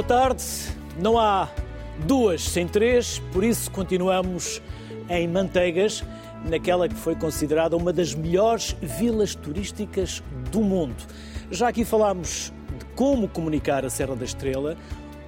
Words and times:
Boa 0.00 0.08
tarde. 0.08 0.42
Não 0.98 1.18
há 1.18 1.46
duas 2.06 2.40
sem 2.40 2.66
três, 2.66 3.18
por 3.34 3.44
isso 3.44 3.70
continuamos 3.70 4.62
em 5.10 5.28
Manteigas, 5.28 6.02
naquela 6.48 6.88
que 6.88 6.94
foi 6.94 7.14
considerada 7.14 7.76
uma 7.76 7.92
das 7.92 8.14
melhores 8.14 8.74
vilas 8.80 9.34
turísticas 9.34 10.22
do 10.50 10.62
mundo. 10.62 10.96
Já 11.50 11.68
aqui 11.68 11.84
falámos 11.84 12.50
de 12.78 12.86
como 12.96 13.28
comunicar 13.28 13.84
a 13.84 13.90
Serra 13.90 14.16
da 14.16 14.24
Estrela, 14.24 14.74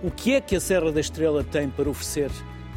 o 0.03 0.11
que 0.11 0.37
é 0.37 0.41
que 0.41 0.57
a 0.57 0.61
Serra 0.61 0.91
da 0.91 1.01
Estrela 1.01 1.45
tem 1.45 1.69
para 1.69 1.91
oferecer 1.91 2.31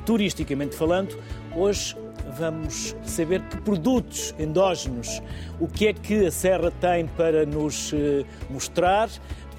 turisticamente 0.06 0.76
falando. 0.76 1.18
Hoje 1.56 1.96
vamos 2.38 2.94
saber 3.06 3.42
que 3.44 3.56
produtos 3.62 4.36
endógenos, 4.38 5.22
o 5.62 5.68
que 5.68 5.88
é 5.88 5.94
que 5.94 6.26
a 6.26 6.32
Serra 6.32 6.72
tem 6.72 7.08
para 7.08 7.46
nos 7.46 7.94
eh, 7.94 8.26
mostrar, 8.50 9.10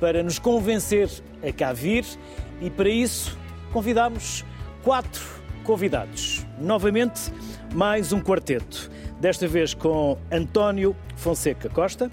para 0.00 0.22
nos 0.22 0.38
convencer 0.38 1.08
a 1.46 1.52
cá 1.52 1.72
vir 1.72 2.04
e 2.60 2.70
para 2.70 2.88
isso 2.88 3.36
convidamos 3.72 4.44
quatro 4.82 5.24
convidados. 5.64 6.46
Novamente, 6.58 7.32
mais 7.74 8.12
um 8.12 8.20
quarteto. 8.20 8.90
Desta 9.20 9.48
vez 9.48 9.74
com 9.74 10.18
António 10.30 10.94
Fonseca 11.16 11.68
Costa, 11.68 12.10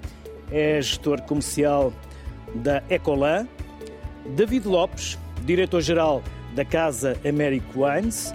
é 0.50 0.80
gestor 0.80 1.22
comercial 1.22 1.92
da 2.54 2.82
Ecolan, 2.88 3.46
David 4.34 4.66
Lopes, 4.66 5.18
diretor-geral 5.44 6.22
da 6.54 6.64
Casa 6.64 7.18
Américo 7.26 7.84
Wines, 7.84 8.34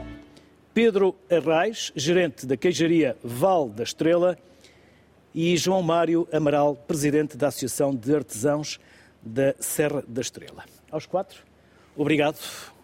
Pedro 0.73 1.15
Arraes, 1.31 1.91
gerente 1.95 2.45
da 2.45 2.55
queijaria 2.55 3.17
Val 3.23 3.69
da 3.69 3.83
Estrela, 3.83 4.37
e 5.33 5.55
João 5.57 5.81
Mário 5.81 6.27
Amaral, 6.31 6.75
presidente 6.75 7.37
da 7.37 7.47
Associação 7.47 7.93
de 7.95 8.15
Artesãos 8.15 8.79
da 9.21 9.55
Serra 9.59 10.03
da 10.07 10.21
Estrela. 10.21 10.63
Aos 10.91 11.05
quatro, 11.05 11.43
obrigado. 11.95 12.39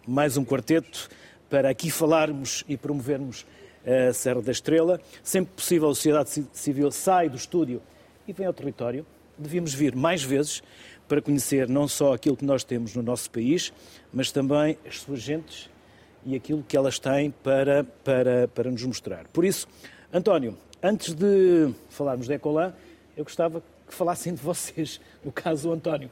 Mais 0.07 0.37
um 0.37 0.45
quarteto 0.45 1.09
para 1.49 1.69
aqui 1.69 1.89
falarmos 1.89 2.63
e 2.67 2.77
promovermos 2.77 3.45
a 3.85 4.13
Serra 4.13 4.41
da 4.41 4.51
Estrela. 4.51 4.99
Sempre 5.23 5.53
possível, 5.55 5.89
a 5.89 5.95
sociedade 5.95 6.45
civil 6.53 6.91
sai 6.91 7.29
do 7.29 7.37
estúdio 7.37 7.81
e 8.27 8.33
vem 8.33 8.45
ao 8.45 8.53
território. 8.53 9.05
Devíamos 9.37 9.73
vir 9.73 9.95
mais 9.95 10.23
vezes 10.23 10.61
para 11.07 11.21
conhecer 11.21 11.67
não 11.67 11.87
só 11.87 12.13
aquilo 12.13 12.35
que 12.35 12.45
nós 12.45 12.63
temos 12.63 12.95
no 12.95 13.03
nosso 13.03 13.29
país, 13.29 13.71
mas 14.11 14.31
também 14.31 14.77
as 14.87 15.01
suas 15.01 15.19
gentes 15.19 15.69
e 16.25 16.35
aquilo 16.35 16.63
que 16.63 16.75
elas 16.75 16.97
têm 16.97 17.31
para, 17.31 17.83
para, 18.03 18.47
para 18.47 18.71
nos 18.71 18.83
mostrar. 18.83 19.27
Por 19.27 19.45
isso, 19.45 19.67
António, 20.11 20.57
antes 20.81 21.13
de 21.13 21.71
falarmos 21.89 22.27
da 22.27 22.35
Ecolan, 22.35 22.73
eu 23.15 23.23
gostava 23.23 23.61
que 23.87 23.93
falassem 23.93 24.33
de 24.33 24.41
vocês, 24.41 24.99
no 25.23 25.31
caso 25.31 25.69
o 25.69 25.73
António. 25.73 26.09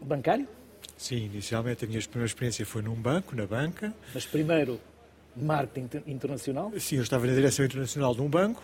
Bancário? 0.00 0.48
Sim, 0.96 1.26
inicialmente 1.26 1.84
a 1.84 1.88
minha 1.88 2.00
primeira 2.00 2.26
experiência 2.26 2.64
foi 2.64 2.82
num 2.82 2.94
banco, 2.94 3.34
na 3.34 3.46
banca. 3.46 3.94
Mas 4.14 4.26
primeiro, 4.26 4.80
marketing 5.36 6.02
internacional? 6.06 6.72
Sim, 6.78 6.96
eu 6.96 7.02
estava 7.02 7.26
na 7.26 7.34
direção 7.34 7.64
internacional 7.64 8.14
de 8.14 8.20
um 8.20 8.28
banco, 8.28 8.62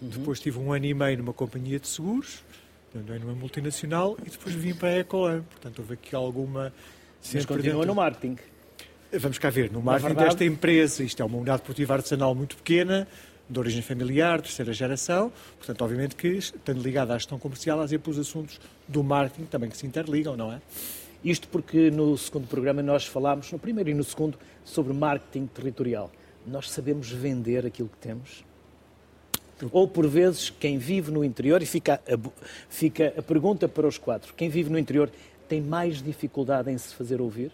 uhum. 0.00 0.08
depois 0.08 0.40
tive 0.40 0.58
um 0.58 0.72
ano 0.72 0.84
e 0.84 0.94
meio 0.94 1.18
numa 1.18 1.32
companhia 1.32 1.78
de 1.78 1.88
seguros, 1.88 2.42
também 2.92 3.18
numa 3.18 3.34
multinacional, 3.34 4.16
e 4.24 4.30
depois 4.30 4.54
vim 4.54 4.74
para 4.74 4.88
a 4.88 4.98
Ecolan. 4.98 5.42
Portanto, 5.42 5.78
houve 5.80 5.94
aqui 5.94 6.14
alguma... 6.14 6.72
Mas 7.32 7.44
continua 7.44 7.74
dentro... 7.74 7.86
no 7.86 7.94
marketing? 7.94 8.36
Vamos 9.12 9.38
cá 9.38 9.50
ver, 9.50 9.70
no 9.70 9.80
marketing 9.80 10.08
verdade... 10.08 10.28
desta 10.28 10.44
empresa, 10.44 11.04
isto 11.04 11.22
é 11.22 11.24
uma 11.24 11.36
unidade 11.36 11.62
produtiva 11.62 11.94
artesanal 11.94 12.34
muito 12.34 12.56
pequena, 12.56 13.06
de 13.48 13.58
origem 13.58 13.82
familiar, 13.82 14.40
terceira 14.40 14.72
geração, 14.72 15.32
portanto, 15.56 15.82
obviamente 15.82 16.16
que, 16.16 16.28
estando 16.28 16.82
ligada 16.82 17.14
à 17.14 17.18
gestão 17.18 17.38
comercial, 17.38 17.80
há 17.80 17.86
sempre 17.86 18.10
os 18.10 18.18
assuntos 18.18 18.60
do 18.88 19.04
marketing 19.04 19.44
também 19.44 19.70
que 19.70 19.76
se 19.76 19.86
interligam, 19.86 20.36
não 20.36 20.52
é? 20.52 20.60
Isto 21.24 21.48
porque 21.48 21.90
no 21.90 22.16
segundo 22.18 22.46
programa 22.46 22.82
nós 22.82 23.06
falámos, 23.06 23.50
no 23.50 23.58
primeiro 23.58 23.90
e 23.90 23.94
no 23.94 24.04
segundo, 24.04 24.38
sobre 24.64 24.92
marketing 24.92 25.46
territorial. 25.46 26.10
Nós 26.46 26.70
sabemos 26.70 27.10
vender 27.10 27.64
aquilo 27.66 27.88
que 27.88 27.98
temos? 27.98 28.44
Ou, 29.72 29.88
por 29.88 30.06
vezes, 30.06 30.50
quem 30.50 30.76
vive 30.76 31.10
no 31.10 31.24
interior, 31.24 31.62
e 31.62 31.66
fica 31.66 31.94
a, 31.94 32.30
fica 32.68 33.14
a 33.16 33.22
pergunta 33.22 33.66
para 33.66 33.86
os 33.86 33.96
quatro, 33.96 34.34
quem 34.34 34.48
vive 34.48 34.70
no 34.70 34.78
interior 34.78 35.10
tem 35.48 35.60
mais 35.60 36.02
dificuldade 36.02 36.70
em 36.70 36.76
se 36.76 36.94
fazer 36.94 37.20
ouvir? 37.20 37.50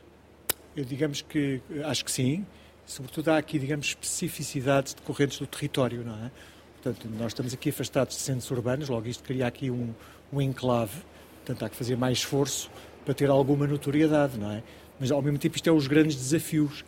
Eu 0.76 0.84
digamos 0.84 1.20
que, 1.22 1.60
acho 1.84 2.04
que 2.04 2.10
sim. 2.10 2.44
Sobretudo 2.92 3.30
há 3.30 3.38
aqui, 3.38 3.58
digamos, 3.58 3.86
especificidades 3.86 4.92
decorrentes 4.92 5.38
do 5.38 5.46
território, 5.46 6.04
não 6.04 6.26
é? 6.26 6.30
Portanto, 6.74 7.08
nós 7.18 7.28
estamos 7.28 7.54
aqui 7.54 7.70
afastados 7.70 8.14
de 8.14 8.20
centros 8.20 8.50
urbanos, 8.50 8.90
logo 8.90 9.08
isto 9.08 9.24
cria 9.24 9.46
aqui 9.46 9.70
um, 9.70 9.94
um 10.30 10.42
enclave, 10.42 10.98
portanto 11.36 11.64
há 11.64 11.70
que 11.70 11.76
fazer 11.76 11.96
mais 11.96 12.18
esforço 12.18 12.70
para 13.02 13.14
ter 13.14 13.30
alguma 13.30 13.66
notoriedade, 13.66 14.38
não 14.38 14.50
é? 14.50 14.62
Mas 15.00 15.10
ao 15.10 15.22
mesmo 15.22 15.38
tempo 15.38 15.56
isto 15.56 15.66
é 15.70 15.72
os 15.72 15.86
grandes 15.86 16.16
desafios. 16.16 16.84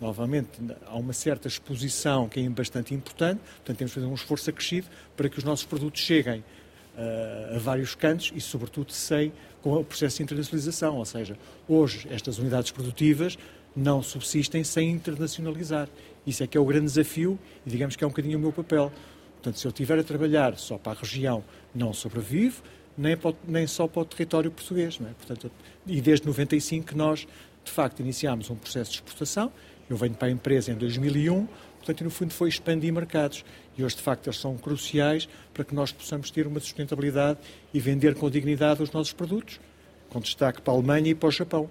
Novamente, 0.00 0.50
há 0.88 0.96
uma 0.96 1.12
certa 1.12 1.46
exposição 1.46 2.28
que 2.28 2.40
é 2.40 2.48
bastante 2.48 2.92
importante, 2.92 3.38
portanto 3.38 3.76
temos 3.78 3.92
que 3.92 4.00
fazer 4.00 4.10
um 4.10 4.14
esforço 4.14 4.50
acrescido 4.50 4.88
para 5.16 5.28
que 5.28 5.38
os 5.38 5.44
nossos 5.44 5.64
produtos 5.64 6.00
cheguem 6.00 6.40
uh, 6.40 7.54
a 7.54 7.58
vários 7.60 7.94
cantos 7.94 8.32
e, 8.34 8.40
sobretudo, 8.40 8.90
sem 8.90 9.32
com 9.62 9.72
o 9.72 9.84
processo 9.84 10.16
de 10.16 10.24
internacionalização. 10.24 10.96
Ou 10.96 11.04
seja, 11.04 11.38
hoje 11.68 12.08
estas 12.10 12.38
unidades 12.38 12.72
produtivas 12.72 13.38
não 13.74 14.02
subsistem 14.02 14.62
sem 14.62 14.90
internacionalizar. 14.90 15.88
Isso 16.26 16.42
é 16.42 16.46
que 16.46 16.56
é 16.56 16.60
o 16.60 16.64
grande 16.64 16.86
desafio 16.86 17.38
e 17.66 17.70
digamos 17.70 17.96
que 17.96 18.04
é 18.04 18.06
um 18.06 18.10
bocadinho 18.10 18.38
o 18.38 18.40
meu 18.40 18.52
papel. 18.52 18.92
Portanto, 19.34 19.58
se 19.58 19.66
eu 19.66 19.70
estiver 19.70 19.98
a 19.98 20.04
trabalhar 20.04 20.56
só 20.56 20.78
para 20.78 20.92
a 20.92 20.94
região, 20.94 21.44
não 21.74 21.92
sobrevivo, 21.92 22.62
nem, 22.96 23.16
para, 23.16 23.34
nem 23.46 23.66
só 23.66 23.86
para 23.86 24.02
o 24.02 24.04
território 24.04 24.50
português. 24.50 24.98
É? 25.00 25.12
Portanto, 25.12 25.50
e 25.86 26.00
desde 26.00 26.26
95 26.26 26.86
que 26.86 26.96
nós, 26.96 27.26
de 27.64 27.70
facto, 27.70 28.00
iniciámos 28.00 28.48
um 28.48 28.56
processo 28.56 28.90
de 28.90 28.96
exportação. 28.98 29.52
Eu 29.88 29.96
venho 29.96 30.14
para 30.14 30.28
a 30.28 30.30
empresa 30.30 30.72
em 30.72 30.76
2001, 30.76 31.46
portanto, 31.76 32.04
no 32.04 32.10
fundo 32.10 32.32
foi 32.32 32.48
expandir 32.48 32.90
mercados. 32.92 33.44
E 33.76 33.84
hoje, 33.84 33.96
de 33.96 34.02
facto, 34.02 34.28
eles 34.28 34.38
são 34.38 34.56
cruciais 34.56 35.28
para 35.52 35.64
que 35.64 35.74
nós 35.74 35.92
possamos 35.92 36.30
ter 36.30 36.46
uma 36.46 36.60
sustentabilidade 36.60 37.38
e 37.72 37.80
vender 37.80 38.14
com 38.14 38.30
dignidade 38.30 38.82
os 38.82 38.90
nossos 38.92 39.12
produtos, 39.12 39.60
com 40.08 40.20
destaque 40.20 40.62
para 40.62 40.72
a 40.72 40.76
Alemanha 40.76 41.10
e 41.10 41.14
para 41.14 41.28
o 41.28 41.32
Japão, 41.32 41.68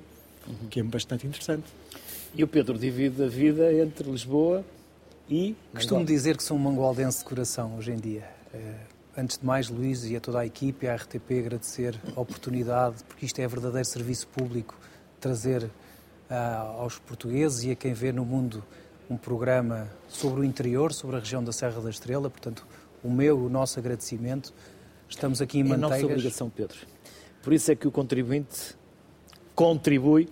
uhum. 0.48 0.68
que 0.70 0.80
é 0.80 0.84
bastante 0.84 1.26
interessante. 1.28 1.66
E 2.36 2.44
o 2.44 2.48
Pedro 2.48 2.78
divide 2.78 3.24
a 3.24 3.28
vida 3.28 3.72
entre 3.74 4.10
Lisboa 4.10 4.66
e. 5.30 5.56
Costumo 5.74 6.04
dizer 6.04 6.38
que 6.38 6.44
sou 6.44 6.58
um 6.58 6.60
mangualdense 6.60 7.20
de 7.20 7.26
coração 7.26 7.78
hoje 7.78 7.92
em 7.92 7.98
dia. 7.98 8.28
Eh, 8.54 8.76
antes 9.18 9.38
de 9.38 9.46
mais, 9.46 9.70
Luís 9.70 10.04
e 10.06 10.16
a 10.16 10.20
toda 10.20 10.40
a 10.40 10.46
equipe 10.46 10.86
e 10.86 10.90
à 10.90 10.96
RTP 10.96 11.40
agradecer 11.40 12.00
a 12.16 12.20
oportunidade, 12.20 13.04
porque 13.08 13.26
isto 13.26 13.40
é 13.40 13.48
verdadeiro 13.48 13.88
serviço 13.88 14.28
público, 14.28 14.76
trazer 15.20 15.64
uh, 15.64 16.80
aos 16.80 16.98
portugueses 17.00 17.64
e 17.64 17.72
a 17.72 17.76
quem 17.76 17.94
vê 17.94 18.12
no 18.12 18.26
mundo 18.26 18.64
um 19.10 19.18
programa 19.18 19.88
sobre 20.08 20.42
o 20.42 20.44
interior, 20.44 20.92
sobre 20.92 21.18
a 21.18 21.20
região 21.20 21.44
da 21.44 21.52
Serra 21.52 21.80
da 21.82 21.90
Estrela. 21.90 22.30
Portanto, 22.30 22.66
o 23.04 23.10
meu, 23.10 23.38
o 23.38 23.50
nosso 23.50 23.78
agradecimento. 23.80 24.54
Estamos 25.08 25.42
aqui 25.42 25.60
em 25.60 25.64
Manteigas. 25.64 25.92
É 25.92 25.96
a 25.96 26.02
nossa 26.02 26.14
obrigação, 26.14 26.50
Pedro. 26.50 26.78
Por 27.44 27.54
isso 27.54 27.72
é 27.72 27.76
que 27.76 27.88
o 27.88 27.92
contribuinte 27.92 28.76
contribui 29.56 30.30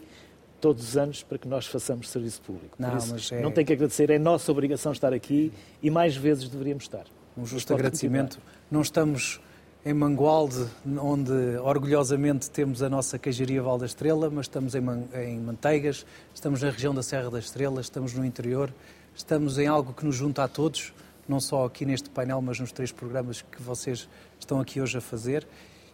todos 0.59 0.89
os 0.89 0.97
anos 0.97 1.23
para 1.23 1.37
que 1.37 1.47
nós 1.47 1.65
façamos 1.65 2.09
serviço 2.09 2.41
público. 2.41 2.77
Por 2.77 2.87
não, 2.87 2.97
isso, 2.97 3.33
é... 3.33 3.41
não 3.41 3.51
tem 3.51 3.65
que 3.65 3.73
agradecer, 3.73 4.09
é 4.09 4.19
nossa 4.19 4.51
obrigação 4.51 4.91
estar 4.91 5.11
aqui 5.13 5.51
e 5.81 5.89
mais 5.89 6.15
vezes 6.15 6.47
deveríamos 6.47 6.83
estar. 6.83 7.05
Um 7.35 7.45
justo 7.45 7.73
agradecimento. 7.73 8.35
Continuar. 8.35 8.61
Não 8.69 8.81
estamos 8.81 9.41
em 9.83 9.93
Mangualde, 9.93 10.67
onde 10.85 11.31
orgulhosamente 11.63 12.51
temos 12.51 12.83
a 12.83 12.89
nossa 12.89 13.17
queijaria 13.17 13.61
Val 13.63 13.79
da 13.79 13.87
Estrela, 13.87 14.29
mas 14.29 14.45
estamos 14.45 14.75
em, 14.75 14.81
Man 14.81 15.05
em 15.15 15.39
Manteigas, 15.39 16.05
estamos 16.35 16.61
na 16.61 16.69
região 16.69 16.93
da 16.93 17.01
Serra 17.01 17.31
da 17.31 17.39
Estrela, 17.39 17.81
estamos 17.81 18.13
no 18.13 18.23
interior, 18.23 18.71
estamos 19.15 19.57
em 19.57 19.65
algo 19.65 19.93
que 19.93 20.05
nos 20.05 20.15
junta 20.15 20.43
a 20.43 20.47
todos, 20.47 20.93
não 21.27 21.39
só 21.39 21.65
aqui 21.65 21.83
neste 21.83 22.11
painel, 22.11 22.41
mas 22.41 22.59
nos 22.59 22.71
três 22.71 22.91
programas 22.91 23.41
que 23.41 23.61
vocês 23.61 24.07
estão 24.39 24.59
aqui 24.59 24.79
hoje 24.79 24.99
a 24.99 25.01
fazer. 25.01 25.47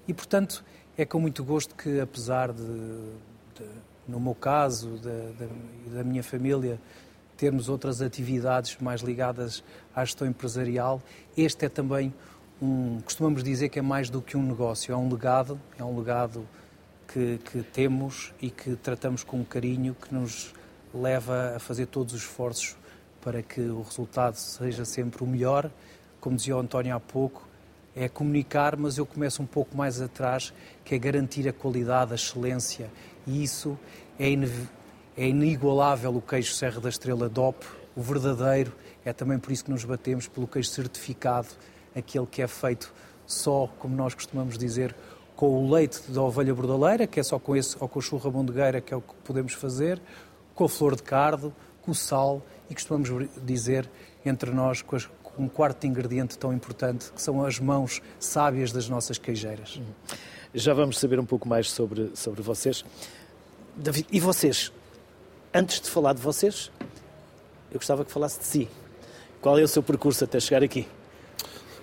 E, 0.05 0.13
portanto, 0.13 0.65
é 0.97 1.05
com 1.05 1.19
muito 1.19 1.43
gosto 1.43 1.75
que, 1.75 1.99
apesar 1.99 2.51
de, 2.51 2.63
de 2.63 3.65
no 4.07 4.19
meu 4.19 4.33
caso, 4.33 4.97
da, 4.97 5.45
da, 5.45 5.97
da 5.97 6.03
minha 6.03 6.23
família, 6.23 6.79
termos 7.35 7.69
outras 7.69 8.01
atividades 8.01 8.77
mais 8.81 9.01
ligadas 9.01 9.63
à 9.95 10.03
gestão 10.03 10.27
empresarial, 10.27 11.01
este 11.37 11.65
é 11.65 11.69
também 11.69 12.13
um, 12.59 12.99
costumamos 13.01 13.43
dizer 13.43 13.69
que 13.69 13.77
é 13.77 13.81
mais 13.81 14.09
do 14.09 14.21
que 14.21 14.35
um 14.35 14.41
negócio, 14.41 14.91
é 14.91 14.97
um 14.97 15.07
legado, 15.07 15.59
é 15.77 15.83
um 15.83 15.95
legado 15.95 16.47
que, 17.07 17.37
que 17.37 17.61
temos 17.61 18.33
e 18.41 18.49
que 18.49 18.75
tratamos 18.75 19.23
com 19.23 19.45
carinho, 19.45 19.93
que 19.93 20.13
nos 20.13 20.53
leva 20.93 21.55
a 21.55 21.59
fazer 21.59 21.85
todos 21.85 22.13
os 22.13 22.21
esforços 22.21 22.75
para 23.21 23.43
que 23.43 23.61
o 23.61 23.81
resultado 23.81 24.35
seja 24.35 24.83
sempre 24.83 25.23
o 25.23 25.27
melhor. 25.27 25.69
Como 26.19 26.35
dizia 26.35 26.55
o 26.55 26.59
António 26.59 26.95
há 26.95 26.99
pouco, 26.99 27.46
é 27.97 28.07
comunicar, 28.07 28.77
mas 28.77 28.97
eu 28.97 29.05
começo 29.05 29.41
um 29.41 29.45
pouco 29.45 29.75
mais 29.75 29.99
atrás, 29.99 30.53
que 30.85 30.93
é 30.93 30.99
garantir 30.99 31.49
a 31.49 31.53
qualidade, 31.53 32.11
a 32.11 32.15
excelência. 32.15 32.91
E 33.25 33.43
isso 33.43 33.77
é, 34.19 34.27
é 35.17 35.27
inigualável 35.27 36.15
o 36.15 36.21
queijo 36.21 36.53
Serra 36.53 36.79
da 36.79 36.89
Estrela 36.89 37.27
DOP, 37.27 37.65
o 37.95 38.01
verdadeiro. 38.01 38.71
É 39.03 39.11
também 39.11 39.39
por 39.39 39.51
isso 39.51 39.65
que 39.65 39.71
nos 39.71 39.83
batemos 39.83 40.27
pelo 40.27 40.47
queijo 40.47 40.69
certificado 40.69 41.47
aquele 41.95 42.27
que 42.27 42.41
é 42.41 42.47
feito 42.47 42.93
só, 43.25 43.67
como 43.79 43.95
nós 43.95 44.13
costumamos 44.13 44.57
dizer, 44.57 44.95
com 45.35 45.47
o 45.47 45.71
leite 45.71 45.99
da 46.11 46.21
ovelha 46.21 46.53
bordaleira, 46.53 47.07
que 47.07 47.19
é 47.19 47.23
só 47.23 47.39
com 47.39 47.55
esse, 47.55 47.75
ou 47.79 47.89
com 47.89 47.97
a 47.97 48.01
churra 48.01 48.29
bondegueira, 48.29 48.79
que 48.79 48.93
é 48.93 48.97
o 48.97 49.01
que 49.01 49.13
podemos 49.23 49.53
fazer, 49.53 49.99
com 50.53 50.65
a 50.65 50.69
flor 50.69 50.95
de 50.95 51.03
cardo, 51.03 51.53
com 51.81 51.91
o 51.91 51.95
sal 51.95 52.43
e 52.69 52.73
costumamos 52.73 53.09
dizer 53.43 53.89
entre 54.25 54.51
nós 54.51 54.81
com, 54.81 54.95
as, 54.95 55.09
um 55.37 55.47
quarto 55.47 55.85
ingrediente 55.85 56.37
tão 56.37 56.53
importante, 56.53 57.11
que 57.11 57.21
são 57.21 57.43
as 57.45 57.59
mãos 57.59 58.01
sábias 58.19 58.71
das 58.71 58.89
nossas 58.89 59.17
queijeiras. 59.17 59.79
Já 60.53 60.73
vamos 60.73 60.97
saber 60.97 61.19
um 61.19 61.25
pouco 61.25 61.47
mais 61.47 61.71
sobre, 61.71 62.11
sobre 62.15 62.41
vocês. 62.41 62.83
David, 63.75 64.07
e 64.11 64.19
vocês? 64.19 64.71
Antes 65.53 65.79
de 65.81 65.89
falar 65.89 66.13
de 66.13 66.21
vocês, 66.21 66.71
eu 67.71 67.79
gostava 67.79 68.03
que 68.03 68.11
falasse 68.11 68.39
de 68.39 68.45
si. 68.45 68.69
Qual 69.41 69.57
é 69.57 69.63
o 69.63 69.67
seu 69.67 69.83
percurso 69.83 70.23
até 70.23 70.39
chegar 70.39 70.63
aqui? 70.63 70.87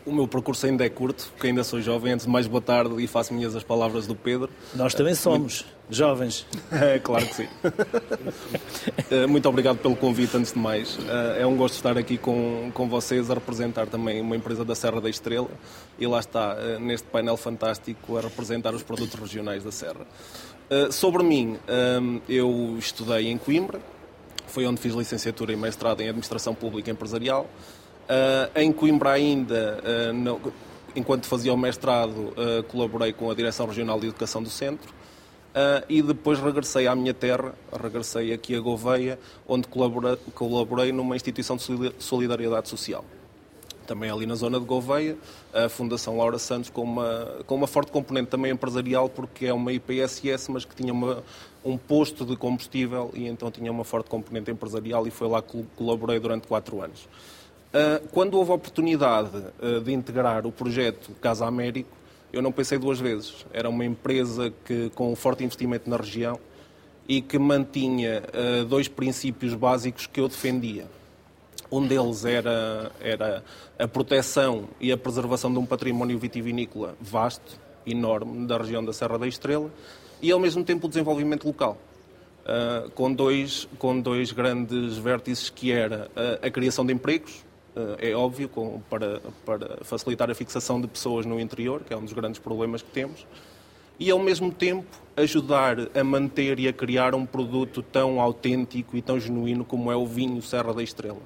O 0.06 0.12
meu 0.12 0.28
percurso 0.28 0.66
ainda 0.66 0.84
é 0.84 0.88
curto, 0.90 1.30
porque 1.32 1.46
ainda 1.46 1.64
sou 1.64 1.80
jovem. 1.80 2.12
Antes 2.12 2.26
de 2.26 2.32
mais, 2.32 2.46
boa 2.46 2.60
tarde 2.60 3.02
e 3.02 3.06
faço 3.06 3.32
minhas 3.32 3.56
as 3.56 3.62
palavras 3.62 4.06
do 4.06 4.14
Pedro. 4.14 4.50
Nós 4.74 4.92
também 4.92 5.14
somos 5.14 5.62
Muito... 5.62 5.94
jovens. 5.96 6.46
É, 6.70 6.98
claro 6.98 7.26
que 7.26 7.34
sim. 7.34 7.48
Eh, 9.10 9.26
muito 9.26 9.48
obrigado 9.48 9.78
pelo 9.78 9.94
convite, 9.96 10.36
antes 10.36 10.52
de 10.52 10.58
mais. 10.58 10.98
Eh, 10.98 11.42
é 11.42 11.46
um 11.46 11.56
gosto 11.56 11.74
estar 11.74 11.96
aqui 11.96 12.16
com, 12.16 12.70
com 12.72 12.88
vocês 12.88 13.30
a 13.30 13.34
representar 13.34 13.86
também 13.86 14.20
uma 14.20 14.34
empresa 14.34 14.64
da 14.64 14.74
Serra 14.74 15.00
da 15.00 15.10
Estrela 15.10 15.50
e 15.98 16.06
lá 16.06 16.20
está, 16.20 16.56
eh, 16.58 16.78
neste 16.78 17.06
painel 17.08 17.36
fantástico, 17.36 18.16
a 18.16 18.22
representar 18.22 18.74
os 18.74 18.82
produtos 18.82 19.18
regionais 19.18 19.62
da 19.62 19.70
Serra. 19.70 20.06
Sobre 20.90 21.22
mim, 21.22 21.58
eu 22.26 22.76
estudei 22.78 23.28
em 23.28 23.36
Coimbra, 23.36 23.80
foi 24.46 24.66
onde 24.66 24.80
fiz 24.80 24.94
licenciatura 24.94 25.52
e 25.52 25.56
mestrado 25.56 26.00
em 26.00 26.08
Administração 26.08 26.54
Pública 26.54 26.90
Empresarial. 26.90 27.46
Uh, 28.04 28.60
em 28.60 28.70
Coimbra 28.70 29.12
ainda, 29.12 29.82
uh, 29.82 30.12
no, 30.12 30.52
enquanto 30.94 31.26
fazia 31.26 31.52
o 31.54 31.56
mestrado, 31.56 32.34
uh, 32.36 32.62
colaborei 32.68 33.14
com 33.14 33.30
a 33.30 33.34
Direção 33.34 33.66
Regional 33.66 33.98
de 33.98 34.08
Educação 34.08 34.42
do 34.42 34.50
Centro 34.50 34.92
e 35.88 36.02
depois 36.02 36.40
regressei 36.40 36.88
à 36.88 36.96
minha 36.96 37.14
terra, 37.14 37.54
regressei 37.80 38.32
aqui 38.32 38.56
a 38.56 38.60
Gouveia, 38.60 39.20
onde 39.46 39.68
colaborei, 39.68 40.18
colaborei 40.34 40.90
numa 40.90 41.14
instituição 41.14 41.54
de 41.56 41.64
solidariedade 41.96 42.68
social. 42.68 43.04
Também 43.86 44.10
ali 44.10 44.26
na 44.26 44.34
zona 44.34 44.58
de 44.58 44.66
Gouveia, 44.66 45.16
a 45.52 45.68
Fundação 45.68 46.16
Laura 46.16 46.40
Santos, 46.40 46.70
com 46.70 46.82
uma, 46.82 47.36
com 47.46 47.54
uma 47.54 47.68
forte 47.68 47.92
componente 47.92 48.30
também 48.30 48.50
empresarial, 48.50 49.08
porque 49.08 49.46
é 49.46 49.54
uma 49.54 49.72
IPSS, 49.72 50.50
mas 50.50 50.64
que 50.64 50.74
tinha 50.74 50.92
uma, 50.92 51.22
um 51.64 51.78
posto 51.78 52.26
de 52.26 52.34
combustível 52.34 53.12
e 53.14 53.28
então 53.28 53.48
tinha 53.48 53.70
uma 53.70 53.84
forte 53.84 54.10
componente 54.10 54.50
empresarial 54.50 55.06
e 55.06 55.10
foi 55.12 55.28
lá 55.28 55.40
que 55.40 55.64
colaborei 55.76 56.18
durante 56.18 56.48
quatro 56.48 56.82
anos. 56.82 57.06
Ah, 57.74 58.00
quando 58.12 58.38
houve 58.38 58.52
a 58.52 58.54
oportunidade 58.54 59.30
ah, 59.60 59.80
de 59.80 59.92
integrar 59.92 60.46
o 60.46 60.52
projeto 60.52 61.10
Casa 61.20 61.44
Américo, 61.44 61.90
eu 62.32 62.40
não 62.40 62.52
pensei 62.52 62.78
duas 62.78 63.00
vezes. 63.00 63.44
Era 63.52 63.68
uma 63.68 63.84
empresa 63.84 64.52
que, 64.64 64.90
com 64.90 65.10
um 65.10 65.16
forte 65.16 65.42
investimento 65.42 65.90
na 65.90 65.96
região 65.96 66.38
e 67.08 67.20
que 67.20 67.36
mantinha 67.36 68.22
ah, 68.32 68.64
dois 68.64 68.86
princípios 68.86 69.54
básicos 69.54 70.06
que 70.06 70.20
eu 70.20 70.28
defendia. 70.28 70.86
Um 71.72 71.84
deles 71.84 72.24
era, 72.24 72.92
era 73.00 73.42
a 73.76 73.88
proteção 73.88 74.68
e 74.80 74.92
a 74.92 74.96
preservação 74.96 75.52
de 75.52 75.58
um 75.58 75.66
património 75.66 76.16
vitivinícola 76.16 76.94
vasto, 77.00 77.58
enorme, 77.84 78.46
da 78.46 78.56
região 78.56 78.84
da 78.84 78.92
Serra 78.92 79.18
da 79.18 79.26
Estrela, 79.26 79.68
e 80.22 80.30
ao 80.30 80.38
mesmo 80.38 80.62
tempo 80.62 80.86
o 80.86 80.88
desenvolvimento 80.88 81.44
local. 81.44 81.76
Com, 82.94 83.12
dois, 83.12 83.66
com 83.78 83.98
dois 83.98 84.30
grandes 84.30 84.98
vértices 84.98 85.48
que 85.48 85.72
era 85.72 86.10
a 86.42 86.50
criação 86.50 86.84
de 86.84 86.92
empregos, 86.92 87.42
é 87.98 88.14
óbvio, 88.14 88.48
com, 88.48 88.80
para, 88.88 89.20
para 89.44 89.84
facilitar 89.84 90.30
a 90.30 90.34
fixação 90.34 90.80
de 90.80 90.86
pessoas 90.86 91.26
no 91.26 91.40
interior, 91.40 91.82
que 91.82 91.92
é 91.92 91.96
um 91.96 92.04
dos 92.04 92.12
grandes 92.12 92.38
problemas 92.38 92.82
que 92.82 92.90
temos, 92.90 93.26
e 93.98 94.10
ao 94.10 94.18
mesmo 94.18 94.52
tempo 94.52 94.86
ajudar 95.16 95.76
a 95.94 96.04
manter 96.04 96.58
e 96.58 96.66
a 96.66 96.72
criar 96.72 97.14
um 97.14 97.24
produto 97.24 97.82
tão 97.82 98.20
autêntico 98.20 98.96
e 98.96 99.02
tão 99.02 99.18
genuíno 99.18 99.64
como 99.64 99.90
é 99.90 99.96
o 99.96 100.06
vinho 100.06 100.42
Serra 100.42 100.74
da 100.74 100.82
Estrela. 100.82 101.20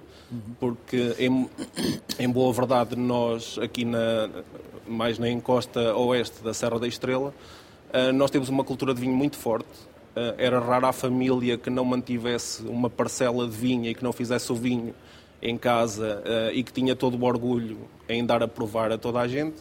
Porque, 0.61 1.15
em, 1.19 1.49
em 2.19 2.29
boa 2.29 2.53
verdade, 2.53 2.95
nós 2.97 3.59
aqui 3.59 3.85
na, 3.85 4.29
mais 4.87 5.19
na 5.19 5.31
encosta 5.31 5.97
oeste 5.97 6.43
da 6.43 6.53
Serra 6.53 6.79
da 6.79 6.87
Estrela, 6.87 7.33
eh, 7.93 8.13
nós 8.13 8.31
temos 8.31 8.51
uma 8.51 8.63
cultura 8.63 8.93
de 8.93 9.01
vinho 9.01 9.17
muito 9.17 9.37
forte. 9.37 9.69
Eh, 10.15 10.35
era 10.37 10.61
rara 10.61 10.89
a 10.89 10.93
família 10.93 11.57
que 11.57 11.71
não 11.71 11.85
mantivesse 11.85 12.63
uma 12.65 12.91
parcela 12.91 13.47
de 13.47 13.57
vinha 13.57 13.91
e 13.91 13.95
que 13.95 14.05
não 14.05 14.13
fizesse 14.13 14.53
o 14.53 14.55
vinho 14.55 14.95
em 15.41 15.57
casa 15.57 16.23
uh, 16.25 16.55
e 16.55 16.63
que 16.63 16.73
tinha 16.73 16.97
todo 16.97 17.17
o 17.17 17.25
orgulho 17.25 17.79
em 18.09 18.25
dar 18.25 18.43
a 18.43 18.49
provar 18.49 18.93
a 18.93 18.99
toda 18.99 19.21
a 19.21 19.29
gente. 19.29 19.57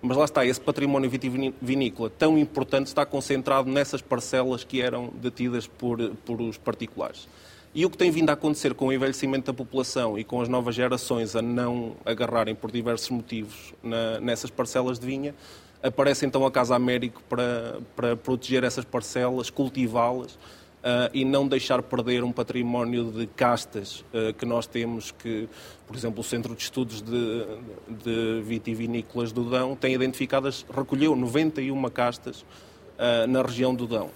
Mas 0.00 0.16
lá 0.16 0.24
está, 0.24 0.44
esse 0.44 0.60
património 0.60 1.08
vitivinícola 1.08 2.10
tão 2.10 2.36
importante 2.36 2.88
está 2.88 3.06
concentrado 3.06 3.70
nessas 3.70 4.02
parcelas 4.02 4.64
que 4.64 4.80
eram 4.80 5.10
detidas 5.14 5.66
por, 5.66 5.98
por 6.24 6.40
os 6.40 6.58
particulares. 6.58 7.28
E 7.74 7.86
o 7.86 7.90
que 7.90 7.96
tem 7.96 8.10
vindo 8.10 8.28
a 8.28 8.32
acontecer 8.34 8.74
com 8.74 8.88
o 8.88 8.92
envelhecimento 8.92 9.46
da 9.46 9.54
população 9.54 10.18
e 10.18 10.24
com 10.24 10.40
as 10.40 10.48
novas 10.48 10.74
gerações 10.74 11.34
a 11.36 11.40
não 11.40 11.96
agarrarem 12.04 12.54
por 12.54 12.70
diversos 12.70 13.08
motivos 13.10 13.72
na, 13.82 14.20
nessas 14.20 14.50
parcelas 14.50 14.98
de 14.98 15.06
vinha, 15.06 15.34
aparece 15.82 16.26
então 16.26 16.44
a 16.44 16.50
Casa 16.50 16.74
Américo 16.74 17.22
para, 17.28 17.78
para 17.96 18.16
proteger 18.16 18.64
essas 18.64 18.84
parcelas, 18.84 19.50
cultivá-las 19.50 20.38
Uh, 20.82 21.06
e 21.14 21.24
não 21.24 21.46
deixar 21.46 21.80
perder 21.80 22.24
um 22.24 22.32
património 22.32 23.12
de 23.12 23.24
castas 23.28 24.04
uh, 24.12 24.34
que 24.34 24.44
nós 24.44 24.66
temos, 24.66 25.12
que, 25.12 25.48
por 25.86 25.94
exemplo, 25.94 26.18
o 26.18 26.24
Centro 26.24 26.56
de 26.56 26.62
Estudos 26.64 27.00
de, 27.00 27.46
de 27.88 28.42
Vitivinícolas 28.42 29.30
do 29.30 29.48
Dão 29.48 29.76
tem 29.76 29.94
identificadas, 29.94 30.66
recolheu 30.76 31.14
91 31.14 31.88
castas 31.90 32.40
uh, 32.40 33.28
na 33.28 33.42
região 33.42 33.72
do 33.72 33.86
Dão. 33.86 34.10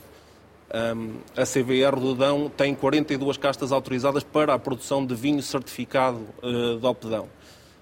Um, 0.75 1.19
a 1.37 1.45
CVR 1.45 2.01
do 2.01 2.17
Dão 2.17 2.51
tem 2.51 2.75
42 2.75 3.37
castas 3.37 3.71
autorizadas 3.71 4.25
para 4.25 4.53
a 4.53 4.59
produção 4.59 5.07
de 5.07 5.15
vinho 5.15 5.41
certificado 5.41 6.19
uh, 6.43 6.81
de 6.81 6.85
Opedão. 6.87 7.29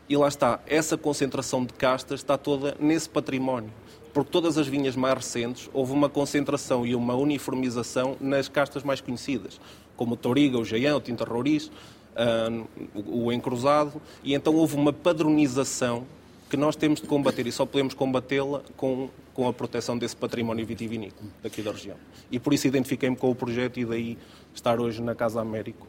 E 0.06 0.16
lá 0.18 0.28
está, 0.28 0.60
essa 0.66 0.98
concentração 0.98 1.64
de 1.64 1.72
castas 1.72 2.20
está 2.20 2.36
toda 2.36 2.76
nesse 2.78 3.08
património 3.08 3.72
porque 4.14 4.30
todas 4.30 4.56
as 4.56 4.68
vinhas 4.68 4.94
mais 4.94 5.14
recentes 5.14 5.68
houve 5.74 5.92
uma 5.92 6.08
concentração 6.08 6.86
e 6.86 6.94
uma 6.94 7.14
uniformização 7.14 8.16
nas 8.20 8.48
castas 8.48 8.84
mais 8.84 9.00
conhecidas, 9.00 9.60
como 9.96 10.14
o 10.14 10.16
Toriga, 10.16 10.56
o 10.56 10.64
Jaião, 10.64 10.98
o 10.98 11.00
Tinta 11.00 11.24
Roriz, 11.24 11.66
uh, 11.66 12.66
o 12.94 13.32
Encruzado, 13.32 14.00
e 14.22 14.32
então 14.32 14.54
houve 14.54 14.76
uma 14.76 14.92
padronização 14.92 16.06
que 16.48 16.56
nós 16.56 16.76
temos 16.76 17.00
de 17.00 17.08
combater 17.08 17.44
e 17.48 17.52
só 17.52 17.66
podemos 17.66 17.92
combatê-la 17.92 18.62
com, 18.76 19.10
com 19.34 19.48
a 19.48 19.52
proteção 19.52 19.98
desse 19.98 20.14
património 20.14 20.64
vitivinícola 20.64 21.28
daqui 21.42 21.60
da 21.60 21.72
região. 21.72 21.96
E 22.30 22.38
por 22.38 22.54
isso 22.54 22.68
identifiquei-me 22.68 23.16
com 23.16 23.28
o 23.30 23.34
projeto 23.34 23.80
e 23.80 23.84
daí 23.84 24.18
estar 24.54 24.78
hoje 24.78 25.02
na 25.02 25.16
Casa 25.16 25.40
Américo 25.40 25.88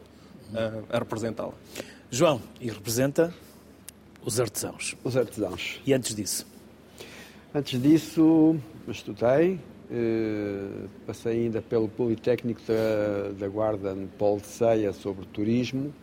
uh, 0.51 0.83
a 0.89 0.97
representá-la. 0.97 1.53
João, 2.09 2.41
e 2.59 2.71
representa 2.71 3.31
os 4.25 4.39
artesãos. 4.39 4.95
Os 5.03 5.15
artesãos. 5.15 5.79
E 5.85 5.93
antes 5.93 6.15
disso? 6.15 6.54
Antes 7.55 7.81
disso, 7.81 8.57
estudei, 8.85 9.57
eh, 9.89 10.87
passei 11.07 11.45
ainda 11.45 11.61
pelo 11.61 11.87
Politécnico 11.87 12.59
da, 12.67 13.31
da 13.31 13.47
Guarda 13.47 13.95
no 13.95 14.09
Polo 14.09 14.41
de 14.41 14.47
Ceia 14.47 14.91
sobre 14.91 15.25
turismo 15.27 15.93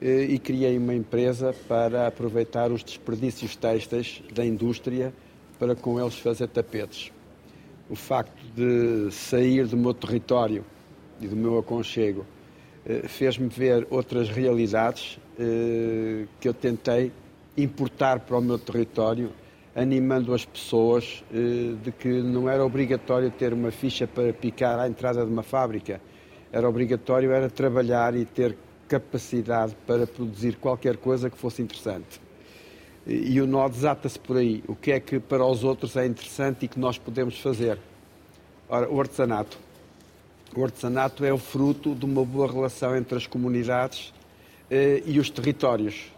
eh, 0.00 0.24
e 0.24 0.40
criei 0.40 0.76
uma 0.76 0.92
empresa 0.92 1.54
para 1.68 2.08
aproveitar 2.08 2.72
os 2.72 2.82
desperdícios 2.82 3.54
têxteis 3.54 4.24
da 4.34 4.44
indústria 4.44 5.14
para 5.56 5.76
com 5.76 6.00
eles 6.00 6.18
fazer 6.18 6.48
tapetes. 6.48 7.12
O 7.88 7.94
facto 7.94 8.42
de 8.56 9.08
sair 9.12 9.68
do 9.68 9.76
meu 9.76 9.94
território 9.94 10.64
e 11.20 11.28
do 11.28 11.36
meu 11.36 11.60
aconchego 11.60 12.26
eh, 12.84 13.06
fez-me 13.06 13.46
ver 13.46 13.86
outras 13.88 14.28
realidades 14.28 15.16
que 16.40 16.46
eu 16.46 16.52
tentei 16.52 17.12
importar 17.56 18.20
para 18.20 18.36
o 18.36 18.40
meu 18.40 18.58
território 18.58 19.30
animando 19.74 20.34
as 20.34 20.44
pessoas 20.44 21.24
eh, 21.32 21.74
de 21.82 21.90
que 21.92 22.08
não 22.08 22.48
era 22.48 22.64
obrigatório 22.64 23.30
ter 23.30 23.52
uma 23.52 23.70
ficha 23.70 24.06
para 24.06 24.32
picar 24.32 24.78
à 24.78 24.86
entrada 24.86 25.24
de 25.24 25.30
uma 25.30 25.42
fábrica. 25.42 26.00
Era 26.52 26.68
obrigatório 26.68 27.32
era 27.32 27.48
trabalhar 27.48 28.14
e 28.14 28.24
ter 28.24 28.56
capacidade 28.86 29.74
para 29.86 30.06
produzir 30.06 30.56
qualquer 30.56 30.98
coisa 30.98 31.30
que 31.30 31.38
fosse 31.38 31.62
interessante. 31.62 32.20
E 33.06 33.40
o 33.40 33.46
nó 33.46 33.68
desata-se 33.68 34.18
por 34.18 34.36
aí. 34.36 34.62
O 34.68 34.76
que 34.76 34.92
é 34.92 35.00
que 35.00 35.18
para 35.18 35.44
os 35.44 35.64
outros 35.64 35.96
é 35.96 36.06
interessante 36.06 36.66
e 36.66 36.68
que 36.68 36.78
nós 36.78 36.98
podemos 36.98 37.40
fazer? 37.40 37.78
Ora, 38.68 38.88
o 38.88 39.00
artesanato. 39.00 39.58
O 40.54 40.62
artesanato 40.62 41.24
é 41.24 41.32
o 41.32 41.38
fruto 41.38 41.94
de 41.94 42.04
uma 42.04 42.24
boa 42.24 42.50
relação 42.50 42.94
entre 42.94 43.16
as 43.16 43.26
comunidades 43.26 44.12
eh, 44.70 45.02
e 45.06 45.18
os 45.18 45.30
territórios 45.30 46.12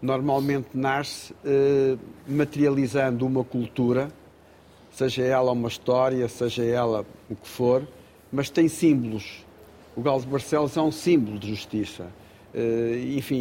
normalmente 0.00 0.68
nasce 0.74 1.34
eh, 1.44 1.96
materializando 2.26 3.26
uma 3.26 3.44
cultura, 3.44 4.08
seja 4.90 5.22
ela 5.22 5.52
uma 5.52 5.68
história, 5.68 6.26
seja 6.28 6.64
ela 6.64 7.04
o 7.28 7.36
que 7.36 7.48
for, 7.48 7.86
mas 8.32 8.48
tem 8.50 8.68
símbolos. 8.68 9.44
O 9.94 10.00
Galo 10.00 10.20
de 10.20 10.26
Barcelos 10.26 10.76
é 10.76 10.80
um 10.80 10.92
símbolo 10.92 11.38
de 11.38 11.48
justiça. 11.48 12.06
Eh, 12.54 13.14
enfim, 13.16 13.36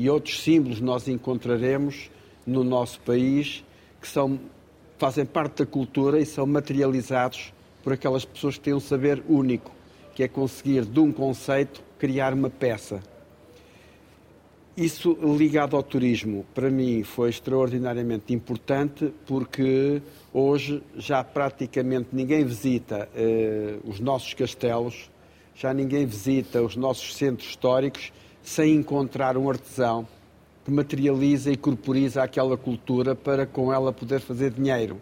e 0.00 0.08
outros 0.10 0.42
símbolos 0.42 0.80
nós 0.80 1.08
encontraremos 1.08 2.10
no 2.46 2.62
nosso 2.62 3.00
país 3.00 3.64
que 4.00 4.08
são 4.08 4.38
fazem 4.98 5.24
parte 5.24 5.58
da 5.62 5.66
cultura 5.66 6.20
e 6.20 6.26
são 6.26 6.44
materializados 6.44 7.52
por 7.84 7.92
aquelas 7.92 8.24
pessoas 8.24 8.58
que 8.58 8.64
têm 8.64 8.74
um 8.74 8.80
saber 8.80 9.22
único, 9.28 9.70
que 10.14 10.24
é 10.24 10.28
conseguir 10.28 10.84
de 10.84 10.98
um 10.98 11.12
conceito 11.12 11.80
criar 11.98 12.34
uma 12.34 12.50
peça. 12.50 13.00
Isso 14.78 15.18
ligado 15.36 15.74
ao 15.74 15.82
turismo, 15.82 16.46
para 16.54 16.70
mim, 16.70 17.02
foi 17.02 17.30
extraordinariamente 17.30 18.32
importante 18.32 19.12
porque 19.26 20.00
hoje 20.32 20.80
já 20.96 21.24
praticamente 21.24 22.10
ninguém 22.12 22.44
visita 22.44 23.08
eh, 23.12 23.74
os 23.82 23.98
nossos 23.98 24.34
castelos, 24.34 25.10
já 25.52 25.74
ninguém 25.74 26.06
visita 26.06 26.62
os 26.62 26.76
nossos 26.76 27.16
centros 27.16 27.48
históricos 27.48 28.12
sem 28.40 28.76
encontrar 28.76 29.36
um 29.36 29.50
artesão 29.50 30.06
que 30.64 30.70
materializa 30.70 31.50
e 31.50 31.56
corporiza 31.56 32.22
aquela 32.22 32.56
cultura 32.56 33.16
para 33.16 33.46
com 33.46 33.72
ela 33.72 33.92
poder 33.92 34.20
fazer 34.20 34.52
dinheiro. 34.52 35.00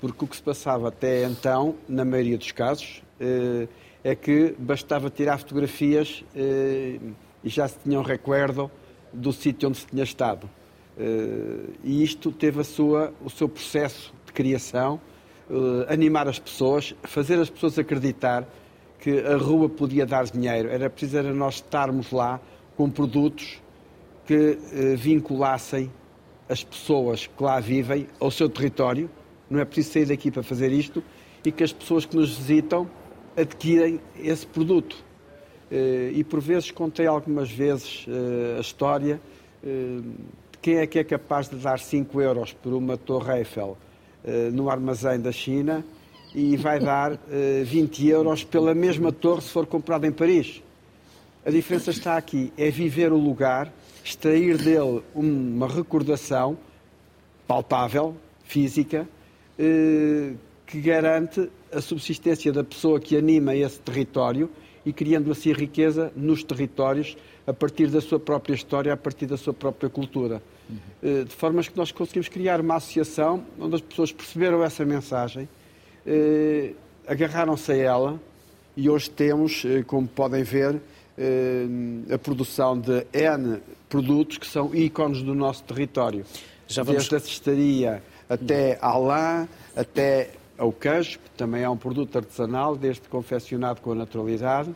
Porque 0.00 0.24
o 0.24 0.28
que 0.28 0.36
se 0.36 0.42
passava 0.44 0.86
até 0.86 1.24
então, 1.24 1.74
na 1.88 2.04
maioria 2.04 2.38
dos 2.38 2.52
casos, 2.52 3.02
eh, 3.18 3.66
é 4.04 4.14
que 4.14 4.54
bastava 4.56 5.10
tirar 5.10 5.38
fotografias 5.38 6.22
eh, 6.36 7.00
e 7.42 7.48
já 7.48 7.66
se 7.66 7.76
tinha 7.82 7.98
um 7.98 8.04
recuerdo 8.04 8.70
do 9.12 9.32
sítio 9.32 9.68
onde 9.68 9.78
se 9.78 9.86
tinha 9.86 10.04
estado. 10.04 10.48
Eh, 10.98 11.70
e 11.84 12.02
isto 12.02 12.30
teve 12.30 12.62
sua, 12.64 13.12
o 13.24 13.30
seu 13.30 13.48
processo 13.48 14.12
de 14.26 14.32
criação, 14.32 15.00
eh, 15.50 15.92
animar 15.92 16.28
as 16.28 16.38
pessoas, 16.38 16.94
fazer 17.02 17.38
as 17.38 17.50
pessoas 17.50 17.78
acreditar 17.78 18.46
que 18.98 19.18
a 19.20 19.36
rua 19.36 19.68
podia 19.68 20.06
dar 20.06 20.24
dinheiro. 20.24 20.68
Era 20.68 20.88
preciso 20.88 21.18
era 21.18 21.32
nós 21.34 21.56
estarmos 21.56 22.10
lá 22.12 22.40
com 22.76 22.88
produtos 22.88 23.60
que 24.24 24.56
vinculassem 24.96 25.90
as 26.48 26.62
pessoas 26.62 27.26
que 27.26 27.42
lá 27.42 27.58
vivem 27.58 28.06
ao 28.20 28.30
seu 28.30 28.48
território. 28.48 29.10
Não 29.50 29.58
é 29.58 29.64
preciso 29.64 29.94
sair 29.94 30.06
daqui 30.06 30.30
para 30.30 30.42
fazer 30.42 30.70
isto 30.70 31.02
e 31.44 31.50
que 31.50 31.64
as 31.64 31.72
pessoas 31.72 32.06
que 32.06 32.16
nos 32.16 32.36
visitam 32.36 32.88
adquirem 33.36 34.00
esse 34.16 34.46
produto. 34.46 34.96
Eh, 35.74 36.12
e 36.16 36.22
por 36.22 36.38
vezes 36.38 36.70
contei 36.70 37.06
algumas 37.06 37.50
vezes 37.50 38.04
eh, 38.06 38.58
a 38.58 38.60
história 38.60 39.18
eh, 39.64 40.00
de 40.50 40.58
quem 40.60 40.76
é 40.76 40.86
que 40.86 40.98
é 40.98 41.04
capaz 41.04 41.48
de 41.48 41.56
dar 41.56 41.78
5 41.78 42.20
euros 42.20 42.52
por 42.52 42.74
uma 42.74 42.98
Torre 42.98 43.38
Eiffel 43.38 43.76
no 44.52 44.70
armazém 44.70 45.18
da 45.18 45.32
China 45.32 45.84
e 46.32 46.56
vai 46.56 46.78
dar 46.78 47.18
20 47.64 48.06
euros 48.06 48.44
pela 48.44 48.72
mesma 48.72 49.10
torre 49.10 49.40
se 49.40 49.48
for 49.48 49.66
comprada 49.66 50.06
em 50.06 50.12
Paris. 50.12 50.62
A 51.44 51.50
diferença 51.50 51.90
está 51.90 52.16
aqui, 52.16 52.52
é 52.56 52.70
viver 52.70 53.12
o 53.12 53.16
lugar, 53.16 53.72
extrair 54.04 54.56
dele 54.56 55.02
uma 55.12 55.66
recordação 55.66 56.56
palpável, 57.48 58.14
física, 58.44 59.08
que 59.56 60.80
garante 60.80 61.50
a 61.72 61.80
subsistência 61.80 62.52
da 62.52 62.62
pessoa 62.62 63.00
que 63.00 63.16
anima 63.16 63.56
esse 63.56 63.80
território 63.80 64.48
e 64.84 64.92
criando 64.92 65.30
assim 65.30 65.52
riqueza 65.52 66.12
nos 66.16 66.42
territórios 66.42 67.16
a 67.46 67.52
partir 67.52 67.88
da 67.88 68.00
sua 68.00 68.18
própria 68.18 68.54
história, 68.54 68.92
a 68.92 68.96
partir 68.96 69.26
da 69.26 69.36
sua 69.36 69.52
própria 69.52 69.88
cultura. 69.88 70.42
Uhum. 70.68 71.24
De 71.24 71.34
formas 71.34 71.68
que 71.68 71.76
nós 71.76 71.92
conseguimos 71.92 72.28
criar 72.28 72.60
uma 72.60 72.76
associação 72.76 73.44
onde 73.58 73.76
as 73.76 73.80
pessoas 73.80 74.12
perceberam 74.12 74.62
essa 74.62 74.84
mensagem, 74.84 75.48
eh, 76.06 76.72
agarraram-se 77.06 77.72
a 77.72 77.76
ela 77.76 78.20
e 78.76 78.88
hoje 78.88 79.10
temos, 79.10 79.64
eh, 79.64 79.82
como 79.82 80.06
podem 80.06 80.42
ver, 80.42 80.80
a 82.10 82.18
produção 82.18 82.78
de 82.80 83.06
N 83.12 83.60
produtos 83.88 84.38
que 84.38 84.46
são 84.46 84.74
ícones 84.74 85.22
do 85.22 85.34
nosso 85.34 85.62
território. 85.64 86.24
Já 86.66 86.82
vamos... 86.82 87.06
Desde 87.06 87.16
a 87.16 87.20
cestaria 87.20 88.02
até 88.28 88.78
a 88.80 88.96
lã, 88.96 89.46
até 89.76 90.30
ao 90.62 90.72
queijo, 90.72 91.18
que 91.18 91.30
também 91.36 91.62
é 91.64 91.68
um 91.68 91.76
produto 91.76 92.16
artesanal, 92.16 92.76
desde 92.76 93.02
confeccionado 93.08 93.80
com 93.80 93.90
a 93.90 93.94
naturalidade, 93.96 94.70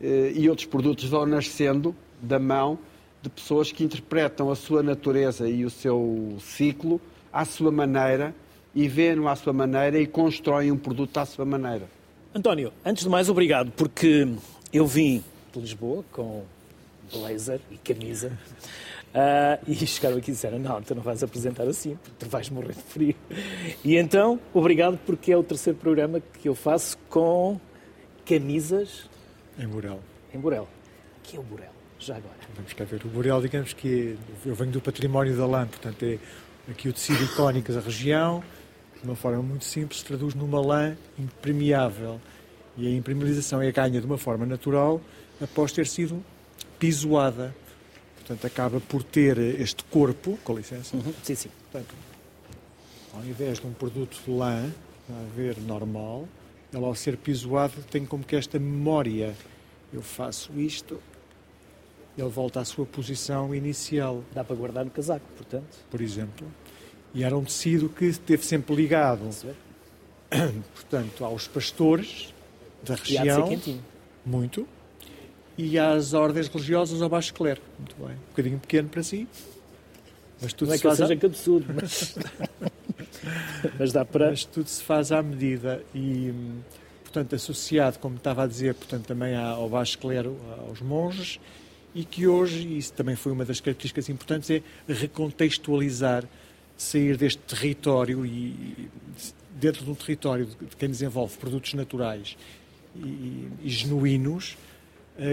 eh, 0.00 0.32
e 0.34 0.50
outros 0.50 0.66
produtos 0.66 1.04
vão 1.04 1.24
nascendo 1.24 1.94
da 2.20 2.40
mão 2.40 2.76
de 3.22 3.28
pessoas 3.28 3.70
que 3.70 3.84
interpretam 3.84 4.50
a 4.50 4.56
sua 4.56 4.82
natureza 4.82 5.48
e 5.48 5.64
o 5.64 5.70
seu 5.70 6.36
ciclo 6.40 7.00
à 7.32 7.44
sua 7.44 7.70
maneira 7.70 8.34
e 8.74 8.88
veem-no 8.88 9.28
à 9.28 9.36
sua 9.36 9.52
maneira 9.52 10.00
e 10.00 10.06
constroem 10.08 10.72
um 10.72 10.76
produto 10.76 11.16
à 11.18 11.24
sua 11.24 11.44
maneira. 11.44 11.88
António, 12.34 12.72
antes 12.84 13.04
de 13.04 13.08
mais, 13.08 13.28
obrigado, 13.28 13.70
porque 13.76 14.28
eu 14.72 14.86
vim 14.86 15.22
de 15.52 15.60
Lisboa 15.60 16.04
com 16.10 16.42
blazer 17.12 17.60
e 17.70 17.76
camisa 17.76 18.32
Uh, 19.08 19.58
e 19.66 19.74
chegaram 19.86 20.18
aqui 20.18 20.30
e 20.30 20.34
disseram: 20.34 20.58
Não, 20.58 20.82
tu 20.82 20.94
não 20.94 21.02
vais 21.02 21.22
apresentar 21.22 21.66
assim, 21.66 21.98
tu 22.18 22.28
vais 22.28 22.50
morrer 22.50 22.74
de 22.74 22.82
frio. 22.82 23.14
E 23.84 23.96
então, 23.96 24.38
obrigado, 24.52 24.98
porque 25.06 25.32
é 25.32 25.36
o 25.36 25.42
terceiro 25.42 25.78
programa 25.78 26.20
que 26.20 26.48
eu 26.48 26.54
faço 26.54 26.98
com 27.08 27.58
camisas. 28.26 29.08
Em 29.58 29.66
Burel. 29.66 30.00
Em 30.34 30.38
Burel. 30.38 30.68
Que 31.22 31.36
é 31.36 31.40
o 31.40 31.42
Burel? 31.42 31.72
Já 31.98 32.16
agora. 32.16 32.36
Vamos 32.54 32.72
cá 32.74 32.84
ver. 32.84 33.00
O 33.04 33.08
Burel, 33.08 33.40
digamos 33.40 33.72
que 33.72 34.16
eu 34.44 34.54
venho 34.54 34.70
do 34.70 34.80
património 34.80 35.36
da 35.36 35.46
lã, 35.46 35.66
portanto, 35.66 36.02
é 36.04 36.18
aqui 36.70 36.88
o 36.88 36.92
tecido 36.92 37.24
icónico 37.24 37.72
da 37.72 37.80
região, 37.80 38.42
de 39.00 39.04
uma 39.04 39.16
forma 39.16 39.42
muito 39.42 39.64
simples, 39.64 40.00
se 40.00 40.04
traduz 40.04 40.34
numa 40.34 40.60
lã 40.60 40.96
impermeável. 41.18 42.20
E 42.76 42.86
a 42.86 42.90
impermeabilização 42.96 43.60
é 43.60 43.72
ganha 43.72 44.00
de 44.00 44.06
uma 44.06 44.18
forma 44.18 44.46
natural 44.46 45.00
após 45.40 45.72
ter 45.72 45.86
sido 45.86 46.22
pisoada. 46.78 47.54
Portanto, 48.28 48.46
acaba 48.46 48.78
por 48.78 49.02
ter 49.02 49.38
este 49.38 49.82
corpo, 49.84 50.38
com 50.44 50.54
licença. 50.54 50.94
Uhum. 50.94 51.14
Sim, 51.22 51.34
sim. 51.34 51.48
Portanto, 51.62 51.94
ao 53.14 53.24
invés 53.24 53.58
de 53.58 53.66
um 53.66 53.72
produto 53.72 54.20
de 54.22 54.30
lã, 54.30 54.70
a 55.08 55.34
ver, 55.34 55.58
normal, 55.58 56.28
ele 56.70 56.84
ao 56.84 56.94
ser 56.94 57.16
pisoado 57.16 57.72
tem 57.90 58.04
como 58.04 58.22
que 58.22 58.36
esta 58.36 58.58
memória. 58.58 59.34
Eu 59.90 60.02
faço 60.02 60.52
isto, 60.60 61.00
ele 62.18 62.28
volta 62.28 62.60
à 62.60 62.66
sua 62.66 62.84
posição 62.84 63.54
inicial. 63.54 64.22
Dá 64.34 64.44
para 64.44 64.54
guardar 64.54 64.84
no 64.84 64.90
casaco, 64.90 65.24
portanto. 65.34 65.78
Por 65.90 66.02
exemplo. 66.02 66.46
E 67.14 67.24
era 67.24 67.34
um 67.34 67.44
tecido 67.44 67.88
que 67.88 68.04
esteve 68.04 68.44
sempre 68.44 68.76
ligado, 68.76 69.22
portanto, 70.74 71.24
aos 71.24 71.48
pastores 71.48 72.34
da 72.82 72.94
região. 72.94 73.24
E 73.24 73.30
há 73.30 73.34
de 73.36 73.40
ser 73.40 73.48
quentinho. 73.48 73.84
Muito 74.26 74.68
e 75.58 75.76
às 75.76 76.14
ordens 76.14 76.46
religiosas 76.46 77.02
ao 77.02 77.08
baixo 77.08 77.34
clero. 77.34 77.60
Muito 77.76 77.96
bem. 77.96 78.14
Um 78.14 78.28
bocadinho 78.30 78.58
pequeno 78.60 78.88
para 78.88 79.02
si. 79.02 79.26
Mas 80.40 80.52
tudo 80.52 80.68
Não 80.68 80.74
é 80.74 80.78
que 80.78 80.84
faz 80.84 80.98
seja 80.98 81.18
a... 81.20 81.26
absurdo, 81.26 81.74
mas... 81.74 82.16
mas 83.76 83.92
dá 83.92 84.04
para... 84.04 84.30
Mas 84.30 84.44
tudo 84.44 84.68
se 84.68 84.80
faz 84.84 85.10
à 85.10 85.20
medida 85.20 85.82
e, 85.92 86.32
portanto, 87.02 87.34
associado, 87.34 87.98
como 87.98 88.16
estava 88.16 88.44
a 88.44 88.46
dizer, 88.46 88.72
portanto, 88.74 89.06
também 89.06 89.36
ao 89.36 89.68
baixo 89.68 89.98
clero, 89.98 90.38
aos 90.68 90.80
monges, 90.80 91.40
e 91.92 92.04
que 92.04 92.28
hoje, 92.28 92.66
e 92.68 92.78
isso 92.78 92.92
também 92.92 93.16
foi 93.16 93.32
uma 93.32 93.44
das 93.44 93.60
características 93.60 94.08
importantes, 94.08 94.50
é 94.50 94.62
recontextualizar, 94.86 96.24
sair 96.76 97.16
deste 97.16 97.40
território 97.42 98.24
e 98.24 98.88
dentro 99.58 99.84
de 99.84 99.90
um 99.90 99.94
território 99.96 100.46
de 100.46 100.76
quem 100.76 100.88
desenvolve 100.88 101.36
produtos 101.36 101.74
naturais 101.74 102.36
e, 102.94 103.48
e 103.64 103.68
genuínos, 103.68 104.56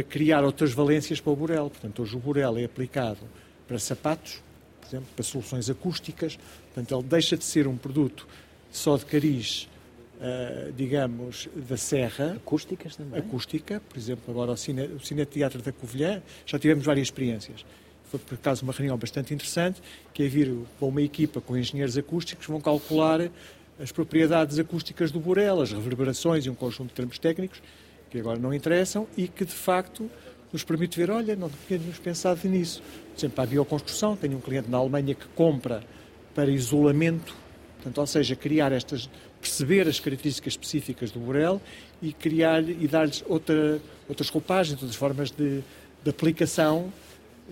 criar 0.09 0.43
outras 0.43 0.71
valências 0.71 1.19
para 1.19 1.31
o 1.31 1.35
Burel. 1.35 1.69
Portanto, 1.69 2.01
hoje 2.01 2.15
o 2.15 2.19
Burel 2.19 2.57
é 2.57 2.63
aplicado 2.63 3.19
para 3.67 3.79
sapatos, 3.79 4.41
por 4.81 4.87
exemplo, 4.87 5.07
para 5.15 5.23
soluções 5.23 5.69
acústicas. 5.69 6.37
Portanto, 6.73 6.95
ele 6.95 7.07
deixa 7.07 7.37
de 7.37 7.43
ser 7.43 7.67
um 7.67 7.77
produto 7.77 8.27
só 8.71 8.97
de 8.97 9.05
cariz, 9.05 9.67
uh, 10.15 10.71
digamos, 10.73 11.47
da 11.55 11.77
serra. 11.77 12.33
Acústicas 12.33 12.95
também? 12.95 13.19
Acústica, 13.19 13.81
por 13.87 13.97
exemplo, 13.97 14.23
agora 14.29 14.51
o, 14.51 14.57
cine, 14.57 14.83
o 14.87 14.99
Cineteatro 14.99 15.61
da 15.61 15.71
Covilhã, 15.71 16.21
já 16.45 16.59
tivemos 16.59 16.85
várias 16.85 17.07
experiências. 17.07 17.65
Foi, 18.05 18.19
por 18.19 18.35
acaso, 18.35 18.63
uma 18.63 18.73
reunião 18.73 18.97
bastante 18.97 19.33
interessante, 19.33 19.81
que 20.13 20.23
é 20.23 20.27
vir 20.27 20.53
com 20.79 20.89
uma 20.89 21.01
equipa 21.01 21.41
com 21.41 21.57
engenheiros 21.57 21.97
acústicos, 21.97 22.45
vão 22.45 22.61
calcular 22.61 23.29
as 23.79 23.91
propriedades 23.91 24.59
acústicas 24.59 25.11
do 25.11 25.19
Burel, 25.19 25.61
as 25.61 25.71
reverberações 25.71 26.45
e 26.45 26.49
um 26.49 26.55
conjunto 26.55 26.89
de 26.89 26.93
termos 26.93 27.17
técnicos, 27.17 27.61
que 28.15 28.19
agora 28.21 28.39
não 28.39 28.53
interessam 28.53 29.05
e 29.17 29.27
que, 29.27 29.43
de 29.43 29.51
facto, 29.51 30.09
nos 30.53 30.63
permite 30.63 30.97
ver, 30.97 31.11
olha, 31.11 31.35
não 31.35 31.51
tínhamos 31.67 31.99
pensado 31.99 32.47
nisso. 32.47 32.81
Por 33.13 33.19
exemplo, 33.19 33.43
a 33.43 33.45
bioconstrução, 33.45 34.15
tenho 34.15 34.37
um 34.37 34.39
cliente 34.39 34.69
na 34.69 34.77
Alemanha 34.77 35.13
que 35.13 35.27
compra 35.35 35.83
para 36.33 36.49
isolamento, 36.49 37.35
portanto, 37.75 37.97
ou 37.97 38.07
seja, 38.07 38.33
criar 38.35 38.71
estas, 38.71 39.09
perceber 39.41 39.85
as 39.87 39.99
características 39.99 40.53
específicas 40.53 41.11
do 41.11 41.19
Borel 41.19 41.61
e 42.01 42.13
criar 42.13 42.63
e 42.63 42.87
dar-lhes 42.87 43.21
outra, 43.27 43.81
outras 44.07 44.29
roupagens, 44.29 44.81
outras 44.81 44.95
formas 44.95 45.29
de, 45.29 45.61
de 46.01 46.09
aplicação, 46.09 46.93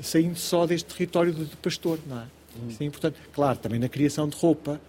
saindo 0.01 0.37
só 0.37 0.65
deste 0.65 0.93
território 0.93 1.33
de, 1.33 1.43
de 1.43 1.57
pastor, 1.57 1.99
não 2.07 2.21
é? 2.21 2.23
Hum. 2.55 2.69
Isso 2.69 2.81
é 2.81 2.85
importante. 2.85 3.17
Claro, 3.33 3.57
também 3.57 3.79
na 3.79 3.89
criação 3.89 4.29
de 4.29 4.37
roupa. 4.37 4.79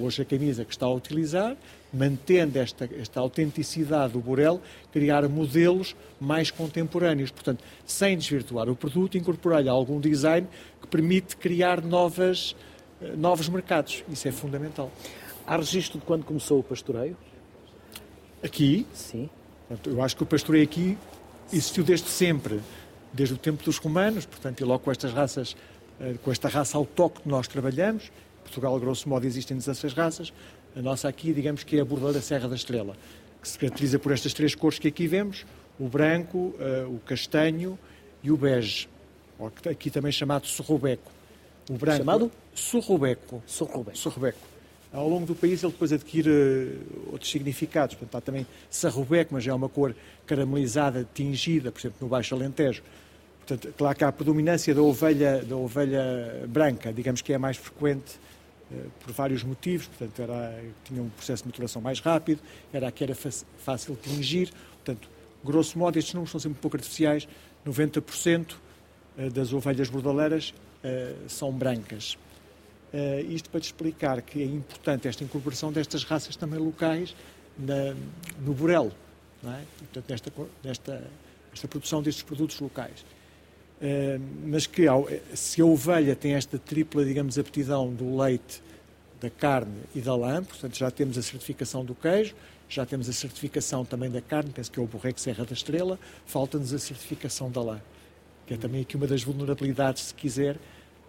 Hoje 0.00 0.22
a 0.22 0.24
camisa 0.24 0.64
que 0.64 0.72
está 0.72 0.86
a 0.86 0.92
utilizar 0.92 1.56
mantendo 1.94 2.58
esta, 2.58 2.88
esta 3.00 3.20
autenticidade 3.20 4.12
do 4.12 4.18
Borel, 4.18 4.60
criar 4.92 5.28
modelos 5.28 5.94
mais 6.20 6.50
contemporâneos. 6.50 7.30
Portanto, 7.30 7.62
sem 7.86 8.18
desvirtuar 8.18 8.68
o 8.68 8.74
produto, 8.74 9.16
incorporar-lhe 9.16 9.68
algum 9.68 10.00
design 10.00 10.46
que 10.80 10.88
permite 10.88 11.36
criar 11.36 11.82
novas, 11.82 12.56
eh, 13.00 13.14
novos 13.16 13.48
mercados. 13.48 14.04
Isso 14.10 14.26
é 14.26 14.32
fundamental. 14.32 14.90
Há 15.46 15.56
registro 15.56 15.98
de 16.00 16.04
quando 16.04 16.24
começou 16.24 16.58
o 16.58 16.62
pastoreio? 16.62 17.16
Aqui, 18.42 18.86
Sim. 18.92 19.30
portanto, 19.68 19.90
eu 19.90 20.02
acho 20.02 20.16
que 20.16 20.22
o 20.22 20.26
pastoreio 20.26 20.64
aqui 20.64 20.98
existiu 21.52 21.84
desde 21.84 22.08
sempre, 22.08 22.60
desde 23.12 23.34
o 23.34 23.38
tempo 23.38 23.62
dos 23.62 23.78
romanos, 23.78 24.26
portanto, 24.26 24.60
e 24.60 24.64
logo 24.64 24.84
com 24.84 24.90
estas 24.90 25.12
raças, 25.12 25.56
eh, 26.00 26.14
com 26.22 26.32
esta 26.32 26.48
raça 26.48 26.76
autóctone 26.76 27.30
nós 27.30 27.46
trabalhamos. 27.46 28.10
Portugal, 28.42 28.78
grosso 28.78 29.08
modo, 29.08 29.26
existem 29.26 29.56
16 29.56 29.92
raças. 29.94 30.32
A 30.76 30.82
nossa 30.82 31.08
aqui, 31.08 31.32
digamos 31.32 31.62
que 31.62 31.76
é 31.76 31.80
a 31.80 31.84
bordeira 31.84 32.20
Serra 32.20 32.48
da 32.48 32.56
Estrela, 32.56 32.96
que 33.40 33.48
se 33.48 33.56
caracteriza 33.58 33.98
por 33.98 34.10
estas 34.10 34.34
três 34.34 34.54
cores 34.54 34.78
que 34.78 34.88
aqui 34.88 35.06
vemos, 35.06 35.46
o 35.78 35.88
branco, 35.88 36.54
eh, 36.58 36.84
o 36.88 36.98
castanho 37.06 37.78
e 38.22 38.30
o 38.32 38.36
bege, 38.36 38.88
aqui 39.70 39.88
também 39.88 40.10
chamado 40.10 40.46
sorrobeco. 40.46 41.12
O 41.70 41.74
branco, 41.74 41.98
Chamado? 41.98 42.32
Sorrobeco. 42.54 43.42
Sou 43.46 43.66
Rubens. 43.66 43.98
Sorrobeco. 43.98 44.38
Ao 44.92 45.08
longo 45.08 45.26
do 45.26 45.34
país 45.34 45.62
ele 45.62 45.72
depois 45.72 45.92
adquire 45.92 46.30
eh, 46.30 46.76
outros 47.10 47.30
significados. 47.30 47.94
Portanto, 47.94 48.16
há 48.16 48.20
também 48.20 48.46
sarrobeco, 48.68 49.32
mas 49.32 49.44
já 49.44 49.52
é 49.52 49.54
uma 49.54 49.68
cor 49.68 49.94
caramelizada, 50.26 51.08
tingida, 51.14 51.70
por 51.70 51.80
exemplo, 51.80 51.98
no 52.00 52.08
Baixo 52.08 52.34
Alentejo. 52.34 52.82
Portanto, 53.46 53.74
claro 53.76 53.96
que 53.96 54.04
há 54.04 54.08
a 54.08 54.12
predominância 54.12 54.74
da 54.74 54.82
ovelha, 54.82 55.42
da 55.42 55.56
ovelha 55.56 56.44
branca, 56.48 56.92
digamos 56.92 57.22
que 57.22 57.32
é 57.32 57.36
a 57.36 57.38
mais 57.38 57.56
frequente 57.56 58.18
por 59.00 59.12
vários 59.12 59.42
motivos. 59.42 59.86
Portanto, 59.86 60.20
era, 60.22 60.64
tinha 60.84 61.02
um 61.02 61.08
processo 61.10 61.42
de 61.42 61.48
maturação 61.48 61.80
mais 61.82 62.00
rápido, 62.00 62.40
era 62.72 62.88
a 62.88 62.92
que 62.92 63.04
era 63.04 63.14
fácil 63.14 63.96
tingir. 63.96 64.50
Portanto, 64.84 65.08
grosso 65.44 65.78
modo, 65.78 65.98
estes 65.98 66.14
números 66.14 66.30
são 66.30 66.40
sempre 66.40 66.58
um 66.58 66.60
pouco 66.62 66.76
artificiais. 66.76 67.28
90% 67.66 68.54
eh, 69.18 69.30
das 69.30 69.52
ovelhas 69.52 69.88
bordaleiras 69.88 70.52
eh, 70.82 71.14
são 71.28 71.50
brancas. 71.52 72.18
Eh, 72.92 73.22
isto 73.28 73.48
para 73.50 73.60
te 73.60 73.64
explicar 73.64 74.20
que 74.22 74.42
é 74.42 74.44
importante 74.46 75.08
esta 75.08 75.24
incorporação 75.24 75.72
destas 75.72 76.04
raças 76.04 76.36
também 76.36 76.58
locais 76.58 77.14
na- 77.58 77.94
no 78.40 78.52
Borel, 78.52 78.92
não 79.42 79.52
é? 79.52 79.62
Portanto, 79.78 80.04
nesta, 80.10 80.32
nesta, 80.62 81.10
esta 81.52 81.68
produção 81.68 82.02
destes 82.02 82.22
produtos 82.22 82.58
locais. 82.60 83.04
Eh, 83.80 84.18
mas 84.46 84.66
que 84.66 84.86
eh, 84.86 85.20
se 85.34 85.60
a 85.60 85.64
ovelha 85.64 86.14
tem 86.14 86.34
esta 86.34 86.58
tripla, 86.58 87.04
digamos, 87.04 87.38
aptidão 87.38 87.92
do 87.92 88.16
leite, 88.16 88.62
da 89.20 89.30
carne 89.30 89.80
e 89.94 90.00
da 90.00 90.14
lã, 90.14 90.44
portanto 90.44 90.76
já 90.76 90.90
temos 90.90 91.16
a 91.16 91.22
certificação 91.22 91.84
do 91.84 91.94
queijo, 91.94 92.34
já 92.68 92.84
temos 92.84 93.08
a 93.08 93.12
certificação 93.12 93.84
também 93.84 94.10
da 94.10 94.20
carne, 94.20 94.50
penso 94.50 94.70
que 94.70 94.78
é 94.78 94.82
o 94.82 94.86
Borrego 94.86 95.18
Serra 95.18 95.44
da 95.44 95.52
Estrela, 95.52 95.98
falta-nos 96.26 96.72
a 96.72 96.78
certificação 96.78 97.50
da 97.50 97.62
lã, 97.62 97.80
que 98.46 98.54
é 98.54 98.56
também 98.56 98.82
aqui 98.82 98.96
uma 98.96 99.06
das 99.06 99.22
vulnerabilidades, 99.22 100.04
se 100.04 100.14
quiser, 100.14 100.56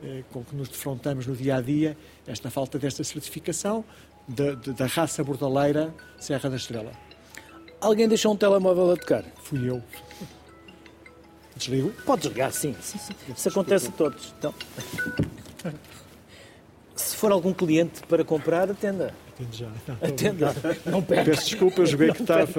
eh, 0.03 0.24
com 0.31 0.43
que 0.43 0.55
nos 0.55 0.69
defrontamos 0.69 1.25
no 1.27 1.36
dia 1.36 1.57
a 1.57 1.62
dia, 1.62 1.98
esta 2.25 2.50
falta 2.50 2.79
desta 2.79 3.03
certificação 3.03 3.84
da, 4.27 4.53
da 4.53 4.86
raça 4.86 5.24
bordaleira 5.24 5.93
Serra 6.19 6.50
da 6.50 6.55
Estrela. 6.55 6.91
Alguém 7.79 8.07
deixou 8.07 8.34
um 8.34 8.38
telemóvel 8.38 8.91
a 8.91 8.98
tocar? 8.98 9.24
Fui 9.43 9.69
eu. 9.69 9.81
Desligo? 11.55 11.91
Pode 12.05 12.24
desligar, 12.24 12.51
sim. 12.51 12.75
sim, 12.81 12.97
sim. 12.97 13.13
Isso 13.35 13.50
acontece 13.50 13.88
a 13.88 13.91
todos. 13.91 14.33
Então, 14.38 14.53
se 16.95 17.15
for 17.15 17.31
algum 17.31 17.53
cliente 17.53 18.01
para 18.07 18.24
comprar, 18.24 18.69
atenda. 18.69 19.13
Atende 19.33 19.57
já. 19.57 19.67
Não, 19.88 19.95
Atenda. 20.09 20.55
Não 20.85 21.01
perca. 21.01 21.31
Peço 21.31 21.46
desculpa, 21.50 21.81
eu 21.81 21.85
joguei 21.85 22.11
que 22.11 22.22
estava, 22.22 22.50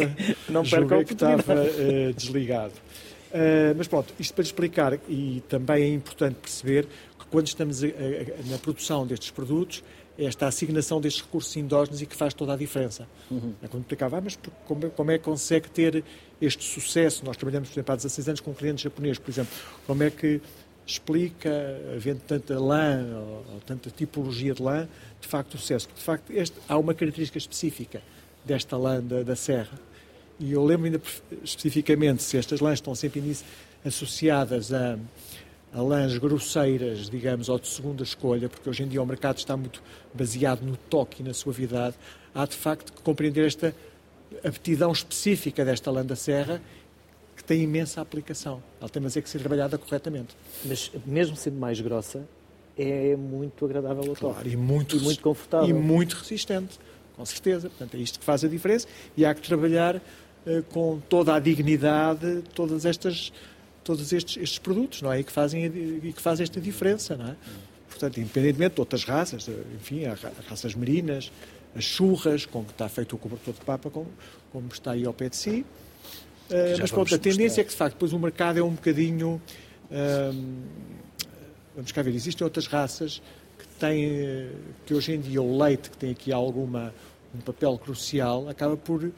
não 0.49 0.63
perca 0.65 1.05
que 1.05 1.13
estava 1.15 1.55
eh, 1.55 2.13
desligado. 2.15 2.73
Eh, 3.33 3.75
mas 3.77 3.89
pronto, 3.89 4.13
isto 4.19 4.35
para 4.35 4.43
explicar, 4.45 4.99
e 5.09 5.43
também 5.49 5.83
é 5.85 5.89
importante 5.95 6.37
perceber 6.37 6.87
que 7.19 7.27
quando 7.31 7.47
estamos 7.47 7.83
a- 7.83 7.87
a- 7.87 8.51
na 8.51 8.59
produção 8.59 9.07
destes 9.07 9.31
produtos, 9.31 9.83
esta 10.19 10.47
assignação 10.47 11.01
destes 11.01 11.23
recursos 11.23 11.55
endógenos 11.57 12.01
e 12.01 12.07
que 12.07 12.17
faz 12.17 12.33
toda 12.33 12.53
a 12.55 12.57
diferença. 12.57 13.07
É 13.63 13.69
quando 13.69 13.83
explicava, 13.83 14.19
ah, 14.19 14.21
mas 14.21 14.39
como, 14.67 14.87
é- 14.87 14.89
como 14.91 15.11
é 15.11 15.19
que 15.19 15.25
consegue 15.25 15.69
ter 15.71 16.03
este 16.41 16.65
sucesso? 16.65 17.25
Nós 17.25 17.37
trabalhamos, 17.37 17.69
por 17.69 17.75
exemplo, 17.75 17.93
há 17.93 17.97
16 17.97 18.29
anos 18.29 18.41
com 18.41 18.51
um 18.51 18.55
cliente 18.55 18.83
japonês, 18.83 19.19
por 19.19 19.31
exemplo, 19.31 19.53
como 19.87 20.03
é 20.03 20.11
que 20.11 20.41
explica, 20.87 21.51
havendo 21.95 22.21
tanta 22.21 22.59
lã 22.61 23.05
ou, 23.17 23.55
ou 23.55 23.61
tanta 23.67 23.91
tipologia 23.91 24.55
de 24.55 24.63
lã, 24.63 24.89
de 25.21 25.27
facto 25.29 25.55
o 25.55 25.59
sucesso. 25.59 25.87
Porque, 25.89 25.99
de 26.01 26.05
facto, 26.05 26.31
este, 26.33 26.57
há 26.69 26.79
uma 26.79 26.95
característica 26.95 27.37
específica 27.39 28.01
desta 28.45 28.77
lã 28.77 29.03
da, 29.03 29.23
da 29.23 29.35
serra. 29.37 29.79
E 30.39 30.53
eu 30.53 30.65
lembro 30.65 30.87
ainda 30.87 31.01
especificamente 31.43 32.23
se 32.23 32.37
estas 32.37 32.61
lãs 32.61 32.75
estão 32.75 32.95
sempre 32.95 33.37
associadas 33.85 34.73
a, 34.73 34.99
a 35.73 35.83
lãs 35.83 36.17
grosseiras, 36.17 37.11
digamos, 37.11 37.49
ou 37.49 37.59
de 37.59 37.69
segunda 37.69 38.03
escolha, 38.03 38.49
porque 38.49 38.69
hoje 38.69 38.83
em 38.83 38.89
dia 38.89 39.03
o 39.03 39.07
mercado 39.07 39.39
está 39.39 39.57
muito 39.57 39.83
baseado 40.15 40.63
no 40.63 40.77
toque 40.77 41.23
e 41.23 41.25
na 41.25 41.35
suavidade, 41.35 41.97
há 42.35 42.47
de 42.47 42.57
facto 42.57 42.93
que 42.93 43.03
compreender 43.03 43.47
esta 43.47 43.75
aptidão 44.45 44.93
específica 44.93 45.65
desta 45.65 45.91
lã 45.91 46.05
da 46.05 46.17
serra 46.17 46.61
que 47.37 47.45
tem 47.45 47.63
imensa 47.63 48.01
aplicação. 48.01 48.63
Ela 48.81 48.89
tem 48.89 49.03
mas 49.03 49.17
é 49.17 49.21
que 49.21 49.29
ser 49.29 49.39
trabalhada 49.39 49.77
corretamente. 49.77 50.35
Mas 50.65 50.91
mesmo 51.05 51.37
sendo 51.37 51.59
mais 51.59 51.81
grossa, 51.81 52.27
é 52.77 53.15
muito 53.17 53.65
agradável 53.65 54.03
ao 54.03 54.17
toque. 54.17 54.21
Claro, 54.21 54.49
e 54.49 54.57
muito, 54.57 54.97
E 54.97 55.01
muito 55.01 55.21
confortável. 55.21 55.69
E 55.69 55.73
muito 55.73 56.15
resistente, 56.15 56.79
com 57.15 57.25
certeza. 57.25 57.69
Portanto, 57.69 57.95
é 57.97 58.01
isto 58.01 58.19
que 58.19 58.25
faz 58.25 58.45
a 58.45 58.49
diferença 58.49 58.87
e 59.17 59.25
há 59.25 59.35
que 59.35 59.43
trabalhar 59.43 60.01
eh, 60.47 60.63
com 60.71 61.01
toda 61.09 61.35
a 61.35 61.41
dignidade 61.41 62.43
todas 62.55 62.87
estas, 62.87 63.33
todos 63.87 64.13
estes, 64.13 64.37
estes 64.43 64.59
produtos, 64.59 65.01
não 65.01 65.13
é? 65.13 65.21
E 65.21 65.25
que 65.25 65.33
fazem, 65.33 65.65
e 65.65 66.13
que 66.13 66.21
fazem 66.21 66.43
esta 66.45 66.61
diferença, 66.61 67.17
não 67.17 67.29
é? 67.29 67.37
Portanto, 67.89 68.19
independentemente 68.21 68.75
de 68.75 68.81
outras 68.81 69.05
raças, 69.05 69.49
enfim, 69.75 70.05
há 70.05 70.15
ra- 70.15 70.33
raças 70.49 70.75
merinas, 70.75 71.31
as 71.75 71.85
churras, 71.85 72.45
com 72.45 72.65
que 72.65 72.73
está 72.73 72.89
feito 72.89 73.15
o 73.15 73.19
cobertor 73.19 73.55
de 73.55 73.61
papa, 73.61 73.89
como, 73.91 74.09
como 74.53 74.69
está 74.73 74.91
aí 74.93 75.07
ao 75.07 75.15
pé 75.15 75.29
de 75.29 75.37
si. 75.37 75.65
Já 76.51 76.83
mas 76.83 76.91
pronto, 76.91 77.15
a 77.15 77.19
tendência 77.19 77.45
mostrar. 77.45 77.61
é 77.63 77.65
que, 77.65 77.71
de 77.71 77.77
facto, 77.77 77.95
depois 77.95 78.13
o 78.13 78.19
mercado 78.19 78.59
é 78.59 78.63
um 78.63 78.71
bocadinho. 78.75 79.41
hum, 79.91 80.63
vamos 81.75 81.93
cá 81.93 82.03
ver, 82.03 82.15
existem 82.15 82.45
outras 82.45 82.67
raças 82.67 83.23
que 83.59 83.67
têm, 83.79 84.05
eh, 84.05 84.51
que 84.85 84.95
hoje 84.95 85.13
em 85.13 85.21
dia 85.21 85.41
o 85.43 85.59
leite, 85.59 85.91
que 85.91 85.97
tem 85.97 86.11
aqui 86.11 86.33
alguma, 86.33 86.93
um 87.35 87.39
papel 87.41 87.77
crucial, 87.79 88.49
acaba 88.49 88.77
por 88.77 89.11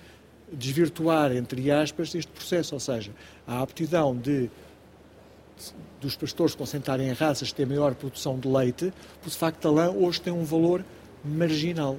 desvirtuar, 0.53 1.35
entre 1.37 1.71
aspas, 1.71 2.15
este 2.15 2.31
processo. 2.31 2.75
Ou 2.75 2.81
seja, 2.81 3.11
a 3.47 3.63
aptidão 3.63 4.17
de 4.17 4.51
dos 6.01 6.15
pastores 6.15 6.55
concentrarem 6.55 7.09
em 7.09 7.13
raças 7.13 7.49
que 7.49 7.57
têm 7.57 7.67
maior 7.67 7.95
produção 7.95 8.39
de 8.39 8.47
leite, 8.47 8.93
porque 9.15 9.31
de 9.31 9.37
facto 9.37 9.67
a 9.67 9.71
lã 9.71 9.91
hoje 9.91 10.21
tem 10.21 10.33
um 10.33 10.45
valor 10.45 10.85
marginal. 11.25 11.99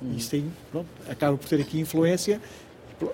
E 0.00 0.16
isso 0.16 0.30
tem, 0.30 0.52
pronto, 0.70 0.86
acaba 1.08 1.36
por 1.36 1.48
ter 1.48 1.60
aqui 1.60 1.80
influência 1.80 2.40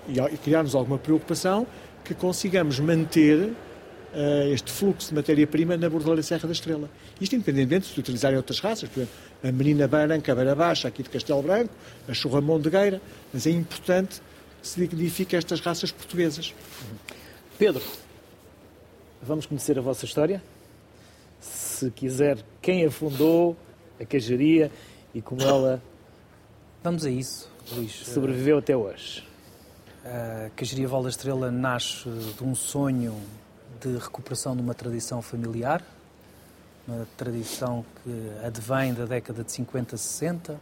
e, 0.07 0.19
e 0.19 0.37
criar-nos 0.37 0.75
alguma 0.75 0.99
preocupação 0.99 1.65
que 2.03 2.13
consigamos 2.13 2.79
manter 2.79 3.51
eh, 4.13 4.49
este 4.53 4.71
fluxo 4.71 5.09
de 5.09 5.15
matéria-prima 5.15 5.77
na 5.77 5.89
Bordeleira 5.89 6.21
Serra 6.21 6.45
da 6.45 6.51
Estrela. 6.51 6.89
Isto 7.19 7.35
independentemente 7.35 7.87
de 7.87 7.93
se 7.93 7.99
utilizarem 7.99 8.37
outras 8.37 8.59
raças, 8.59 8.89
por 8.89 8.99
exemplo, 8.99 9.15
a 9.43 9.51
Merina 9.51 9.87
Branca, 9.87 10.31
a 10.31 10.35
Beira 10.35 10.55
Baixa, 10.55 10.87
aqui 10.87 11.01
de 11.01 11.09
Castelo 11.09 11.41
Branco, 11.41 11.73
a 12.07 12.13
Churramão 12.13 12.59
de 12.59 12.69
Gueira, 12.69 13.01
mas 13.33 13.47
é 13.47 13.51
importante 13.51 14.21
se 14.61 14.79
dignifique 14.79 15.35
estas 15.35 15.59
raças 15.59 15.91
portuguesas. 15.91 16.53
Pedro, 17.57 17.83
vamos 19.21 19.45
conhecer 19.45 19.77
a 19.77 19.81
vossa 19.81 20.05
história? 20.05 20.41
Se 21.39 21.89
quiser, 21.91 22.43
quem 22.61 22.85
a 22.85 22.91
fundou, 22.91 23.57
a 23.99 24.05
queijaria 24.05 24.71
e 25.13 25.21
como 25.21 25.41
ela 25.41 25.81
Vamos 26.83 27.05
a 27.05 27.09
isso, 27.11 27.47
Luís. 27.73 27.91
sobreviveu 27.91 28.57
até 28.57 28.75
hoje. 28.75 29.27
A 30.03 30.49
Queijaria 30.55 30.87
Val 30.87 31.03
da 31.03 31.09
Estrela 31.09 31.51
nasce 31.51 32.09
de 32.09 32.43
um 32.43 32.55
sonho 32.55 33.15
de 33.79 33.97
recuperação 33.97 34.55
de 34.55 34.61
uma 34.63 34.73
tradição 34.73 35.21
familiar, 35.21 35.83
uma 36.87 37.07
tradição 37.15 37.85
que 38.03 38.31
advém 38.43 38.95
da 38.95 39.05
década 39.05 39.43
de 39.43 39.51
50, 39.51 39.95
60, 39.95 40.59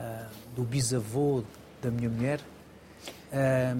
ah, 0.00 0.26
do 0.56 0.64
bisavô 0.64 1.44
da 1.80 1.88
minha 1.88 2.10
mulher, 2.10 2.40
Ah, 3.36 3.76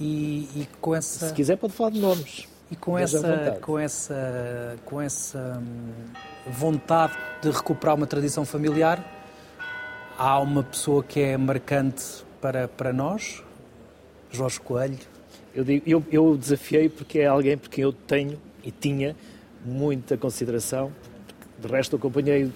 e, 0.00 0.48
e 0.56 0.68
com 0.80 0.94
essa 0.94 1.28
Se 1.28 1.34
quiser, 1.34 1.56
pode 1.56 1.72
falar 1.72 1.90
de 1.90 2.00
nomes. 2.00 2.48
e 2.70 2.76
com 2.76 2.98
essa, 2.98 3.20
vontade. 3.20 3.60
com 3.60 3.78
essa, 3.78 4.76
com 4.84 5.00
essa 5.00 5.62
hum, 5.62 5.92
vontade 6.50 7.12
de 7.42 7.50
recuperar 7.50 7.94
uma 7.94 8.06
tradição 8.06 8.44
familiar, 8.44 9.04
há 10.16 10.40
uma 10.40 10.62
pessoa 10.62 11.02
que 11.02 11.20
é 11.20 11.36
marcante 11.36 12.04
para, 12.40 12.68
para 12.68 12.92
nós, 12.92 13.42
Jorge 14.30 14.60
Coelho. 14.60 14.98
Eu, 15.54 15.64
digo, 15.64 15.82
eu, 15.88 16.04
eu 16.10 16.36
desafiei 16.36 16.88
porque 16.88 17.20
é 17.20 17.26
alguém 17.26 17.56
por 17.56 17.68
quem 17.68 17.82
eu 17.82 17.92
tenho 17.92 18.38
e 18.62 18.70
tinha 18.70 19.16
muita 19.64 20.16
consideração. 20.16 20.92
De 21.58 21.66
resto, 21.66 21.96
acompanhei 21.96 22.52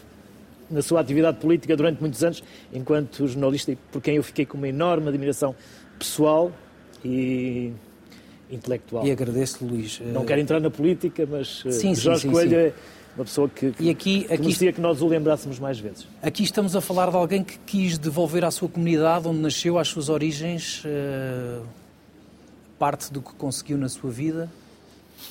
na 0.72 0.82
sua 0.82 1.00
atividade 1.00 1.38
política 1.38 1.76
durante 1.76 2.00
muitos 2.00 2.24
anos, 2.24 2.42
enquanto 2.72 3.26
jornalista, 3.26 3.72
e 3.72 3.76
por 3.76 4.00
quem 4.00 4.16
eu 4.16 4.22
fiquei 4.22 4.46
com 4.46 4.56
uma 4.56 4.68
enorme 4.68 5.08
admiração 5.08 5.54
pessoal 5.98 6.50
e 7.04 7.72
intelectual. 8.50 9.06
E 9.06 9.10
agradeço, 9.10 9.64
Luís. 9.64 10.00
Não 10.00 10.22
eh, 10.22 10.26
quero 10.26 10.40
entrar 10.40 10.60
na 10.60 10.70
política, 10.70 11.26
mas 11.28 11.62
eh, 11.66 11.70
Sim, 11.70 11.94
Jorge 11.94 12.22
sim, 12.22 12.30
Coelho 12.30 12.50
sim. 12.50 12.56
é 12.56 12.72
Uma 13.16 13.24
pessoa 13.24 13.48
que, 13.48 13.72
que, 13.72 13.84
e 13.84 13.90
aqui, 13.90 14.24
que 14.24 14.38
merecia 14.38 14.72
que 14.72 14.80
nós 14.80 15.00
o 15.02 15.08
lembrássemos 15.08 15.58
mais 15.58 15.78
vezes. 15.78 16.06
Aqui 16.22 16.42
estamos 16.42 16.76
a 16.76 16.80
falar 16.80 17.10
de 17.10 17.16
alguém 17.16 17.42
que 17.42 17.58
quis 17.60 17.98
devolver 17.98 18.44
à 18.44 18.50
sua 18.50 18.68
comunidade, 18.68 19.28
onde 19.28 19.40
nasceu, 19.40 19.78
às 19.78 19.88
suas 19.88 20.08
origens, 20.08 20.82
uh, 20.84 21.64
parte 22.78 23.12
do 23.12 23.22
que 23.22 23.32
conseguiu 23.34 23.78
na 23.78 23.88
sua 23.88 24.10
vida, 24.10 24.50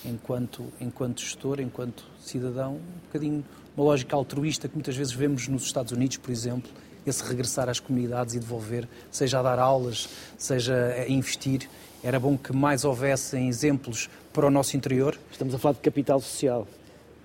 enquanto, 0.06 0.66
enquanto 0.80 1.22
gestor, 1.22 1.60
enquanto 1.60 2.04
cidadão, 2.20 2.76
um 2.76 3.06
bocadinho 3.08 3.44
uma 3.76 3.86
lógica 3.86 4.16
altruísta 4.16 4.68
que 4.68 4.76
muitas 4.76 4.96
vezes 4.96 5.14
vemos 5.14 5.48
nos 5.48 5.64
Estados 5.64 5.92
Unidos, 5.92 6.18
por 6.18 6.32
exemplo, 6.32 6.70
esse 7.06 7.24
regressar 7.24 7.70
às 7.70 7.80
comunidades 7.80 8.36
e 8.36 8.40
devolver, 8.40 8.88
seja 9.10 9.40
a 9.40 9.42
dar 9.42 9.60
aulas, 9.60 10.10
seja 10.38 10.76
a 10.76 11.10
investir. 11.10 11.68
Era 12.04 12.20
bom 12.20 12.38
que 12.38 12.54
mais 12.54 12.84
houvessem 12.84 13.48
exemplos 13.48 14.10
para 14.34 14.46
o 14.46 14.50
nosso 14.50 14.76
interior. 14.76 15.18
Estamos 15.32 15.54
a 15.54 15.58
falar 15.58 15.74
de 15.74 15.82
capital 15.82 16.20
social, 16.20 16.68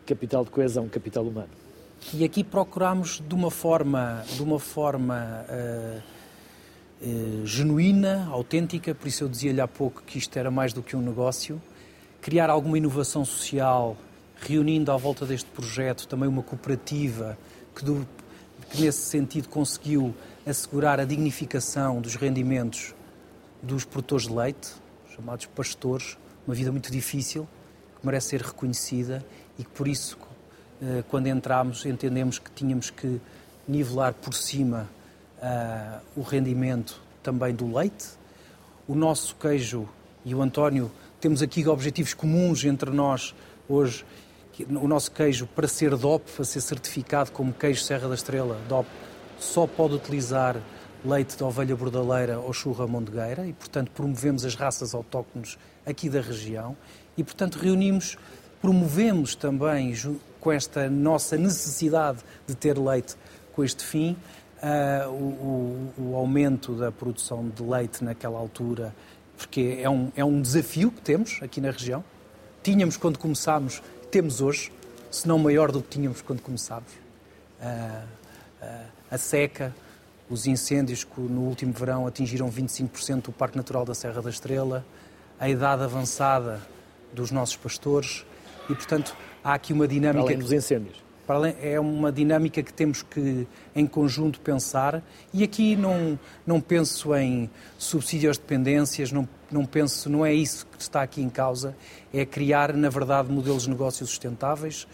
capital 0.06 0.44
de 0.44 0.50
coesão, 0.50 0.88
capital 0.88 1.24
humano. 1.24 1.48
E 2.12 2.24
aqui 2.24 2.44
procuramos 2.44 3.22
de 3.26 3.34
uma 3.34 3.50
forma, 3.50 4.24
de 4.34 4.42
uma 4.42 4.58
forma 4.58 5.44
uh, 5.48 6.02
uh, 7.02 7.46
genuína, 7.46 8.28
autêntica, 8.30 8.94
por 8.94 9.08
isso 9.08 9.24
eu 9.24 9.28
dizia-lhe 9.28 9.60
há 9.60 9.66
pouco 9.66 10.02
que 10.02 10.18
isto 10.18 10.36
era 10.38 10.50
mais 10.50 10.72
do 10.72 10.82
que 10.82 10.94
um 10.94 11.02
negócio, 11.02 11.60
criar 12.20 12.48
alguma 12.48 12.78
inovação 12.78 13.24
social, 13.24 13.96
reunindo 14.40 14.92
à 14.92 14.96
volta 14.96 15.24
deste 15.24 15.48
projeto 15.50 16.06
também 16.06 16.28
uma 16.28 16.42
cooperativa 16.42 17.38
que, 17.74 17.84
do, 17.84 18.06
que 18.70 18.82
nesse 18.82 19.06
sentido 19.06 19.48
conseguiu 19.48 20.14
assegurar 20.46 21.00
a 21.00 21.04
dignificação 21.04 22.00
dos 22.00 22.14
rendimentos 22.14 22.94
dos 23.62 23.84
produtores 23.84 24.26
de 24.26 24.34
leite, 24.34 24.72
chamados 25.14 25.46
pastores, 25.46 26.16
uma 26.46 26.54
vida 26.54 26.70
muito 26.70 26.90
difícil, 26.92 27.48
que 27.98 28.06
merece 28.06 28.28
ser 28.28 28.42
reconhecida 28.42 29.24
e 29.58 29.64
que 29.64 29.70
por 29.70 29.88
isso, 29.88 30.16
eh, 30.80 31.02
quando 31.08 31.26
entramos, 31.26 31.84
entendemos 31.84 32.38
que 32.38 32.50
tínhamos 32.50 32.90
que 32.90 33.20
nivelar 33.66 34.14
por 34.14 34.34
cima 34.34 34.88
uh, 35.38 36.00
o 36.14 36.22
rendimento 36.22 37.00
também 37.22 37.54
do 37.54 37.74
leite. 37.74 38.06
O 38.86 38.94
nosso 38.94 39.34
queijo 39.36 39.88
e 40.24 40.34
o 40.34 40.42
António 40.42 40.90
temos 41.20 41.42
aqui 41.42 41.66
objetivos 41.66 42.14
comuns 42.14 42.64
entre 42.64 42.90
nós 42.90 43.34
hoje. 43.68 44.04
O 44.64 44.88
nosso 44.88 45.10
queijo, 45.10 45.46
para 45.46 45.68
ser 45.68 45.94
DOP, 45.96 46.30
para 46.30 46.44
ser 46.44 46.60
certificado 46.60 47.30
como 47.32 47.52
queijo 47.52 47.82
Serra 47.82 48.08
da 48.08 48.14
Estrela, 48.14 48.58
DOP, 48.68 48.86
só 49.38 49.66
pode 49.66 49.94
utilizar 49.94 50.56
leite 51.04 51.36
de 51.36 51.44
ovelha 51.44 51.76
bordaleira 51.76 52.38
ou 52.38 52.52
churra 52.52 52.86
mondegueira 52.86 53.46
e, 53.46 53.52
portanto, 53.52 53.90
promovemos 53.92 54.44
as 54.44 54.54
raças 54.54 54.94
autóctones 54.94 55.58
aqui 55.84 56.08
da 56.08 56.20
região 56.20 56.76
e, 57.16 57.22
portanto, 57.22 57.56
reunimos, 57.56 58.16
promovemos 58.60 59.34
também, 59.34 59.94
com 60.40 60.52
esta 60.52 60.88
nossa 60.88 61.36
necessidade 61.36 62.18
de 62.46 62.54
ter 62.54 62.78
leite 62.78 63.14
com 63.52 63.64
este 63.64 63.84
fim, 63.84 64.16
uh, 64.62 65.10
o, 65.10 65.92
o, 65.98 66.16
aumento 66.16 66.74
da 66.74 66.92
produção 66.92 67.48
de 67.48 67.62
leite 67.62 68.04
naquela 68.04 68.38
altura, 68.38 68.94
porque 69.36 69.78
é 69.80 69.88
um, 69.88 70.10
é 70.16 70.24
um 70.24 70.40
desafio 70.40 70.90
que 70.90 71.00
temos 71.00 71.38
aqui 71.42 71.60
na 71.60 71.70
região. 71.70 72.04
Tínhamos 72.62 72.96
quando 72.96 73.18
começámos, 73.18 73.82
temos 74.10 74.40
hoje, 74.40 74.72
se 75.10 75.26
não 75.26 75.38
maior 75.38 75.70
do 75.72 75.82
que 75.82 75.88
tínhamos 75.88 76.22
quando 76.22 76.40
começámos. 76.40 76.90
Uh, 77.60 78.04
uh, 78.62 78.86
a 79.10 79.18
seca, 79.18 79.74
os 80.28 80.46
incêndios 80.46 81.04
que 81.04 81.20
no 81.20 81.42
último 81.42 81.72
verão 81.72 82.06
atingiram 82.06 82.50
25% 82.50 83.22
do 83.22 83.32
Parque 83.32 83.56
Natural 83.56 83.84
da 83.84 83.94
Serra 83.94 84.20
da 84.20 84.30
Estrela, 84.30 84.84
a 85.38 85.48
idade 85.48 85.82
avançada 85.82 86.60
dos 87.12 87.30
nossos 87.30 87.56
pastores 87.56 88.24
e, 88.68 88.74
portanto, 88.74 89.16
há 89.42 89.54
aqui 89.54 89.72
uma 89.72 89.86
dinâmica... 89.86 90.24
Para 90.24 90.34
além 90.34 90.38
dos 90.38 90.52
incêndios. 90.52 91.05
É 91.60 91.78
uma 91.80 92.12
dinâmica 92.12 92.62
que 92.62 92.72
temos 92.72 93.02
que, 93.02 93.46
em 93.74 93.86
conjunto, 93.86 94.40
pensar. 94.40 95.02
E 95.32 95.42
aqui 95.42 95.74
não, 95.76 96.18
não 96.46 96.60
penso 96.60 97.14
em 97.14 97.50
subsídio 97.78 98.30
às 98.30 98.38
dependências, 98.38 99.10
não, 99.10 99.28
não 99.50 99.64
penso, 99.64 100.08
não 100.08 100.24
é 100.24 100.32
isso 100.32 100.66
que 100.66 100.80
está 100.80 101.02
aqui 101.02 101.20
em 101.20 101.28
causa. 101.28 101.76
É 102.12 102.24
criar, 102.24 102.72
na 102.74 102.88
verdade, 102.88 103.30
modelos 103.30 103.64
de 103.64 103.70
negócios 103.70 104.10
sustentáveis, 104.10 104.86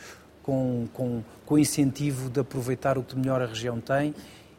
com, 0.43 0.89
com, 0.93 1.23
com 1.45 1.59
incentivo 1.59 2.29
de 2.29 2.41
aproveitar 2.41 2.99
o 2.99 3.03
que 3.03 3.17
melhor 3.17 3.41
a 3.43 3.47
região 3.47 3.81
tem 3.81 4.15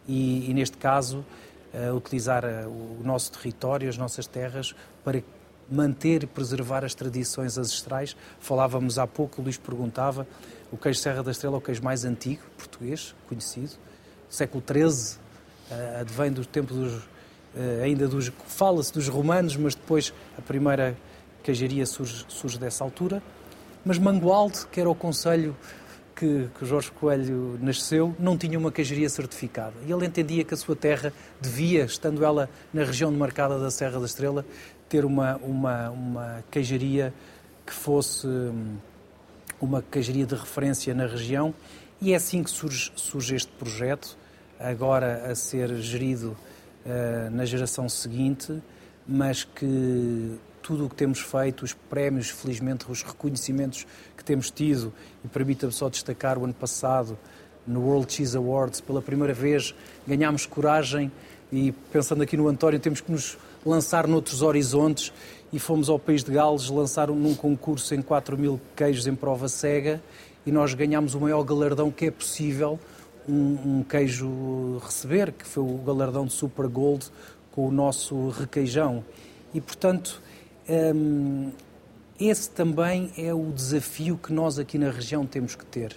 e, 0.07 0.49
e 0.49 0.53
neste 0.53 0.77
caso, 0.77 1.25
uh, 1.73 1.95
utilizar 1.95 2.43
uh, 2.45 2.67
o 2.67 3.01
nosso 3.03 3.31
território, 3.31 3.89
as 3.89 3.97
nossas 3.97 4.27
terras, 4.27 4.75
para 5.03 5.23
manter 5.69 6.23
e 6.23 6.28
preservar 6.28 6.84
as 6.84 6.93
tradições 6.93 7.58
ancestrais. 7.58 8.15
Falávamos 8.39 8.97
há 8.99 9.08
pouco, 9.08 9.41
o 9.41 9.43
Luís 9.43 9.58
perguntava, 9.58 10.28
o 10.71 10.78
queijo 10.78 10.99
Serra 10.99 11.23
da 11.23 11.32
Estrela 11.32 11.56
é 11.56 11.60
o 11.60 11.62
queijo 11.62 11.84
mais 11.84 12.04
antigo 12.06 12.41
português, 12.58 13.15
conhecido, 13.28 13.71
século 14.30 14.63
XIII, 14.65 15.17
uh, 15.71 16.02
advém 16.02 16.32
do 16.32 16.45
tempo 16.45 16.73
dos, 16.73 16.93
uh, 16.93 17.08
ainda 17.84 18.08
dos, 18.08 18.32
fala-se 18.47 18.91
dos 18.91 19.08
romanos, 19.08 19.56
mas 19.56 19.76
depois 19.76 20.13
a 20.38 20.41
primeira 20.41 20.97
queijaria 21.43 21.86
surge, 21.86 22.26
surge 22.28 22.58
dessa 22.58 22.84
altura. 22.84 23.21
Mas 23.86 23.97
Mangualde, 23.97 24.65
que 24.71 24.80
era 24.80 24.89
o 24.89 24.95
conselho 24.95 25.56
que, 26.15 26.47
que 26.58 26.65
Jorge 26.65 26.91
Coelho 26.91 27.60
nasceu 27.62 28.15
não 28.17 28.38
tinha 28.38 28.58
uma 28.58 28.71
queijaria 28.71 29.10
certificada. 29.10 29.73
E 29.86 29.91
ele 29.91 30.06
entendia 30.06 30.43
que 30.43 30.54
a 30.54 30.58
sua 30.58 30.76
terra 30.76 31.12
devia, 31.41 31.84
estando 31.84 32.23
ela 32.23 32.49
na 32.73 32.84
região 32.84 33.12
demarcada 33.12 33.60
da 33.60 33.69
Serra 33.69 33.99
da 33.99 34.06
Estrela, 34.06 34.45
ter 34.93 35.06
uma, 35.06 35.38
uma, 35.38 35.89
uma 35.89 36.43
queijaria 36.51 37.12
que 37.65 37.73
fosse 37.73 38.27
hum, 38.27 38.75
uma 39.60 39.82
queijaria 39.82 40.23
de 40.23 40.36
referência 40.36 40.93
na 40.93 41.08
região. 41.08 41.51
E 41.99 42.13
é 42.13 42.15
assim 42.15 42.43
que 42.43 42.51
surge, 42.51 42.91
surge 42.95 43.34
este 43.34 43.51
projeto, 43.53 44.15
agora 44.60 45.32
a 45.32 45.34
ser 45.34 45.75
gerido 45.77 46.38
uh, 46.86 47.32
na 47.32 47.43
geração 47.43 47.89
seguinte, 47.89 48.62
mas 49.08 49.43
que 49.43 50.38
tudo 50.62 50.86
o 50.86 50.89
que 50.89 50.95
temos 50.95 51.19
feito, 51.21 51.65
os 51.65 51.73
prémios, 51.73 52.29
felizmente, 52.29 52.86
os 52.88 53.01
reconhecimentos 53.01 53.88
que 54.15 54.23
temos 54.23 54.51
tido, 54.51 54.93
e 55.25 55.27
permita-me 55.27 55.73
só 55.73 55.89
destacar 55.89 56.38
o 56.38 56.43
ano 56.43 56.53
passado, 56.53 57.17
no 57.65 57.82
World 57.82 58.13
Cheese 58.13 58.38
Awards, 58.38 58.79
pela 58.79 59.01
primeira 59.01 59.34
vez 59.34 59.73
ganhámos 60.06 60.45
coragem 60.45 61.12
e, 61.51 61.71
pensando 61.91 62.21
aqui 62.21 62.38
no 62.38 62.47
António, 62.47 62.79
temos 62.79 63.01
que 63.01 63.12
nos 63.12 63.39
lançar 63.65 64.08
noutros 64.08 64.41
horizontes 64.41 65.13
e 65.52 65.60
fomos 65.60 65.89
ao 65.89 65.99
País 65.99 66.23
de 66.23 66.32
Gales 66.32 66.69
lançar 66.69 67.10
num 67.10 67.36
concurso 67.36 67.93
em 67.93 68.02
4 68.02 68.38
mil 68.38 68.60
queijos 68.76 69.08
em 69.08 69.15
prova 69.15 69.47
cega 69.47 70.02
e 70.45 70.52
nós 70.52 70.73
ganhámos 70.73 71.15
o 71.15 71.19
maior 71.19 71.43
galardão 71.43 71.91
que 71.91 72.06
é 72.06 72.12
possível 72.12 72.80
um, 73.28 73.80
um 73.80 73.84
queijo 73.84 74.78
receber, 74.84 75.32
que 75.32 75.45
foi 75.45 75.63
o 75.63 75.78
galardão 75.78 76.26
de 76.26 76.34
Super 76.34 76.67
Gold 76.67 77.06
com 77.52 77.67
o 77.67 77.71
nosso 77.71 78.30
requeijão. 78.30 79.04
E, 79.54 79.62
portanto, 79.62 80.21
hum, 80.67 81.52
esse 82.19 82.49
também 82.49 83.12
é 83.17 83.34
o 83.34 83.52
desafio 83.52 84.17
que 84.17 84.34
nós 84.34 84.60
aqui 84.60 84.78
na 84.78 84.89
região 84.89 85.26
temos 85.26 85.56
que 85.56 85.65
ter. 85.65 85.95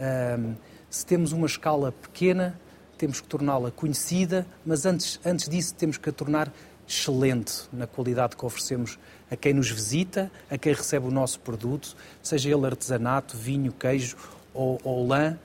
Um, 0.00 0.54
se 0.88 1.04
temos 1.04 1.32
uma 1.32 1.46
escala 1.46 1.92
pequena, 1.92 2.58
temos 2.96 3.20
que 3.20 3.28
torná-la 3.28 3.70
conhecida, 3.70 4.46
mas 4.64 4.86
antes, 4.86 5.20
antes 5.24 5.48
disso 5.48 5.74
temos 5.74 5.98
que 5.98 6.08
a 6.08 6.12
tornar 6.12 6.52
excelente 6.86 7.64
na 7.72 7.86
qualidade 7.86 8.36
que 8.36 8.44
oferecemos 8.44 8.98
a 9.30 9.36
quem 9.36 9.52
nos 9.52 9.70
visita, 9.70 10.30
a 10.50 10.56
quem 10.56 10.72
recebe 10.72 11.06
o 11.06 11.10
nosso 11.10 11.40
produto, 11.40 11.96
seja 12.22 12.48
ele 12.50 12.64
artesanato, 12.64 13.36
vinho, 13.36 13.72
queijo 13.72 14.16
ou, 14.54 14.80
ou 14.84 15.06
lã. 15.06 15.36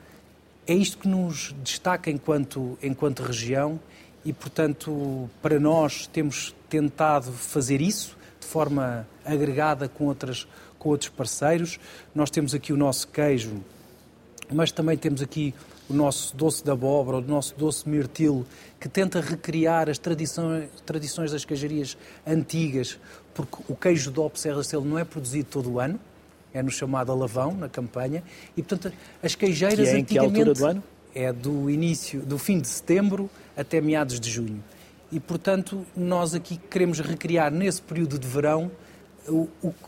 É 0.67 0.73
isto 0.73 0.99
que 0.99 1.07
nos 1.07 1.55
destaca 1.63 2.11
enquanto, 2.11 2.77
enquanto 2.81 3.23
região 3.23 3.79
e, 4.23 4.31
portanto, 4.31 5.29
para 5.41 5.59
nós 5.59 6.07
temos 6.07 6.55
tentado 6.69 7.31
fazer 7.31 7.81
isso 7.81 8.15
de 8.39 8.45
forma 8.45 9.07
agregada 9.25 9.89
com, 9.89 10.05
outras, 10.05 10.47
com 10.77 10.89
outros 10.89 11.09
parceiros. 11.09 11.79
Nós 12.13 12.29
temos 12.29 12.53
aqui 12.53 12.71
o 12.71 12.77
nosso 12.77 13.07
queijo, 13.07 13.63
mas 14.51 14.71
também 14.71 14.97
temos 14.97 15.21
aqui 15.21 15.53
o 15.89 15.93
nosso 15.93 16.35
doce 16.35 16.63
de 16.63 16.71
abóbora, 16.71 17.17
o 17.17 17.21
nosso 17.21 17.55
doce 17.57 17.87
mirtilo, 17.87 18.45
que 18.79 18.87
tenta 18.87 19.19
recriar 19.19 19.89
as 19.89 19.97
tradições, 19.97 20.69
tradições 20.85 21.31
das 21.31 21.45
queijarias 21.45 21.97
antigas, 22.25 22.97
porque 23.33 23.57
o 23.67 23.75
queijo 23.75 24.11
do 24.11 24.31
Serra 24.35 24.61
Estrela 24.61 24.85
não 24.85 24.97
é 24.97 25.03
produzido 25.03 25.49
todo 25.49 25.71
o 25.71 25.79
ano, 25.79 25.99
é 26.53 26.61
no 26.61 26.71
chamado 26.71 27.11
alavão, 27.11 27.53
na 27.53 27.69
campanha, 27.69 28.23
e 28.55 28.63
portanto 28.63 28.93
as 29.21 29.35
queijeiras 29.35 29.89
que 29.89 29.95
é 29.95 29.97
em 29.97 30.01
antigamente... 30.01 30.33
Que 30.33 30.39
altura 30.39 30.53
do 30.53 30.65
ano? 30.65 30.83
É 31.13 31.33
do 31.33 31.69
início, 31.69 32.21
do 32.21 32.37
fim 32.37 32.59
de 32.59 32.69
setembro 32.69 33.29
até 33.55 33.81
meados 33.81 34.19
de 34.19 34.29
junho. 34.29 34.63
E, 35.11 35.19
portanto, 35.19 35.85
nós 35.95 36.33
aqui 36.33 36.57
queremos 36.69 37.01
recriar 37.01 37.51
nesse 37.51 37.81
período 37.81 38.17
de 38.17 38.25
verão 38.25 38.71
o, 39.27 39.47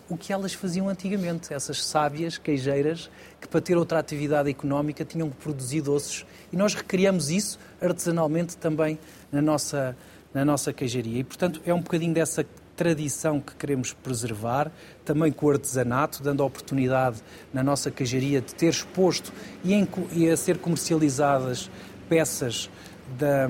o, 0.10 0.18
que 0.18 0.32
elas 0.32 0.54
faziam 0.54 0.88
antigamente, 0.88 1.54
essas 1.54 1.84
sábias 1.84 2.38
queijeiras 2.38 3.10
que, 3.42 3.48
para 3.48 3.62
ter 3.62 3.76
outra 3.78 4.00
atividade 4.00 4.50
económica, 4.50 5.04
tinham 5.04 5.30
que 5.30 5.36
produzir 5.38 5.82
doces. 5.82 6.26
E 6.52 6.58
nós 6.58 6.74
recriamos 6.74 7.30
isso 7.30 7.60
artesanalmente 7.82 8.56
também 8.58 9.00
na 9.32 9.42
nossa, 9.42 9.98
na 10.34 10.46
nossa 10.46 10.72
queijaria. 10.72 11.20
E, 11.20 11.24
portanto, 11.24 11.62
é 11.66 11.74
um 11.74 11.82
bocadinho 11.82 12.14
dessa 12.14 12.46
tradição 12.76 13.40
que 13.40 13.56
queremos 13.56 13.94
preservar, 13.94 14.72
também 15.06 15.32
com 15.32 15.46
o 15.46 15.52
artesanato, 15.52 16.24
dando 16.24 16.42
a 16.42 16.46
oportunidade 16.46 17.22
na 17.54 17.64
nossa 17.64 17.92
cajaria 17.92 18.42
de 18.42 18.54
ter 18.54 18.68
exposto 18.68 19.32
e, 19.64 19.74
em, 19.74 19.88
e 20.12 20.30
a 20.30 20.38
ser 20.38 20.58
comercializadas 20.58 21.70
peças 22.10 22.70
da, 23.18 23.48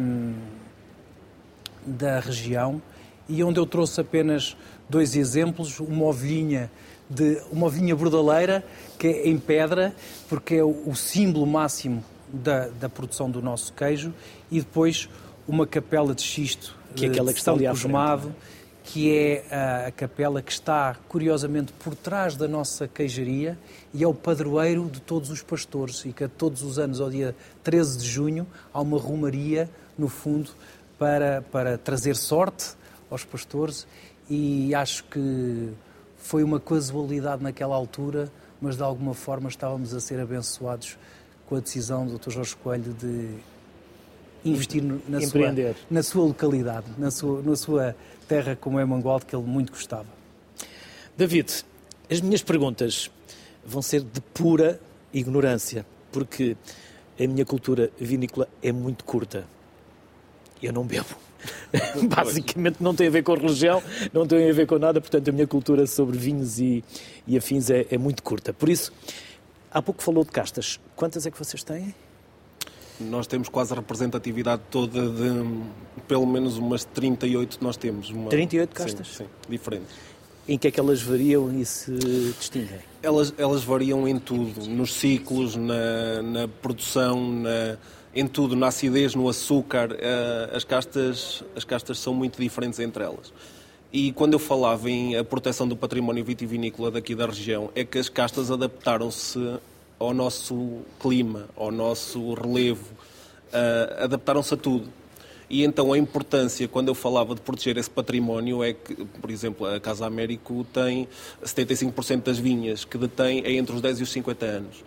da 1.85 2.19
região 2.19 2.81
e 3.27 3.43
onde 3.43 3.59
eu 3.59 3.65
trouxe 3.65 4.01
apenas 4.01 4.57
dois 4.89 5.15
exemplos, 5.15 5.79
uma 5.79 6.05
ovelhinha 6.05 6.71
de 7.09 7.41
uma 7.51 7.67
ovelhinha 7.67 7.95
bordaleira 7.95 8.65
que 8.97 9.07
é 9.07 9.27
em 9.27 9.37
pedra, 9.37 9.93
porque 10.29 10.55
é 10.55 10.63
o, 10.63 10.83
o 10.85 10.95
símbolo 10.95 11.45
máximo 11.45 12.03
da, 12.31 12.67
da, 12.67 12.89
produção 12.89 13.29
do 13.29 13.41
nosso 13.41 13.73
queijo, 13.73 14.13
e 14.49 14.59
depois 14.59 15.09
uma 15.47 15.67
capela 15.67 16.15
de 16.15 16.23
xisto 16.23 16.75
que 16.95 17.05
é 17.05 17.09
aquela 17.09 17.33
que 17.33 17.39
está 17.39 17.51
ali 17.51 17.67
Cosmado, 17.67 18.21
frente, 18.21 18.37
que 18.83 19.15
é 19.15 19.45
a, 19.49 19.87
a, 19.87 19.91
capela 19.91 20.41
que 20.41 20.51
está, 20.51 20.95
curiosamente, 21.07 21.71
por 21.73 21.95
trás 21.95 22.35
da 22.35 22.47
nossa 22.47 22.87
queijaria 22.87 23.57
e 23.93 24.03
é 24.03 24.07
o 24.07 24.13
padroeiro 24.13 24.89
de 24.91 25.01
todos 25.01 25.29
os 25.29 25.41
pastores. 25.41 26.03
E 26.05 26.13
que 26.13 26.27
todos 26.27 26.61
os 26.63 26.77
anos, 26.77 26.99
ao 26.99 27.09
dia 27.09 27.35
13 27.63 27.97
de 27.97 28.07
junho, 28.07 28.47
há 28.73 28.81
uma 28.81 28.99
romaria, 28.99 29.69
no 29.97 30.07
fundo, 30.07 30.51
para, 30.99 31.41
para 31.51 31.77
trazer 31.77 32.15
sorte 32.15 32.75
aos 33.09 33.23
pastores. 33.23 33.87
E 34.29 34.73
acho 34.73 35.03
que 35.05 35.69
foi 36.17 36.43
uma 36.43 36.59
casualidade 36.59 37.43
naquela 37.43 37.75
altura, 37.75 38.31
mas 38.61 38.77
de 38.77 38.83
alguma 38.83 39.13
forma 39.13 39.49
estávamos 39.49 39.93
a 39.93 39.99
ser 39.99 40.19
abençoados 40.19 40.97
com 41.47 41.55
a 41.55 41.59
decisão 41.59 42.05
do 42.07 42.17
Dr. 42.17 42.31
Jorge 42.31 42.55
Coelho 42.55 42.93
de 42.93 43.29
investir 44.45 44.83
na 45.07 45.21
sua, 45.21 45.75
na 45.89 46.03
sua 46.03 46.25
localidade, 46.25 46.87
na 46.97 47.11
sua, 47.11 47.41
na 47.41 47.55
sua 47.55 47.95
terra 48.27 48.55
como 48.55 48.79
é 48.79 48.85
Mangualde, 48.85 49.25
que 49.25 49.35
ele 49.35 49.45
muito 49.45 49.71
gostava. 49.71 50.07
David, 51.17 51.63
as 52.09 52.21
minhas 52.21 52.41
perguntas 52.41 53.11
vão 53.65 53.81
ser 53.81 54.01
de 54.01 54.21
pura 54.33 54.79
ignorância, 55.13 55.85
porque 56.11 56.57
a 57.19 57.27
minha 57.27 57.45
cultura 57.45 57.91
vinícola 57.99 58.47
é 58.61 58.71
muito 58.71 59.03
curta. 59.03 59.45
Eu 60.61 60.73
não 60.73 60.85
bebo. 60.85 61.22
Basicamente 62.07 62.77
não 62.81 62.95
tem 62.95 63.07
a 63.07 63.09
ver 63.09 63.23
com 63.23 63.33
religião, 63.33 63.81
não 64.11 64.25
tem 64.25 64.49
a 64.49 64.53
ver 64.53 64.67
com 64.67 64.77
nada, 64.77 64.99
portanto 65.01 65.29
a 65.29 65.31
minha 65.31 65.47
cultura 65.47 65.85
sobre 65.87 66.17
vinhos 66.17 66.59
e, 66.59 66.83
e 67.27 67.37
afins 67.37 67.69
é, 67.69 67.85
é 67.89 67.97
muito 67.97 68.23
curta. 68.23 68.53
Por 68.53 68.69
isso, 68.69 68.91
há 69.71 69.81
pouco 69.81 70.03
falou 70.03 70.23
de 70.23 70.31
castas. 70.31 70.79
Quantas 70.95 71.25
é 71.25 71.31
que 71.31 71.37
vocês 71.37 71.63
têm? 71.63 71.93
Nós 72.99 73.25
temos 73.27 73.49
quase 73.49 73.73
a 73.73 73.75
representatividade 73.75 74.61
toda 74.69 75.09
de 75.09 75.63
pelo 76.07 76.25
menos 76.25 76.57
umas 76.57 76.85
38 76.85 77.57
nós 77.61 77.77
temos. 77.77 78.09
Uma... 78.09 78.29
38 78.29 78.73
castas? 78.73 79.07
Sim, 79.07 79.23
sim, 79.23 79.29
diferentes. 79.49 79.95
Em 80.47 80.57
que 80.57 80.67
é 80.67 80.71
que 80.71 80.79
elas 80.79 81.01
variam 81.01 81.51
e 81.57 81.65
se 81.65 81.91
distinguem? 82.37 82.79
Elas, 83.01 83.33
elas 83.37 83.63
variam 83.63 84.05
em 84.07 84.19
tudo, 84.19 84.67
nos 84.67 84.93
ciclos, 84.93 85.55
na, 85.55 86.21
na 86.21 86.47
produção, 86.47 87.31
na, 87.31 87.77
em 88.15 88.27
tudo, 88.27 88.55
na 88.55 88.67
acidez, 88.67 89.15
no 89.15 89.27
açúcar. 89.27 89.91
Uh, 89.91 90.55
as, 90.55 90.63
castas, 90.63 91.43
as 91.55 91.63
castas 91.63 91.97
são 91.99 92.13
muito 92.13 92.39
diferentes 92.39 92.79
entre 92.79 93.03
elas. 93.03 93.33
E 93.91 94.11
quando 94.11 94.33
eu 94.33 94.39
falava 94.39 94.89
em 94.89 95.15
a 95.15 95.23
proteção 95.23 95.67
do 95.67 95.75
património 95.75 96.23
vitivinícola 96.23 96.91
daqui 96.91 97.13
da 97.13 97.25
região, 97.25 97.69
é 97.75 97.83
que 97.83 97.97
as 97.97 98.09
castas 98.09 98.49
adaptaram-se 98.49 99.59
ao 99.99 100.13
nosso 100.13 100.81
clima, 100.99 101.47
ao 101.55 101.71
nosso 101.71 102.33
relevo, 102.33 102.91
uh, 102.93 104.03
adaptaram-se 104.03 104.53
a 104.53 104.57
tudo. 104.57 104.89
E 105.49 105.63
então 105.63 105.93
a 105.93 105.97
importância, 105.97 106.67
quando 106.67 106.87
eu 106.87 106.95
falava 106.95 107.35
de 107.35 107.41
proteger 107.41 107.77
esse 107.77 107.89
património, 107.89 108.63
é 108.63 108.73
que, 108.73 108.95
por 108.95 109.29
exemplo, 109.29 109.67
a 109.67 109.79
Casa 109.79 110.05
Américo 110.05 110.65
tem 110.73 111.07
75% 111.43 112.23
das 112.23 112.39
vinhas 112.39 112.83
que 112.83 112.97
detém 112.97 113.43
é 113.45 113.51
entre 113.53 113.75
os 113.75 113.81
10 113.81 113.99
e 113.99 114.03
os 114.03 114.11
50 114.11 114.45
anos. 114.45 114.83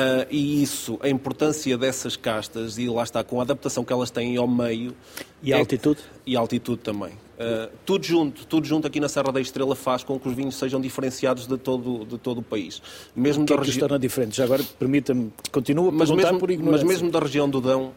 Uh, 0.00 0.26
e 0.30 0.62
isso, 0.62 0.98
a 1.02 1.08
importância 1.10 1.76
dessas 1.76 2.16
castas, 2.16 2.78
e 2.78 2.88
lá 2.88 3.02
está, 3.02 3.22
com 3.22 3.38
a 3.38 3.42
adaptação 3.42 3.84
que 3.84 3.92
elas 3.92 4.10
têm 4.10 4.36
ao 4.36 4.48
meio. 4.48 4.94
E 5.42 5.52
a 5.52 5.56
é 5.56 5.60
altitude? 5.60 6.00
E 6.26 6.36
a 6.36 6.40
altitude 6.40 6.80
também. 6.80 7.10
Uh, 7.10 7.70
tudo 7.84 8.06
junto, 8.06 8.46
tudo 8.46 8.66
junto 8.66 8.86
aqui 8.86 8.98
na 8.98 9.08
Serra 9.08 9.30
da 9.30 9.40
Estrela 9.40 9.74
faz 9.74 10.02
com 10.02 10.18
que 10.18 10.26
os 10.26 10.34
vinhos 10.34 10.54
sejam 10.54 10.80
diferenciados 10.80 11.46
de 11.46 11.58
todo, 11.58 12.06
de 12.06 12.16
todo 12.16 12.38
o 12.38 12.42
país. 12.42 12.80
Mesmo 13.14 13.42
o 13.42 13.46
que 13.46 13.54
da 13.54 13.60
é 13.60 13.64
que 13.64 13.70
os 13.70 13.76
torna 13.76 13.98
diferentes? 13.98 14.36
Já 14.36 14.44
agora, 14.44 14.62
permita-me, 14.78 15.30
continua 15.52 15.88
a 15.88 15.92
mas 15.92 16.10
mesmo, 16.10 16.38
por 16.38 16.50
ignorância. 16.50 16.86
Mas 16.86 16.94
mesmo 16.94 17.10
da 17.10 17.18
região 17.18 17.48
do 17.48 17.60
Dão, 17.60 17.92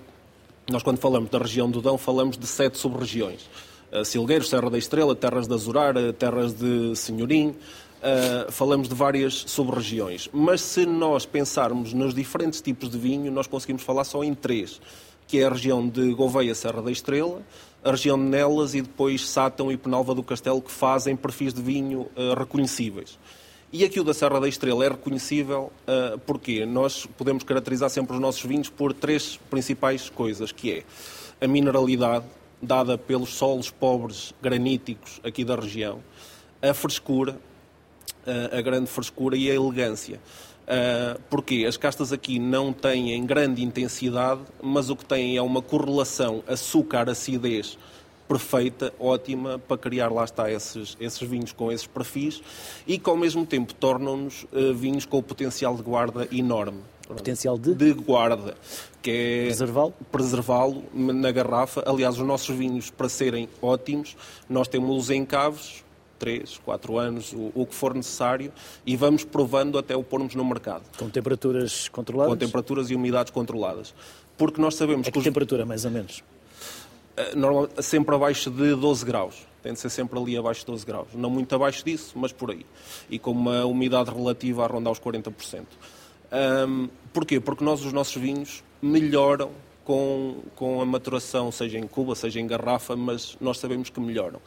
nós 0.69 0.83
quando 0.83 0.97
falamos 0.97 1.29
da 1.29 1.37
região 1.37 1.69
do 1.69 1.81
Dão, 1.81 1.97
falamos 1.97 2.37
de 2.37 2.47
sete 2.47 2.77
sub-regiões. 2.77 3.49
Uh, 3.91 4.03
Silgueiros, 4.03 4.49
Serra 4.49 4.69
da 4.69 4.77
Estrela, 4.77 5.15
Terras 5.15 5.47
da 5.47 5.55
Azurar, 5.55 5.93
Terras 6.13 6.53
de 6.53 6.95
Senhorim, 6.95 7.55
uh, 8.03 8.51
falamos 8.51 8.89
de 8.89 8.93
várias 8.93 9.45
sub-regiões. 9.47 10.29
Mas 10.33 10.61
se 10.61 10.85
nós 10.85 11.25
pensarmos 11.25 11.93
nos 11.93 12.13
diferentes 12.13 12.61
tipos 12.61 12.89
de 12.89 12.97
vinho, 12.97 13.31
nós 13.31 13.47
conseguimos 13.47 13.83
falar 13.83 14.03
só 14.03 14.23
em 14.23 14.33
três, 14.33 14.81
que 15.27 15.39
é 15.39 15.45
a 15.45 15.49
região 15.49 15.87
de 15.87 16.13
Gouveia, 16.13 16.53
Serra 16.53 16.81
da 16.81 16.91
Estrela, 16.91 17.41
a 17.83 17.91
região 17.91 18.17
de 18.17 18.25
Nelas 18.25 18.75
e 18.75 18.81
depois 18.81 19.27
Sátão 19.27 19.71
e 19.71 19.77
Penalva 19.77 20.13
do 20.13 20.23
Castelo, 20.23 20.61
que 20.61 20.71
fazem 20.71 21.15
perfis 21.15 21.53
de 21.53 21.61
vinho 21.61 22.01
uh, 22.15 22.37
reconhecíveis. 22.37 23.17
E 23.71 23.83
aqui 23.83 23.99
o 23.99 24.03
da 24.03 24.13
Serra 24.13 24.39
da 24.39 24.47
Estrela 24.47 24.85
é 24.85 24.89
reconhecível 24.89 25.71
uh, 25.87 26.19
porque 26.19 26.65
nós 26.65 27.07
podemos 27.17 27.43
caracterizar 27.43 27.89
sempre 27.89 28.13
os 28.13 28.21
nossos 28.21 28.43
vinhos 28.43 28.69
por 28.69 28.93
três 28.93 29.39
principais 29.49 30.09
coisas, 30.09 30.51
que 30.51 30.71
é 30.71 30.83
a 31.43 31.47
mineralidade 31.47 32.25
dada 32.61 32.97
pelos 32.97 33.33
solos 33.33 33.69
pobres 33.69 34.33
graníticos 34.41 35.19
aqui 35.23 35.43
da 35.43 35.55
região, 35.55 35.99
a 36.61 36.73
frescura, 36.73 37.37
a 38.57 38.62
grande 38.62 38.88
frescura 38.88 39.36
e 39.36 39.49
a 39.49 39.53
elegância. 39.53 40.19
Uh, 40.63 41.19
porque 41.29 41.65
as 41.67 41.75
castas 41.75 42.13
aqui 42.13 42.39
não 42.39 42.71
têm 42.71 43.25
grande 43.25 43.62
intensidade, 43.62 44.41
mas 44.62 44.89
o 44.89 44.95
que 44.95 45.03
têm 45.03 45.36
é 45.36 45.41
uma 45.41 45.62
correlação 45.62 46.41
açúcar-acidez 46.47 47.77
perfeita, 48.27 48.93
ótima, 48.97 49.59
para 49.59 49.77
criar, 49.77 50.09
lá 50.09 50.23
está, 50.23 50.49
esses, 50.49 50.95
esses 50.99 51.21
vinhos 51.27 51.51
com 51.51 51.71
esses 51.71 51.86
perfis 51.86 52.41
e 52.88 52.97
que 52.97 53.09
ao 53.09 53.17
mesmo 53.17 53.45
tempo 53.45 53.73
tornam-nos 53.73 54.43
uh, 54.43 54.73
vinhos 54.73 55.05
com 55.05 55.17
o 55.17 55.23
potencial 55.23 55.75
de 55.75 55.83
guarda 55.83 56.27
enorme. 56.31 56.79
Potencial 57.07 57.57
de? 57.57 57.75
De 57.75 57.91
guarda, 57.91 58.55
que 59.01 59.12
é 59.12 59.45
preservá-lo 59.47 59.93
preservá-lo 60.12 60.83
na 60.93 61.31
garrafa. 61.31 61.83
Aliás, 61.86 62.17
os 62.17 62.25
nossos 62.25 62.55
vinhos, 62.55 62.89
para 62.89 63.09
serem 63.09 63.49
ótimos, 63.62 64.15
nós 64.49 64.67
temos-los 64.69 65.09
em 65.09 65.25
caves, 65.25 65.83
3, 66.23 66.62
4 66.63 66.97
anos, 66.97 67.33
o, 67.33 67.51
o, 67.53 67.65
que 67.65 67.75
for 67.75 67.93
necessário, 67.93 68.53
e 68.86 68.95
vamos 68.95 69.25
provando 69.25 69.77
até 69.77 69.93
o 69.93 70.01
pormos 70.01 70.36
no 70.36 70.45
mercado. 70.45 70.83
Com 70.97 71.09
temperaturas 71.09 71.89
controladas? 71.89 72.33
Com 72.33 72.38
temperaturas 72.38 72.89
e 72.89 72.95
umidades 72.95 73.33
controladas. 73.33 73.93
Porque 74.38 74.62
nós 74.62 74.75
sabemos 74.75 75.05
é 75.05 75.12
que. 75.12 75.12
que 75.12 75.19
os... 75.19 75.23
temperatura, 75.25 75.65
mais 75.65 75.83
ou 75.83 75.91
menos? 75.91 76.23
Eh, 77.17 77.36
Normal, 77.36 77.67
sempre 77.79 78.15
abaixo 78.15 78.49
de 78.49 78.73
12 78.73 79.05
graus. 79.05 79.45
Tem 79.62 79.73
de 79.73 79.79
ser 79.79 79.89
sempre 79.89 80.17
ali 80.17 80.38
abaixo 80.38 80.62
de 80.62 80.67
12 80.67 80.86
graus. 80.86 81.07
Não 81.13 81.29
muito 81.29 81.53
abaixo 81.53 81.83
disso, 81.83 82.13
mas 82.15 82.31
por 82.31 82.51
aí. 82.51 82.65
E 83.09 83.19
com 83.19 83.31
uma 83.31 83.65
umidade 83.65 84.09
relativa 84.09 84.63
a 84.63 84.67
rondar 84.67 84.93
os 84.93 84.99
40%. 84.99 85.65
Um, 86.67 86.88
porquê? 87.12 87.39
Porque 87.41 87.65
nós, 87.65 87.83
os 87.86 87.91
nossos 87.91 88.15
vinhos, 88.15 88.63
melhoram 88.81 89.51
com, 89.83 90.37
com 90.55 90.81
a 90.81 90.85
maturação, 90.85 91.51
seja 91.51 91.77
em 91.77 91.87
cuba, 91.87 92.15
seja 92.15 92.39
em 92.39 92.47
garrafa, 92.47 92.95
mas 92.95 93.37
nós 93.39 93.57
sabemos 93.59 93.89
que 93.89 93.99
melhoram. 93.99 94.39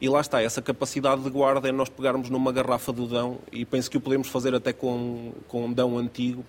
E 0.00 0.08
lá 0.08 0.20
está, 0.20 0.42
essa 0.42 0.60
capacidade 0.60 1.22
de 1.22 1.30
guarda 1.30 1.68
é 1.68 1.72
nós 1.72 1.88
pegarmos 1.88 2.28
numa 2.30 2.52
garrafa 2.52 2.92
do 2.92 3.06
Dão, 3.06 3.38
e 3.52 3.64
penso 3.64 3.90
que 3.90 3.96
o 3.96 4.00
podemos 4.00 4.28
fazer 4.28 4.54
até 4.54 4.72
com, 4.72 5.32
com 5.48 5.66
um 5.66 5.72
Dão 5.72 5.96
antigo. 5.96 6.44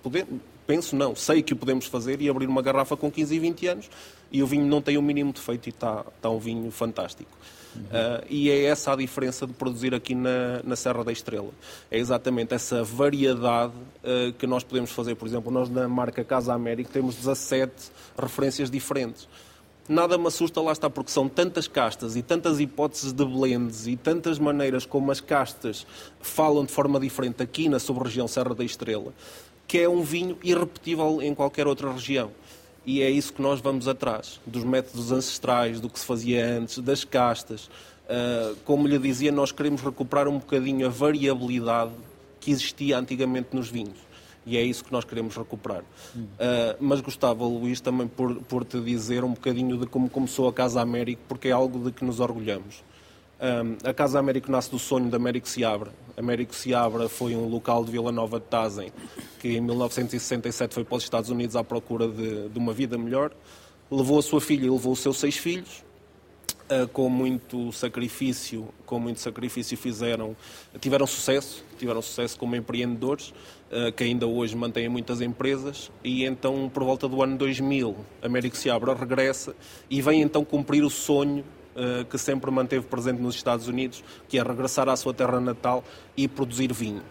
penso 0.66 0.96
não, 0.96 1.16
sei 1.16 1.42
que 1.42 1.54
o 1.54 1.56
podemos 1.56 1.86
fazer 1.86 2.22
e 2.22 2.30
abrir 2.30 2.48
uma 2.48 2.62
garrafa 2.62 2.98
com 2.98 3.12
15 3.12 3.36
e 3.36 3.40
20 3.40 3.68
anos 3.68 3.90
e 4.32 4.42
o 4.42 4.48
vinho 4.48 4.66
não 4.66 4.82
tem 4.82 4.98
o 4.98 5.02
mínimo 5.02 5.34
defeito 5.34 5.68
e 5.68 5.70
está, 5.70 6.06
está 6.16 6.30
um 6.30 6.40
vinho 6.40 6.72
fantástico. 6.72 7.32
Uh, 7.76 8.26
e 8.30 8.50
é 8.50 8.66
essa 8.66 8.92
a 8.92 8.96
diferença 8.96 9.48
de 9.48 9.54
produzir 9.54 9.94
aqui 9.94 10.14
na, 10.14 10.62
na 10.64 10.76
Serra 10.76 11.04
da 11.04 11.12
Estrela. 11.12 11.52
É 11.90 11.98
exatamente 11.98 12.54
essa 12.54 12.84
variedade 12.84 13.74
uh, 14.04 14.34
que 14.34 14.46
nós 14.46 14.64
podemos 14.64 14.92
fazer. 14.92 15.16
Por 15.16 15.28
exemplo, 15.28 15.52
nós 15.52 15.70
na 15.70 15.88
marca 15.88 16.24
Casa 16.24 16.54
América 16.54 16.90
temos 16.92 17.16
17 17.16 17.72
referências 18.18 18.70
diferentes. 18.70 19.28
Nada 19.90 20.18
me 20.18 20.28
assusta, 20.28 20.62
lá 20.62 20.72
está, 20.72 20.90
porque 20.90 21.12
são 21.12 21.28
tantas 21.28 21.68
castas 21.68 22.16
e 22.16 22.22
tantas 22.22 22.60
hipóteses 22.60 23.12
de 23.12 23.26
blends 23.26 23.88
e 23.88 23.98
tantas 23.98 24.38
maneiras 24.38 24.86
como 24.86 25.12
as 25.12 25.20
castas 25.20 25.86
falam 26.22 26.64
de 26.64 26.72
forma 26.72 27.00
diferente 27.00 27.42
aqui 27.42 27.68
na 27.68 27.80
sub-região 27.80 28.28
Serra 28.28 28.54
da 28.54 28.64
Estrela, 28.64 29.14
que 29.68 29.80
é 29.80 29.90
um 29.90 30.02
vinho 30.02 30.38
irrepetível 30.44 31.22
em 31.22 31.34
qualquer 31.34 31.68
outra 31.68 31.92
região. 31.92 32.32
E 32.86 33.02
é 33.02 33.10
isso 33.10 33.34
que 33.34 33.42
nós 33.42 33.62
vamos 33.62 33.88
atrás, 33.88 34.40
dos 34.46 34.64
métodos 34.64 35.12
ancestrais, 35.12 35.80
do 35.80 35.90
que 35.90 36.00
se 36.00 36.06
fazia 36.06 36.58
antes, 36.58 36.80
das 36.80 37.04
castas. 37.04 37.70
Uh, 38.06 38.56
como 38.66 38.88
lhe 38.88 38.98
dizia, 38.98 39.32
nós 39.32 39.52
queremos 39.52 39.82
recuperar 39.82 40.28
um 40.28 40.40
bocadinho 40.40 40.88
a 40.88 40.90
variabilidade 40.90 41.92
que 42.40 42.52
existia 42.52 42.98
antigamente 42.98 43.50
nos 43.54 43.70
vinhos. 43.70 44.00
E 44.46 44.58
é 44.58 44.64
isso 44.64 44.84
que 44.84 44.92
nós 44.92 45.06
queremos 45.06 45.36
recuperar. 45.36 45.84
Uh, 46.16 46.28
mas 46.80 47.00
gostava, 47.00 47.46
Luís, 47.46 47.80
também 47.80 48.08
por, 48.08 48.36
por 48.44 48.66
te 48.66 48.82
dizer 48.82 49.24
um 49.24 49.34
bocadinho 49.34 49.78
de 49.78 49.86
como 49.86 50.10
começou 50.10 50.48
a 50.50 50.54
Casa 50.54 50.82
América, 50.82 51.22
porque 51.28 51.50
é 51.50 51.52
algo 51.52 51.86
de 51.86 51.92
que 51.92 52.04
nos 52.04 52.20
orgulhamos. 52.20 52.84
A 53.84 53.94
Casa 53.94 54.20
Américo 54.20 54.52
nasce 54.52 54.70
do 54.70 54.78
sonho 54.78 55.10
de 55.10 55.16
Américo 55.16 55.50
Seabra. 55.50 55.92
Américo 56.16 56.54
Seabra 56.54 57.10
foi 57.10 57.36
um 57.36 57.48
local 57.48 57.84
de 57.84 57.92
Vila 57.92 58.12
Nova 58.12 58.40
de 58.40 58.46
Tazem 58.46 58.92
que 59.40 59.58
em 59.58 59.62
1967 59.62 60.76
foi 60.76 60.84
para 60.84 60.98
os 60.98 61.04
Estados 61.04 61.32
Unidos 61.32 61.56
à 61.56 61.64
procura 61.64 62.08
de, 62.08 62.50
de 62.50 62.60
uma 62.60 62.72
vida 62.72 62.96
melhor. 62.96 63.32
Levou 63.90 64.20
a 64.20 64.22
sua 64.22 64.40
filha 64.40 64.68
e 64.68 64.70
levou 64.70 64.94
os 64.94 65.00
seus 65.00 65.18
seis 65.18 65.36
filhos. 65.36 65.84
Uh, 66.70 66.88
com 66.88 67.10
muito 67.10 67.70
sacrifício, 67.74 68.70
com 68.86 68.98
muito 68.98 69.20
sacrifício 69.20 69.76
fizeram, 69.76 70.38
tiveram 70.80 71.06
sucesso, 71.06 71.66
tiveram 71.78 72.02
sucesso 72.02 72.40
como 72.40 72.56
empreendedores, 72.56 73.34
uh, 73.72 73.92
que 73.92 74.06
ainda 74.06 74.26
hoje 74.26 74.56
mantêm 74.56 74.88
muitas 74.88 75.20
empresas, 75.20 75.92
e 76.02 76.24
então 76.24 76.72
por 76.74 76.86
volta 76.86 77.10
do 77.10 77.22
ano 77.22 77.38
2000, 77.38 77.94
Américo 78.22 78.56
Seabra 78.56 78.94
regressa 78.94 79.54
e 79.90 80.02
vem 80.02 80.22
então 80.22 80.46
cumprir 80.46 80.82
o 80.82 80.90
sonho 80.90 81.44
que 82.10 82.18
sempre 82.18 82.52
manteve 82.52 82.86
presente 82.86 83.22
nos 83.22 83.36
Estados 83.36 83.68
Unidos, 83.68 84.04
que 84.28 84.38
é 84.38 84.44
regressar 84.44 84.90
à 84.90 84.96
sua 84.96 85.14
terra 85.14 85.40
natal 85.40 85.84
e 86.18 86.28
produzir 86.28 86.74
vinho. 86.74 87.02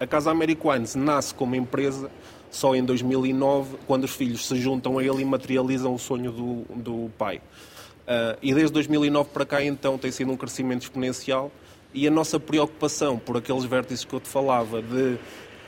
A 0.00 0.06
Casa 0.06 0.30
Américo 0.30 0.70
Wines 0.70 0.94
nasce 0.94 1.34
como 1.34 1.54
empresa 1.54 2.10
só 2.50 2.74
em 2.74 2.84
2009, 2.84 3.76
quando 3.86 4.04
os 4.04 4.14
filhos 4.14 4.46
se 4.46 4.56
juntam 4.56 4.98
a 4.98 5.04
ele 5.04 5.22
e 5.22 5.24
materializam 5.24 5.94
o 5.94 5.98
sonho 5.98 6.30
do, 6.30 6.64
do 6.74 7.10
pai. 7.18 7.38
Uh, 7.38 8.38
e 8.40 8.54
desde 8.54 8.72
2009 8.72 9.30
para 9.30 9.44
cá, 9.44 9.62
então, 9.62 9.98
tem 9.98 10.10
sido 10.10 10.32
um 10.32 10.36
crescimento 10.36 10.82
exponencial 10.82 11.52
e 11.92 12.06
a 12.06 12.10
nossa 12.10 12.40
preocupação 12.40 13.18
por 13.18 13.36
aqueles 13.36 13.64
vértices 13.64 14.04
que 14.04 14.14
eu 14.14 14.20
te 14.20 14.28
falava 14.28 14.80
de 14.80 15.18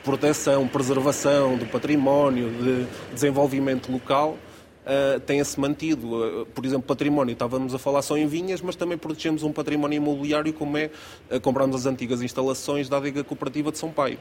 proteção, 0.03 0.67
preservação 0.67 1.57
do 1.57 1.65
património, 1.65 2.49
de 2.49 2.87
desenvolvimento 3.13 3.91
local, 3.91 4.37
uh, 4.85 5.19
tem-se 5.21 5.59
mantido. 5.59 6.41
Uh, 6.41 6.45
por 6.47 6.65
exemplo, 6.65 6.83
património, 6.83 7.33
estávamos 7.33 7.73
a 7.73 7.79
falar 7.79 8.01
só 8.01 8.17
em 8.17 8.27
vinhas, 8.27 8.61
mas 8.61 8.75
também 8.75 8.97
protegemos 8.97 9.43
um 9.43 9.51
património 9.51 9.97
imobiliário 9.97 10.53
como 10.53 10.77
é 10.77 10.89
uh, 11.31 11.39
compramos 11.39 11.75
as 11.75 11.85
antigas 11.85 12.21
instalações 12.21 12.89
da 12.89 12.97
Adega 12.97 13.23
Cooperativa 13.23 13.71
de 13.71 13.77
São 13.77 13.91
Paulo. 13.91 14.17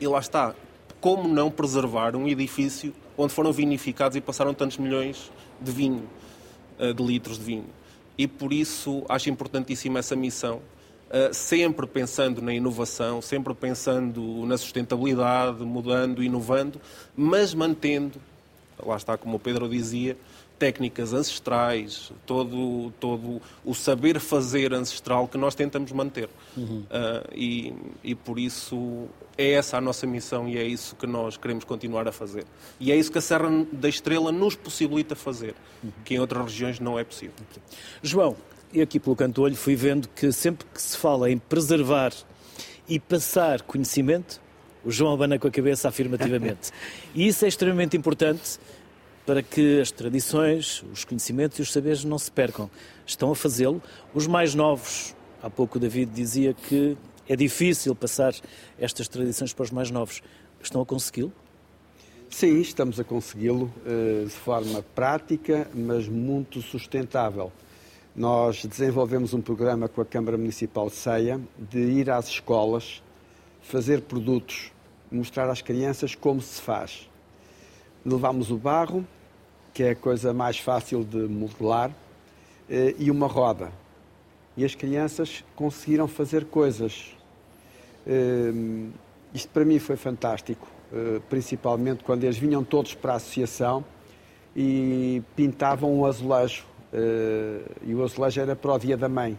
E 0.00 0.06
lá 0.06 0.18
está. 0.18 0.54
Como 1.00 1.28
não 1.28 1.50
preservar 1.50 2.16
um 2.16 2.26
edifício 2.26 2.92
onde 3.16 3.32
foram 3.32 3.52
vinificados 3.52 4.16
e 4.16 4.20
passaram 4.20 4.52
tantos 4.52 4.78
milhões 4.78 5.30
de 5.60 5.70
vinho? 5.70 6.08
Eh, 6.78 6.92
de 6.92 7.02
litros 7.02 7.38
de 7.38 7.44
vinho. 7.44 7.66
E 8.16 8.28
por 8.28 8.52
isso 8.52 9.04
acho 9.08 9.28
importantíssima 9.28 9.98
essa 9.98 10.14
missão, 10.14 10.60
eh, 11.10 11.30
sempre 11.32 11.88
pensando 11.88 12.40
na 12.40 12.54
inovação, 12.54 13.20
sempre 13.20 13.52
pensando 13.52 14.46
na 14.46 14.56
sustentabilidade, 14.56 15.64
mudando, 15.64 16.22
inovando, 16.22 16.80
mas 17.16 17.52
mantendo, 17.52 18.20
lá 18.84 18.96
está 18.96 19.16
como 19.16 19.36
o 19.36 19.40
Pedro 19.40 19.68
dizia, 19.68 20.16
técnicas 20.58 21.12
ancestrais, 21.12 22.12
todo, 22.26 22.92
todo 22.98 23.40
o 23.64 23.74
saber 23.74 24.18
fazer 24.18 24.74
ancestral 24.74 25.28
que 25.28 25.38
nós 25.38 25.54
tentamos 25.54 25.92
manter. 25.92 26.28
Uhum. 26.56 26.80
Uh, 26.80 27.34
e, 27.34 27.74
e 28.02 28.14
por 28.14 28.38
isso 28.38 29.06
é 29.36 29.52
essa 29.52 29.76
a 29.76 29.80
nossa 29.80 30.06
missão 30.06 30.48
e 30.48 30.58
é 30.58 30.64
isso 30.64 30.96
que 30.96 31.06
nós 31.06 31.36
queremos 31.36 31.64
continuar 31.64 32.08
a 32.08 32.12
fazer. 32.12 32.44
E 32.80 32.90
é 32.90 32.96
isso 32.96 33.12
que 33.12 33.18
a 33.18 33.22
Serra 33.22 33.48
da 33.72 33.88
Estrela 33.88 34.32
nos 34.32 34.56
possibilita 34.56 35.14
fazer, 35.14 35.54
uhum. 35.82 35.90
que 36.04 36.14
em 36.14 36.18
outras 36.18 36.44
regiões 36.44 36.80
não 36.80 36.98
é 36.98 37.04
possível. 37.04 37.34
João, 38.02 38.36
e 38.72 38.82
aqui 38.82 38.98
pelo 38.98 39.14
canto 39.14 39.42
olho 39.42 39.56
fui 39.56 39.76
vendo 39.76 40.08
que 40.08 40.32
sempre 40.32 40.66
que 40.74 40.82
se 40.82 40.96
fala 40.96 41.30
em 41.30 41.38
preservar 41.38 42.12
e 42.88 42.98
passar 42.98 43.62
conhecimento, 43.62 44.40
o 44.84 44.90
João 44.90 45.12
abana 45.12 45.38
com 45.38 45.48
a 45.48 45.50
cabeça 45.50 45.88
afirmativamente. 45.88 46.70
e 47.14 47.26
isso 47.26 47.44
é 47.44 47.48
extremamente 47.48 47.96
importante 47.96 48.58
para 49.26 49.42
que 49.42 49.80
as 49.80 49.90
tradições, 49.90 50.82
os 50.90 51.04
conhecimentos 51.04 51.58
e 51.58 51.62
os 51.62 51.70
saberes 51.70 52.02
não 52.02 52.18
se 52.18 52.30
percam. 52.30 52.70
Estão 53.06 53.30
a 53.30 53.36
fazê-lo. 53.36 53.82
Os 54.14 54.26
mais 54.26 54.54
novos, 54.54 55.14
há 55.42 55.50
pouco 55.50 55.76
o 55.76 55.80
David 55.80 56.10
dizia 56.10 56.54
que 56.54 56.96
é 57.28 57.36
difícil 57.36 57.94
passar 57.94 58.34
estas 58.78 59.06
tradições 59.06 59.52
para 59.52 59.64
os 59.64 59.70
mais 59.70 59.90
novos. 59.90 60.22
Estão 60.62 60.80
a 60.80 60.86
consegui-lo? 60.86 61.32
Sim, 62.30 62.60
estamos 62.60 62.98
a 62.98 63.04
consegui-lo 63.04 63.72
eh, 63.86 64.24
de 64.24 64.30
forma 64.30 64.82
prática, 64.94 65.68
mas 65.74 66.08
muito 66.08 66.62
sustentável. 66.62 67.52
Nós 68.16 68.64
desenvolvemos 68.64 69.32
um 69.32 69.40
programa 69.40 69.88
com 69.88 70.00
a 70.00 70.04
Câmara 70.04 70.36
Municipal 70.36 70.88
de 70.88 70.96
Ceia 70.96 71.40
de 71.58 71.78
ir 71.78 72.10
às 72.10 72.28
escolas, 72.28 73.02
fazer 73.68 74.00
produtos, 74.00 74.72
mostrar 75.12 75.50
às 75.50 75.60
crianças 75.60 76.14
como 76.14 76.40
se 76.40 76.60
faz. 76.60 77.08
Levámos 78.04 78.50
o 78.50 78.56
barro, 78.56 79.06
que 79.74 79.82
é 79.82 79.90
a 79.90 79.94
coisa 79.94 80.32
mais 80.32 80.58
fácil 80.58 81.04
de 81.04 81.18
modelar, 81.18 81.90
eh, 82.70 82.94
e 82.98 83.10
uma 83.10 83.26
roda. 83.26 83.70
E 84.56 84.64
as 84.64 84.74
crianças 84.74 85.44
conseguiram 85.54 86.08
fazer 86.08 86.46
coisas. 86.46 87.14
Eh, 88.06 88.88
isto 89.34 89.50
para 89.50 89.66
mim 89.66 89.78
foi 89.78 89.96
fantástico, 89.96 90.66
eh, 90.90 91.20
principalmente 91.28 92.02
quando 92.02 92.24
eles 92.24 92.38
vinham 92.38 92.64
todos 92.64 92.94
para 92.94 93.12
a 93.12 93.16
associação 93.16 93.84
e 94.56 95.22
pintavam 95.36 95.94
um 95.94 96.06
azulejo. 96.06 96.64
E 97.86 97.94
o 97.94 98.02
azulejo 98.02 98.40
era 98.40 98.56
para 98.56 98.72
o 98.72 98.78
dia 98.78 98.96
da 98.96 99.10
mãe. 99.10 99.38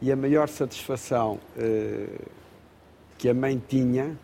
E 0.00 0.10
a 0.10 0.16
maior 0.16 0.48
satisfação 0.48 1.38
que 3.20 3.28
a 3.28 3.34
mãe 3.34 3.62
tinha 3.68 4.16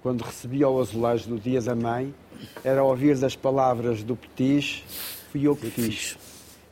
quando 0.00 0.22
recebia 0.22 0.68
o 0.68 0.80
azulejo 0.80 1.30
do 1.30 1.36
dia 1.36 1.60
da 1.60 1.74
mãe 1.74 2.14
era 2.62 2.84
ouvir 2.84 3.18
das 3.18 3.34
palavras 3.34 4.04
do 4.04 4.14
Petis, 4.14 4.84
fui 5.32 5.48
eu 5.48 5.56
que 5.56 5.68
fiz. 5.68 6.16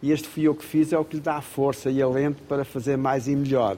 E 0.00 0.12
este 0.12 0.28
fui 0.28 0.44
eu 0.44 0.54
que 0.54 0.64
fiz 0.64 0.92
é 0.92 0.98
o 0.98 1.04
que 1.04 1.16
lhe 1.16 1.20
dá 1.20 1.40
força 1.40 1.90
e 1.90 2.00
alento 2.00 2.40
para 2.44 2.64
fazer 2.64 2.96
mais 2.96 3.26
e 3.26 3.34
melhor. 3.34 3.76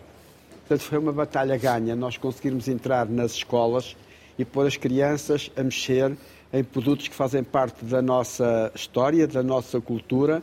Portanto, 0.58 0.86
foi 0.86 0.98
uma 0.98 1.12
batalha 1.12 1.56
ganha 1.56 1.96
nós 1.96 2.18
conseguirmos 2.18 2.68
entrar 2.68 3.06
nas 3.06 3.32
escolas 3.32 3.96
e 4.38 4.44
pôr 4.44 4.66
as 4.66 4.76
crianças 4.76 5.50
a 5.56 5.62
mexer 5.62 6.14
em 6.52 6.62
produtos 6.62 7.08
que 7.08 7.14
fazem 7.14 7.42
parte 7.42 7.82
da 7.82 8.02
nossa 8.02 8.70
história, 8.74 9.26
da 9.26 9.42
nossa 9.42 9.80
cultura, 9.80 10.42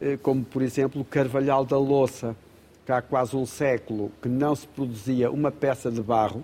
eh, 0.00 0.16
como, 0.22 0.42
por 0.42 0.62
exemplo, 0.62 1.02
o 1.02 1.04
carvalhal 1.04 1.66
da 1.66 1.76
louça, 1.76 2.34
que 2.86 2.92
há 2.92 3.02
quase 3.02 3.36
um 3.36 3.44
século 3.44 4.10
que 4.22 4.28
não 4.28 4.56
se 4.56 4.66
produzia 4.66 5.30
uma 5.30 5.50
peça 5.50 5.90
de 5.90 6.00
barro. 6.00 6.42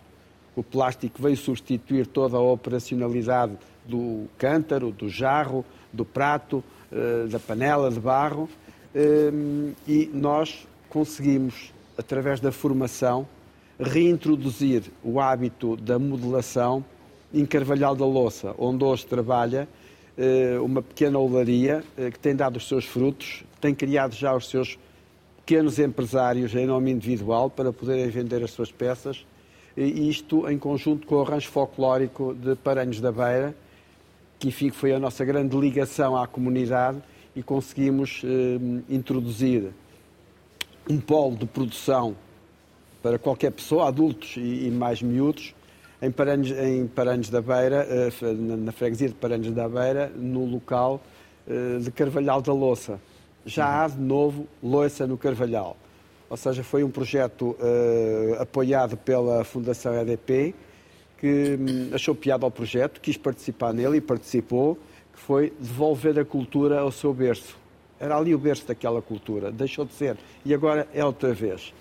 O 0.61 0.63
plástico 0.63 1.23
veio 1.23 1.39
substituir 1.39 2.07
toda 2.07 2.37
a 2.37 2.41
operacionalidade 2.41 3.57
do 3.87 4.27
cântaro, 4.37 4.93
do 4.93 5.09
jarro, 5.09 5.65
do 5.91 6.05
prato, 6.05 6.63
eh, 6.93 7.27
da 7.31 7.39
panela 7.39 7.91
de 7.91 7.99
barro, 7.99 8.47
eh, 8.95 9.33
e 9.89 10.11
nós 10.13 10.69
conseguimos, 10.91 11.73
através 11.97 12.41
da 12.41 12.53
formação, 12.53 13.27
reintroduzir 13.81 14.83
o 15.03 15.19
hábito 15.19 15.79
da 15.79 15.99
modelação 15.99 16.85
em 17.33 17.47
Carvalhal 17.47 17.97
da 17.97 18.05
Louça, 18.05 18.55
onde 18.59 18.85
hoje 18.85 19.07
trabalha 19.07 19.67
eh, 20.19 20.59
uma 20.61 20.83
pequena 20.83 21.19
olaria 21.19 21.83
que 22.13 22.19
tem 22.19 22.37
dado 22.37 22.59
os 22.59 22.69
seus 22.69 22.85
frutos, 22.85 23.45
tem 23.63 23.75
criado 23.75 24.15
já 24.15 24.37
os 24.37 24.47
seus 24.51 24.79
pequenos 25.39 25.79
empresários 25.79 26.55
em 26.55 26.67
nome 26.67 26.91
individual 26.91 27.49
para 27.49 27.73
poderem 27.73 28.11
vender 28.11 28.45
as 28.45 28.51
suas 28.51 28.71
peças, 28.71 29.25
isto 29.77 30.49
em 30.49 30.59
conjunto 30.59 31.07
com 31.07 31.17
o 31.17 31.23
rancho 31.23 31.49
folclórico 31.49 32.35
de 32.35 32.55
Paranhos 32.57 33.01
da 33.01 33.13
Beira, 33.13 33.55
que 34.39 34.49
enfim, 34.49 34.71
foi 34.71 34.93
a 34.93 34.99
nossa 34.99 35.25
grande 35.25 35.57
ligação 35.57 36.17
à 36.17 36.27
comunidade 36.27 36.99
e 37.37 37.43
conseguimos 37.43 38.23
eh, 38.25 38.59
introduzir 38.89 39.71
um 40.89 40.99
polo 40.99 41.37
de 41.37 41.47
produção 41.47 42.17
para 43.03 43.19
qualquer 43.19 43.53
pessoa, 43.53 43.89
adultos 43.89 44.37
e, 44.37 44.67
e 44.67 44.71
mais 44.71 45.03
miúdos, 45.03 45.55
em 46.03 46.11
Paranhos, 46.11 46.51
em 46.51 46.87
Paranhos 46.87 47.29
da 47.29 47.41
Beira, 47.41 47.87
eh, 47.89 48.11
na 48.33 48.73
freguesia 48.73 49.09
de 49.09 49.15
Paranhos 49.15 49.53
da 49.53 49.69
Beira, 49.69 50.11
no 50.17 50.45
local 50.47 51.01
eh, 51.47 51.79
de 51.79 51.91
Carvalhal 51.91 52.41
da 52.41 52.53
Louça. 52.53 53.01
Já 53.45 53.85
há 53.85 53.89
de 53.89 54.01
novo 54.01 54.47
Louça 54.63 55.07
no 55.07 55.17
Carvalhal. 55.17 55.77
Ou 56.31 56.37
seja, 56.37 56.63
foi 56.63 56.85
um 56.85 56.91
projeto 56.91 57.57
eh, 57.61 58.37
apoiado 58.39 58.97
pela 58.97 59.43
Fundação 59.43 59.93
EDP, 60.01 60.55
que 61.19 61.59
hum, 61.61 61.91
achou 61.93 62.15
piada 62.15 62.47
ao 62.47 62.53
projeto, 62.53 63.01
quis 63.01 63.17
participar 63.17 63.75
nele 63.75 63.97
e 63.97 64.01
participou, 64.01 64.79
que 65.13 65.19
foi 65.19 65.53
devolver 65.59 66.17
a 66.21 66.25
cultura 66.25 66.79
ao 66.79 66.93
seu 66.93 67.13
berço. 67.13 67.59
Era 67.99 68.17
ali 68.17 68.33
o 68.33 68.39
berço 68.39 68.65
daquela 68.65 69.03
cultura, 69.03 69.51
deixou 69.51 69.85
de 69.85 69.93
ser 69.93 70.17
e 70.45 70.55
agora 70.55 70.87
é 70.95 71.05
outra 71.05 71.35
vez. 71.35 71.75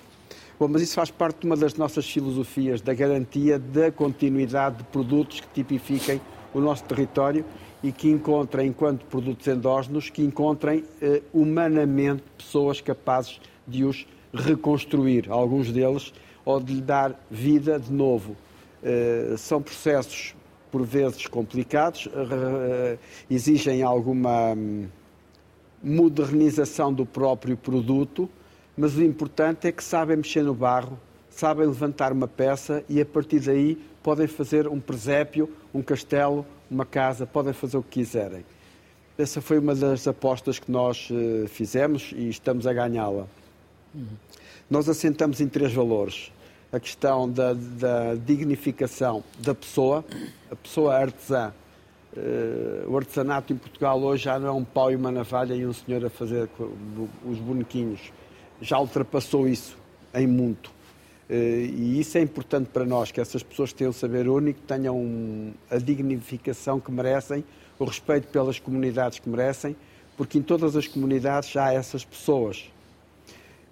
Bom, 0.60 0.68
mas 0.68 0.82
isso 0.82 0.96
faz 0.96 1.12
parte 1.12 1.42
de 1.42 1.46
uma 1.46 1.56
das 1.56 1.76
nossas 1.76 2.10
filosofias, 2.10 2.82
da 2.82 2.94
garantia 2.94 3.60
da 3.60 3.92
continuidade 3.92 4.78
de 4.78 4.84
produtos 4.86 5.42
que 5.42 5.48
tipifiquem 5.54 6.20
o 6.56 6.60
nosso 6.60 6.84
território 6.86 7.46
e 7.84 7.92
que 7.92 8.10
encontrem, 8.10 8.68
enquanto 8.68 9.06
produtos 9.06 9.48
endógenos, 9.48 10.10
que 10.10 10.24
encontrem 10.24 10.84
eh, 11.00 11.22
humanamente 11.32 12.24
pessoas 12.36 12.82
capazes 12.82 13.40
de 13.66 13.86
os 13.86 14.06
reconstruir, 14.34 15.30
alguns 15.30 15.72
deles, 15.72 16.14
ou 16.46 16.60
de 16.60 16.74
lhe 16.74 16.82
dar 16.82 17.20
vida 17.30 17.80
de 17.80 17.92
novo. 17.92 18.36
Eh, 18.84 19.36
são 19.38 19.62
processos, 19.62 20.36
por 20.72 20.86
vezes, 20.86 21.28
complicados, 21.28 22.08
eh, 22.08 22.98
exigem 23.30 23.84
alguma 23.84 24.54
hum, 24.54 24.88
modernização 25.84 26.94
do 26.94 27.06
próprio 27.06 27.58
produto, 27.58 28.30
mas 28.78 28.96
o 28.96 29.04
importante 29.04 29.68
é 29.68 29.72
que 29.72 29.84
sabem 29.84 30.18
mexer 30.18 30.44
no 30.44 30.54
barro, 30.54 30.98
sabem 31.30 31.66
levantar 31.68 32.14
uma 32.14 32.28
peça 32.28 32.84
e 32.88 33.02
a 33.02 33.06
partir 33.06 33.40
daí 33.40 33.78
podem 34.02 34.28
fazer 34.28 34.68
um 34.68 34.80
presépio, 34.80 35.50
um 35.74 35.82
castelo, 35.82 36.46
uma 36.72 36.86
casa, 36.86 37.26
podem 37.26 37.52
fazer 37.52 37.78
o 37.78 37.84
que 37.84 38.00
quiserem. 38.00 38.46
Essa 39.18 39.42
foi 39.42 39.60
uma 39.60 39.76
das 39.76 40.08
apostas 40.08 40.60
que 40.60 40.72
nós 40.72 41.10
fizemos 41.50 42.14
e 42.16 42.30
estamos 42.30 42.66
a 42.66 42.72
ganhá-la. 42.72 43.28
Nós 44.70 44.88
assentamos 44.88 45.42
em 45.42 45.48
três 45.48 45.74
valores. 45.74 46.32
A 46.72 46.80
questão 46.80 47.28
da, 47.28 47.54
da 47.54 48.16
dignificação 48.16 49.24
da 49.40 49.56
pessoa, 49.56 50.06
a 50.52 50.56
pessoa 50.56 50.96
artesã. 50.96 51.52
Uh, 52.16 52.90
o 52.92 52.98
artesanato 52.98 53.54
em 53.54 53.56
Portugal 53.56 54.02
hoje 54.02 54.24
já 54.24 54.40
não 54.40 54.48
é 54.48 54.52
um 54.52 54.64
pau 54.64 54.92
e 54.92 54.96
uma 54.96 55.12
navalha 55.12 55.54
e 55.54 55.66
um 55.66 55.74
senhor 55.74 56.04
a 56.06 56.10
fazer 56.10 56.50
os 57.26 57.38
bonequinhos. 57.40 58.12
Já 58.62 58.80
ultrapassou 58.80 59.48
isso 59.48 59.78
em 60.14 60.28
muito. 60.28 60.68
Uh, 61.30 61.34
e 61.34 62.00
isso 62.00 62.18
é 62.18 62.22
importante 62.22 62.70
para 62.70 62.86
nós, 62.86 63.12
que 63.12 63.20
essas 63.20 63.42
pessoas 63.42 63.74
tenham 63.74 63.90
um 63.90 63.94
saber 63.94 64.28
único, 64.28 64.60
tenham 64.62 65.54
a 65.70 65.78
dignificação 65.78 66.80
que 66.80 66.92
merecem 66.92 67.44
o 67.80 67.86
respeito 67.86 68.28
pelas 68.28 68.60
comunidades 68.60 69.20
que 69.20 69.30
merecem, 69.30 69.76
porque 70.18 70.38
em 70.38 70.42
todas 70.42 70.76
as 70.76 70.88
comunidades 70.88 71.50
já 71.50 71.66
há 71.66 71.74
essas 71.74 72.04
pessoas. 72.04 72.70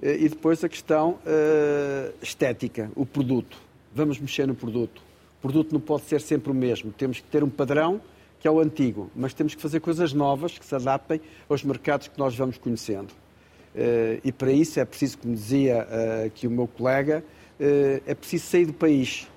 Eh, 0.02 0.18
e 0.22 0.30
depois 0.30 0.64
a 0.64 0.70
questão 0.70 1.12
uh, 1.12 2.14
estética, 2.22 2.92
o 2.96 3.06
produto. 3.06 3.58
Vamos 3.94 4.20
mexer 4.20 4.48
no 4.48 4.56
produto. 4.56 5.02
O 5.40 5.42
produto 5.42 5.74
não 5.74 5.80
pode 5.80 6.04
ser 6.04 6.22
sempre 6.22 6.52
o 6.52 6.56
mesmo. 6.56 6.92
Temos 6.92 7.20
que 7.20 7.28
ter 7.28 7.44
um 7.44 7.50
padrão 7.50 8.02
que 8.40 8.48
é 8.48 8.52
o 8.52 8.60
antigo, 8.60 9.10
mas 9.16 9.34
temos 9.34 9.56
que 9.56 9.62
fazer 9.62 9.80
coisas 9.80 10.14
novas 10.14 10.58
que 10.58 10.66
se 10.66 10.76
adaptem 10.76 11.20
aos 11.50 11.64
mercados 11.64 12.08
que 12.08 12.20
nós 12.20 12.36
vamos 12.36 12.58
conhecendo. 12.58 13.12
Uh, 13.76 14.22
e 14.24 14.32
para 14.32 14.52
isso 14.52 14.80
é 14.80 14.86
preciso, 14.86 15.18
como 15.18 15.34
dizia 15.34 15.88
uh, 15.88 16.26
aqui 16.28 16.48
o 16.48 16.52
meu 16.52 16.68
colega, 16.68 17.24
é 17.60 18.14
preciso 18.14 18.46
sair 18.46 18.68
do 18.68 18.74
país 18.74 19.28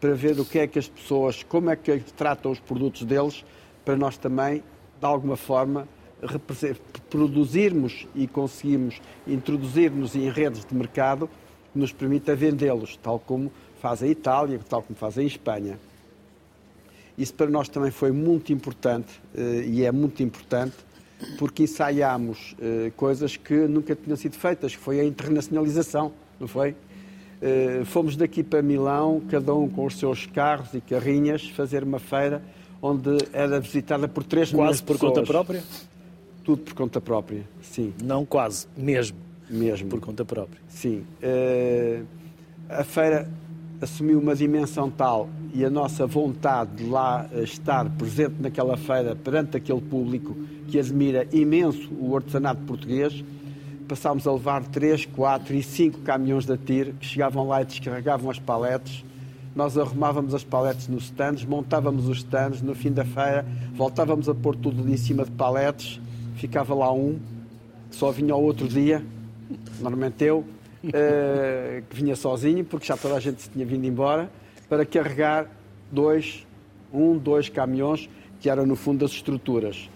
para 0.00 0.12
ver 0.12 0.40
o 0.40 0.44
que 0.44 0.58
é 0.58 0.66
que 0.66 0.76
as 0.76 0.88
pessoas, 0.88 1.44
como 1.44 1.70
é 1.70 1.76
que 1.76 2.00
tratam 2.16 2.50
os 2.50 2.58
produtos 2.58 3.04
deles 3.04 3.44
para 3.84 3.96
nós 3.96 4.16
também, 4.16 4.56
de 4.98 5.06
alguma 5.06 5.36
forma, 5.36 5.86
produzirmos 7.10 8.06
e 8.14 8.26
conseguirmos 8.26 9.00
introduzir-nos 9.26 10.14
em 10.14 10.30
redes 10.30 10.64
de 10.64 10.74
mercado 10.74 11.28
que 11.72 11.78
nos 11.78 11.92
permita 11.92 12.34
vendê-los, 12.34 12.96
tal 12.96 13.18
como 13.18 13.52
faz 13.80 14.02
a 14.02 14.06
Itália, 14.06 14.60
tal 14.68 14.82
como 14.82 14.96
faz 14.96 15.18
a 15.18 15.22
Espanha. 15.22 15.78
Isso 17.16 17.34
para 17.34 17.48
nós 17.48 17.68
também 17.68 17.90
foi 17.90 18.10
muito 18.10 18.52
importante 18.52 19.20
eh, 19.34 19.64
e 19.66 19.84
é 19.84 19.92
muito 19.92 20.22
importante 20.22 20.74
porque 21.38 21.62
ensaiámos 21.62 22.56
eh, 22.60 22.90
coisas 22.96 23.36
que 23.36 23.54
nunca 23.54 23.94
tinham 23.94 24.16
sido 24.16 24.36
feitas, 24.36 24.74
que 24.74 24.82
foi 24.82 25.00
a 25.00 25.04
internacionalização, 25.04 26.12
não 26.40 26.48
foi? 26.48 26.74
Eh, 27.40 27.82
fomos 27.84 28.16
daqui 28.16 28.42
para 28.42 28.62
Milão, 28.62 29.22
cada 29.30 29.54
um 29.54 29.68
com 29.68 29.84
os 29.84 29.98
seus 29.98 30.26
carros 30.26 30.74
e 30.74 30.80
carrinhas, 30.80 31.48
fazer 31.50 31.84
uma 31.84 31.98
feira 31.98 32.42
onde 32.82 33.16
era 33.32 33.60
visitada 33.60 34.08
por 34.08 34.24
3 34.24 34.52
milhões 34.52 34.76
de 34.76 34.82
pessoas. 34.82 35.00
Quase 35.00 35.14
por 35.14 35.22
conta 35.22 35.26
própria? 35.26 35.62
Tudo 36.44 36.62
por 36.62 36.74
conta 36.74 37.00
própria, 37.00 37.42
sim. 37.62 37.92
Não 38.02 38.24
quase, 38.24 38.66
mesmo. 38.76 39.16
Mesmo. 39.48 39.88
Por 39.88 40.00
conta 40.00 40.24
própria. 40.24 40.60
Sim. 40.68 41.04
Uh, 41.22 42.04
a 42.68 42.84
feira 42.84 43.28
assumiu 43.80 44.18
uma 44.18 44.34
dimensão 44.34 44.90
tal 44.90 45.28
e 45.52 45.64
a 45.64 45.70
nossa 45.70 46.06
vontade 46.06 46.76
de 46.76 46.84
lá 46.84 47.28
estar 47.42 47.88
presente 47.90 48.36
naquela 48.40 48.76
feira 48.76 49.16
perante 49.16 49.56
aquele 49.56 49.80
público 49.80 50.34
que 50.68 50.78
admira 50.78 51.26
imenso 51.32 51.90
o 51.98 52.16
artesanato 52.16 52.62
português, 52.62 53.24
passámos 53.88 54.26
a 54.26 54.32
levar 54.32 54.64
3, 54.64 55.06
4 55.06 55.54
e 55.54 55.62
5 55.62 56.00
caminhões 56.00 56.46
de 56.46 56.56
tiro 56.56 56.94
que 56.94 57.06
chegavam 57.06 57.48
lá 57.48 57.62
e 57.62 57.64
descarregavam 57.64 58.30
as 58.30 58.38
paletes 58.38 59.04
nós 59.54 59.78
arrumávamos 59.78 60.34
as 60.34 60.42
paletes 60.42 60.88
nos 60.88 61.04
stands, 61.04 61.44
montávamos 61.44 62.08
os 62.08 62.18
stands, 62.18 62.60
no 62.60 62.74
fim 62.74 62.90
da 62.90 63.04
feira 63.04 63.46
voltávamos 63.74 64.28
a 64.28 64.34
pôr 64.34 64.56
tudo 64.56 64.88
em 64.90 64.96
cima 64.96 65.24
de 65.24 65.30
paletes, 65.30 66.00
ficava 66.34 66.74
lá 66.74 66.92
um, 66.92 67.18
só 67.90 68.10
vinha 68.10 68.34
ao 68.34 68.42
outro 68.42 68.68
dia, 68.68 69.04
normalmente 69.80 70.24
eu, 70.24 70.38
uh, 70.38 71.82
que 71.88 71.96
vinha 71.96 72.16
sozinho, 72.16 72.64
porque 72.64 72.86
já 72.86 72.96
toda 72.96 73.14
a 73.14 73.20
gente 73.20 73.42
se 73.42 73.50
tinha 73.50 73.64
vindo 73.64 73.84
embora, 73.84 74.30
para 74.68 74.84
carregar 74.84 75.48
dois, 75.90 76.46
um, 76.92 77.16
dois 77.16 77.48
caminhões, 77.48 78.08
que 78.40 78.50
eram 78.50 78.66
no 78.66 78.76
fundo 78.76 79.04
as 79.04 79.12
estruturas. 79.12 79.88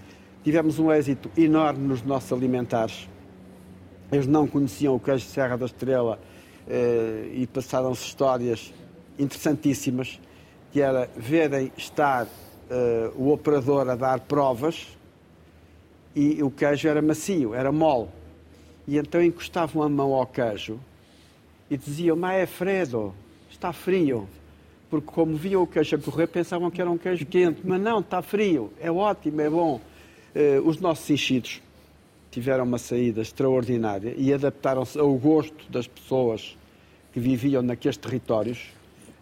Tivemos 0.45 0.79
um 0.79 0.93
êxito 0.93 1.31
enorme 1.37 1.87
nos 1.87 2.03
nossos 2.03 2.33
alimentares. 2.33 3.09
Eles 4.11 4.27
não 4.27 4.47
conheciam 4.47 4.95
o 4.95 5.01
queijo 5.01 5.27
de 5.27 5.33
Serra 5.33 5.57
da 5.57 5.67
Estrela 5.67 6.19
uh, 6.67 7.35
e 7.35 7.47
passaram-se 7.47 8.05
histórias 8.05 8.73
interessantíssimas, 9.19 10.21
que 10.73 10.81
era 10.81 11.11
verem 11.17 11.73
estar 11.77 12.25
uh, 12.25 12.29
o 13.17 13.33
operador 13.33 13.89
a 13.89 13.97
dar 13.97 14.21
provas 14.21 14.98
e 16.15 16.43
o 16.43 16.51
queijo 16.51 16.89
era 16.89 17.01
macio, 17.03 17.55
era 17.55 17.71
mole. 17.71 18.09
E 18.87 18.97
então 18.97 19.23
encostavam 19.23 19.83
a 19.83 19.89
mão 19.89 20.15
ao 20.15 20.27
queijo 20.27 20.81
e 21.71 21.77
diziam, 21.77 22.17
mas 22.17 22.43
é 22.43 22.47
Fredo, 22.47 23.15
está 23.51 23.73
frio. 23.73 24.29
Porque 24.91 25.07
como 25.07 25.37
viam 25.37 25.63
o 25.63 25.67
queijo 25.67 25.97
a 25.97 25.99
correr, 25.99 26.27
pensavam 26.27 26.71
que 26.71 26.81
era 26.81 26.91
um 26.91 26.97
queijo 26.97 27.27
quente. 27.27 27.61
Mas 27.63 27.81
não, 27.81 28.01
está 28.01 28.23
frio, 28.23 28.73
é 28.81 28.91
ótimo, 28.91 29.41
é 29.41 29.51
bom. 29.51 29.81
Uh, 30.35 30.67
os 30.67 30.79
nossos 30.81 31.09
enchidos 31.11 31.61
tiveram 32.31 32.65
uma 32.65 32.79
saída 32.79 33.21
extraordinária 33.21 34.15
e 34.17 34.33
adaptaram-se 34.33 34.99
ao 34.99 35.13
gosto 35.15 35.71
das 35.71 35.87
pessoas 35.87 36.57
que 37.13 37.21
viviam 37.21 37.63
naqueles 37.63 37.97
territórios 37.97 38.71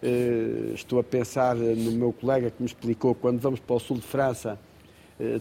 eh, 0.02 0.72
estou 0.74 0.98
a 0.98 1.04
pensar 1.04 1.56
no 1.56 1.92
meu 1.92 2.12
colega 2.12 2.50
que 2.50 2.62
me 2.62 2.66
explicou 2.66 3.14
quando 3.14 3.40
vamos 3.40 3.60
para 3.60 3.76
o 3.76 3.80
sul 3.80 3.96
de 3.96 4.02
França 4.02 4.58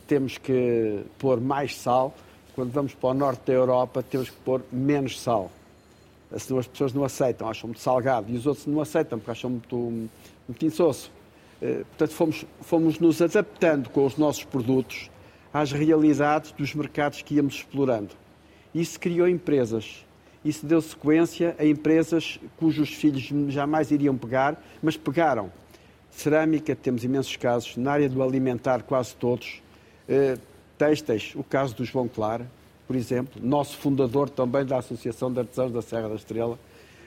temos 0.08 0.38
que 0.38 1.04
pôr 1.20 1.40
mais 1.40 1.76
sal, 1.76 2.14
quando 2.54 2.72
vamos 2.72 2.94
para 2.94 3.10
o 3.10 3.14
norte 3.14 3.48
da 3.48 3.54
Europa 3.54 4.02
temos 4.02 4.30
que 4.30 4.36
pôr 4.38 4.62
menos 4.72 5.20
sal. 5.20 5.52
Senão 6.38 6.60
as 6.60 6.68
pessoas 6.68 6.94
não 6.94 7.04
aceitam, 7.04 7.48
acham 7.48 7.68
muito 7.68 7.82
salgado, 7.82 8.32
e 8.32 8.36
os 8.36 8.46
outros 8.46 8.66
não 8.66 8.82
aceitam 8.82 9.20
porque 9.20 9.32
acham 9.32 9.50
muito, 9.52 10.10
muito 10.48 10.66
insosso. 10.66 11.12
Eh, 11.62 11.84
portanto, 11.90 12.12
fomos, 12.12 12.46
fomos 12.62 13.00
nos 13.00 13.22
adaptando 13.22 13.90
com 13.90 14.06
os 14.06 14.18
nossos 14.18 14.44
produtos 14.44 15.10
às 15.54 15.72
realidades 15.72 16.52
dos 16.52 16.74
mercados 16.74 17.22
que 17.22 17.36
íamos 17.36 17.56
explorando. 17.56 18.10
Isso 18.74 19.00
criou 19.00 19.28
empresas 19.28 20.06
isso 20.46 20.64
deu 20.64 20.80
sequência 20.80 21.56
a 21.58 21.66
empresas 21.66 22.40
cujos 22.56 22.94
filhos 22.94 23.24
jamais 23.52 23.90
iriam 23.90 24.16
pegar, 24.16 24.64
mas 24.80 24.96
pegaram. 24.96 25.52
Cerâmica, 26.12 26.76
temos 26.76 27.04
imensos 27.04 27.36
casos, 27.36 27.76
na 27.76 27.94
área 27.94 28.08
do 28.08 28.22
alimentar, 28.22 28.84
quase 28.84 29.16
todos. 29.16 29.64
Uh, 30.08 30.40
têxteis, 30.78 31.34
o 31.36 31.44
caso 31.44 31.76
do 31.76 31.86
João 31.86 32.08
Clara, 32.08 32.46
por 32.88 32.96
exemplo, 32.96 33.42
nosso 33.42 33.78
fundador 33.78 34.30
também 34.30 34.66
da 34.66 34.78
Associação 34.78 35.32
de 35.32 35.40
Artesãos 35.40 35.72
da 35.72 35.82
Serra 35.82 36.10
da 36.10 36.16
Estrela. 36.16 36.60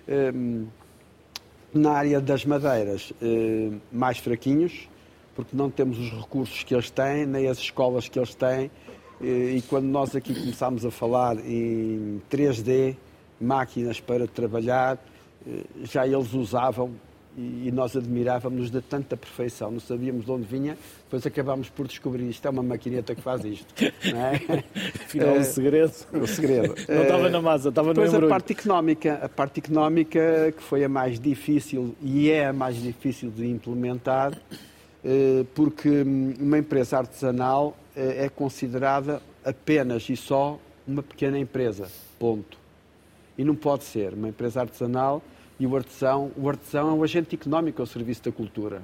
Uh, 0.08 0.66
na 1.72 1.92
área 1.92 2.20
das 2.20 2.44
madeiras, 2.44 3.12
uh, 3.22 3.80
mais 3.92 4.18
fraquinhos, 4.18 4.88
porque 5.36 5.54
não 5.54 5.70
temos 5.70 5.98
os 5.98 6.10
recursos 6.10 6.64
que 6.64 6.74
eles 6.74 6.90
têm, 6.90 7.26
nem 7.26 7.46
as 7.46 7.58
escolas 7.58 8.08
que 8.08 8.18
eles 8.18 8.34
têm. 8.34 8.70
E 9.20 9.62
quando 9.68 9.86
nós 9.86 10.14
aqui 10.14 10.32
começámos 10.32 10.84
a 10.84 10.92
falar 10.92 11.36
em 11.38 12.22
3D, 12.30 12.96
máquinas 13.40 14.00
para 14.00 14.26
trabalhar, 14.26 14.98
eh, 15.46 15.64
já 15.84 16.06
eles 16.06 16.32
usavam 16.34 16.92
e 17.38 17.70
nós 17.72 17.96
admirávamos 17.96 18.68
de 18.68 18.80
tanta 18.80 19.16
perfeição, 19.16 19.70
não 19.70 19.78
sabíamos 19.78 20.24
de 20.24 20.30
onde 20.30 20.44
vinha, 20.44 20.76
depois 21.04 21.24
acabámos 21.24 21.68
por 21.68 21.86
descobrir 21.86 22.28
isto 22.28 22.44
é 22.46 22.50
uma 22.50 22.64
maquineta 22.64 23.14
que 23.14 23.20
faz 23.20 23.44
isto. 23.44 23.66
Não 24.12 24.20
é? 24.20 24.34
Afinal, 25.04 25.36
o 25.36 25.44
segredo. 25.44 25.92
O 26.12 26.26
segredo. 26.26 26.74
Não 26.88 27.02
estava 27.02 27.30
na 27.30 27.40
massa, 27.40 27.68
estava 27.68 27.88
no 27.88 27.94
Depois 27.94 28.12
a 28.12 28.26
parte 28.26 28.52
económica, 28.52 29.20
a 29.22 29.28
parte 29.28 29.60
económica 29.60 30.52
que 30.56 30.62
foi 30.62 30.82
a 30.82 30.88
mais 30.88 31.20
difícil 31.20 31.94
e 32.02 32.28
é 32.28 32.46
a 32.46 32.52
mais 32.52 32.82
difícil 32.82 33.30
de 33.30 33.46
implementar, 33.46 34.36
eh, 35.04 35.44
porque 35.54 35.88
hum, 35.88 36.34
uma 36.40 36.58
empresa 36.58 36.98
artesanal 36.98 37.76
eh, 37.94 38.24
é 38.24 38.28
considerada 38.28 39.22
apenas 39.44 40.08
e 40.08 40.16
só 40.16 40.58
uma 40.86 41.04
pequena 41.04 41.38
empresa. 41.38 41.88
Ponto. 42.18 42.58
E 43.36 43.44
não 43.44 43.54
pode 43.54 43.84
ser 43.84 44.14
uma 44.14 44.28
empresa 44.28 44.60
artesanal 44.60 45.22
e 45.58 45.66
o 45.66 45.76
artesão. 45.76 46.30
O 46.36 46.48
artesão 46.48 46.88
é 46.88 46.92
um 46.92 47.02
agente 47.02 47.34
económico 47.34 47.82
ao 47.82 47.86
serviço 47.86 48.24
da 48.24 48.32
cultura. 48.32 48.82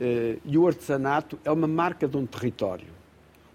Eh, 0.00 0.38
e 0.44 0.56
o 0.56 0.66
artesanato 0.66 1.38
é 1.44 1.50
uma 1.50 1.66
marca 1.66 2.08
de 2.08 2.16
um 2.16 2.26
território. 2.26 2.86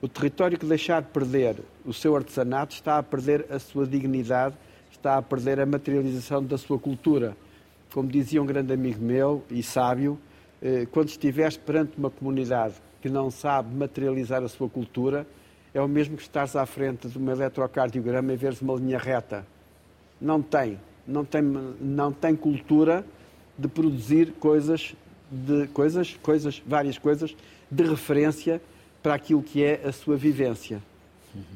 O 0.01 0.07
território 0.07 0.57
que 0.57 0.65
deixar 0.65 1.01
de 1.01 1.09
perder 1.09 1.57
o 1.85 1.93
seu 1.93 2.15
artesanato 2.15 2.73
está 2.73 2.97
a 2.97 3.03
perder 3.03 3.45
a 3.49 3.57
sua 3.57 3.87
dignidade, 3.87 4.55
está 4.91 5.17
a 5.17 5.21
perder 5.21 5.59
a 5.59 5.65
materialização 5.65 6.43
da 6.43 6.57
sua 6.57 6.77
cultura. 6.77 7.35
Como 7.91 8.07
dizia 8.07 8.41
um 8.41 8.45
grande 8.45 8.73
amigo 8.73 9.01
meu 9.03 9.43
e 9.49 9.63
sábio, 9.63 10.19
eh, 10.61 10.87
quando 10.91 11.09
estiveres 11.09 11.57
perante 11.57 11.97
uma 11.97 12.09
comunidade 12.09 12.75
que 13.01 13.09
não 13.09 13.31
sabe 13.31 13.73
materializar 13.75 14.43
a 14.43 14.47
sua 14.47 14.69
cultura, 14.69 15.25
é 15.73 15.81
o 15.81 15.87
mesmo 15.87 16.15
que 16.15 16.23
estares 16.23 16.55
à 16.55 16.65
frente 16.65 17.07
de 17.07 17.17
um 17.17 17.29
eletrocardiograma 17.29 18.33
e 18.33 18.35
veres 18.35 18.61
uma 18.61 18.75
linha 18.75 18.97
reta 18.97 19.45
não 20.19 20.41
tem, 20.41 20.79
não 21.07 21.23
tem, 21.23 21.41
não 21.41 22.11
tem 22.11 22.35
cultura 22.35 23.05
de 23.57 23.67
produzir 23.67 24.33
coisas, 24.39 24.93
de 25.31 25.67
coisas, 25.67 26.17
coisas, 26.21 26.61
várias 26.65 26.97
coisas 26.97 27.35
de 27.71 27.83
referência 27.83 28.61
para 29.01 29.15
aquilo 29.15 29.41
que 29.41 29.63
é 29.63 29.81
a 29.85 29.91
sua 29.91 30.15
vivência. 30.15 30.81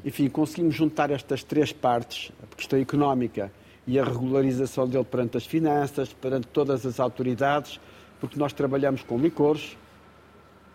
Enfim, 0.04 0.28
conseguimos 0.28 0.74
juntar 0.74 1.10
estas 1.10 1.42
três 1.42 1.72
partes, 1.72 2.30
a 2.42 2.56
questão 2.56 2.78
económica 2.78 3.50
e 3.86 3.98
a 3.98 4.04
regularização 4.04 4.88
dele 4.88 5.04
perante 5.04 5.36
as 5.36 5.44
finanças, 5.44 6.12
perante 6.12 6.46
todas 6.48 6.86
as 6.86 7.00
autoridades, 7.00 7.80
porque 8.20 8.38
nós 8.38 8.52
trabalhamos 8.52 9.02
com 9.02 9.18
licores, 9.18 9.76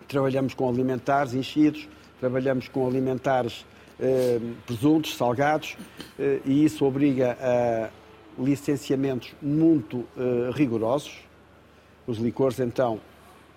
trabalhamos 0.08 0.54
com 0.54 0.68
alimentares 0.68 1.34
enchidos, 1.34 1.88
trabalhamos 2.20 2.68
com 2.68 2.86
alimentares 2.86 3.66
eh, 4.00 4.40
presuntos, 4.66 5.16
salgados, 5.16 5.78
eh, 6.20 6.40
e 6.46 6.66
isso 6.66 6.84
obriga 6.86 7.38
a 7.40 7.90
licenciamentos 8.38 9.34
muito 9.42 10.06
eh, 10.18 10.52
rigorosos. 10.54 11.20
Os 12.06 12.18
licores, 12.18 12.60
então, 12.60 13.00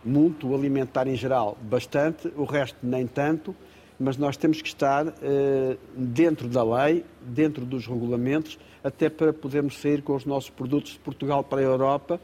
muito, 0.05 0.49
o 0.49 0.55
alimentar 0.55 1.07
em 1.07 1.15
geral, 1.15 1.57
bastante, 1.63 2.33
o 2.37 2.45
resto 2.45 2.79
nem 2.83 3.07
tanto, 3.07 3.55
mas 3.99 4.17
nós 4.17 4.37
temos 4.37 4.63
que 4.63 4.69
estar 4.69 5.07
eh, 5.23 5.77
dentro 5.95 6.49
da 6.49 6.63
lei, 6.63 7.05
dentro 7.21 7.65
dos 7.65 7.87
regulamentos, 7.87 8.59
até 8.83 9.11
para 9.11 9.33
podermos 9.33 9.79
sair 9.79 10.03
com 10.03 10.15
os 10.15 10.25
nossos 10.25 10.49
produtos 10.49 10.93
de 10.93 10.99
Portugal 11.01 11.45
para 11.45 11.61
a 11.61 11.65
Europa 11.65 12.19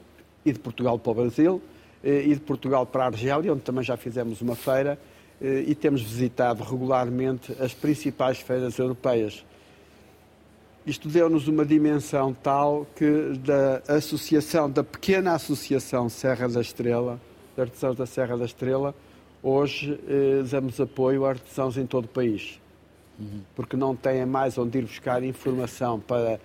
e 0.45 0.53
de 0.53 0.59
Portugal 0.59 0.99
para 0.99 1.13
o 1.13 1.15
Brasil 1.15 1.63
eh, 2.03 2.23
e 2.27 2.35
de 2.35 2.41
Portugal 2.41 2.87
para 2.87 3.05
a 3.05 3.07
Argélia, 3.07 3.53
onde 3.53 3.63
também 3.63 3.85
já 3.85 3.97
fizemos 3.97 4.41
uma 4.41 4.57
feira 4.57 4.99
e 5.39 5.75
temos 5.75 6.01
visitado 6.01 6.65
regularmente 6.65 7.55
as 7.61 7.75
principais 7.75 8.39
feiras 8.39 8.79
europeias. 8.79 9.45
Isto 10.87 11.09
deu-nos 11.09 11.49
uma 11.49 11.67
dimensão 11.67 12.33
tal 12.33 12.87
que 12.95 13.33
da 13.41 13.83
associação, 13.89 14.71
da 14.71 14.85
pequena 14.85 15.35
associação 15.35 16.09
Serra 16.09 16.49
da 16.49 16.61
Estrela, 16.61 17.21
de 17.57 17.61
artesãos 17.61 17.97
da 17.97 18.07
Serra 18.07 18.37
da 18.37 18.45
Estrela, 18.45 18.95
hoje 19.43 19.99
eh, 20.07 20.45
damos 20.49 20.81
apoio 20.81 21.25
a 21.25 21.31
artesãos 21.31 21.77
em 21.77 21.85
todo 21.87 22.05
o 22.05 22.09
país. 22.09 22.61
Porque 23.57 23.77
não 23.77 23.97
têm 23.97 24.25
mais 24.27 24.57
onde 24.59 24.79
ir 24.79 24.83
buscar 24.83 25.25
informação 25.25 25.99
para 25.99 26.39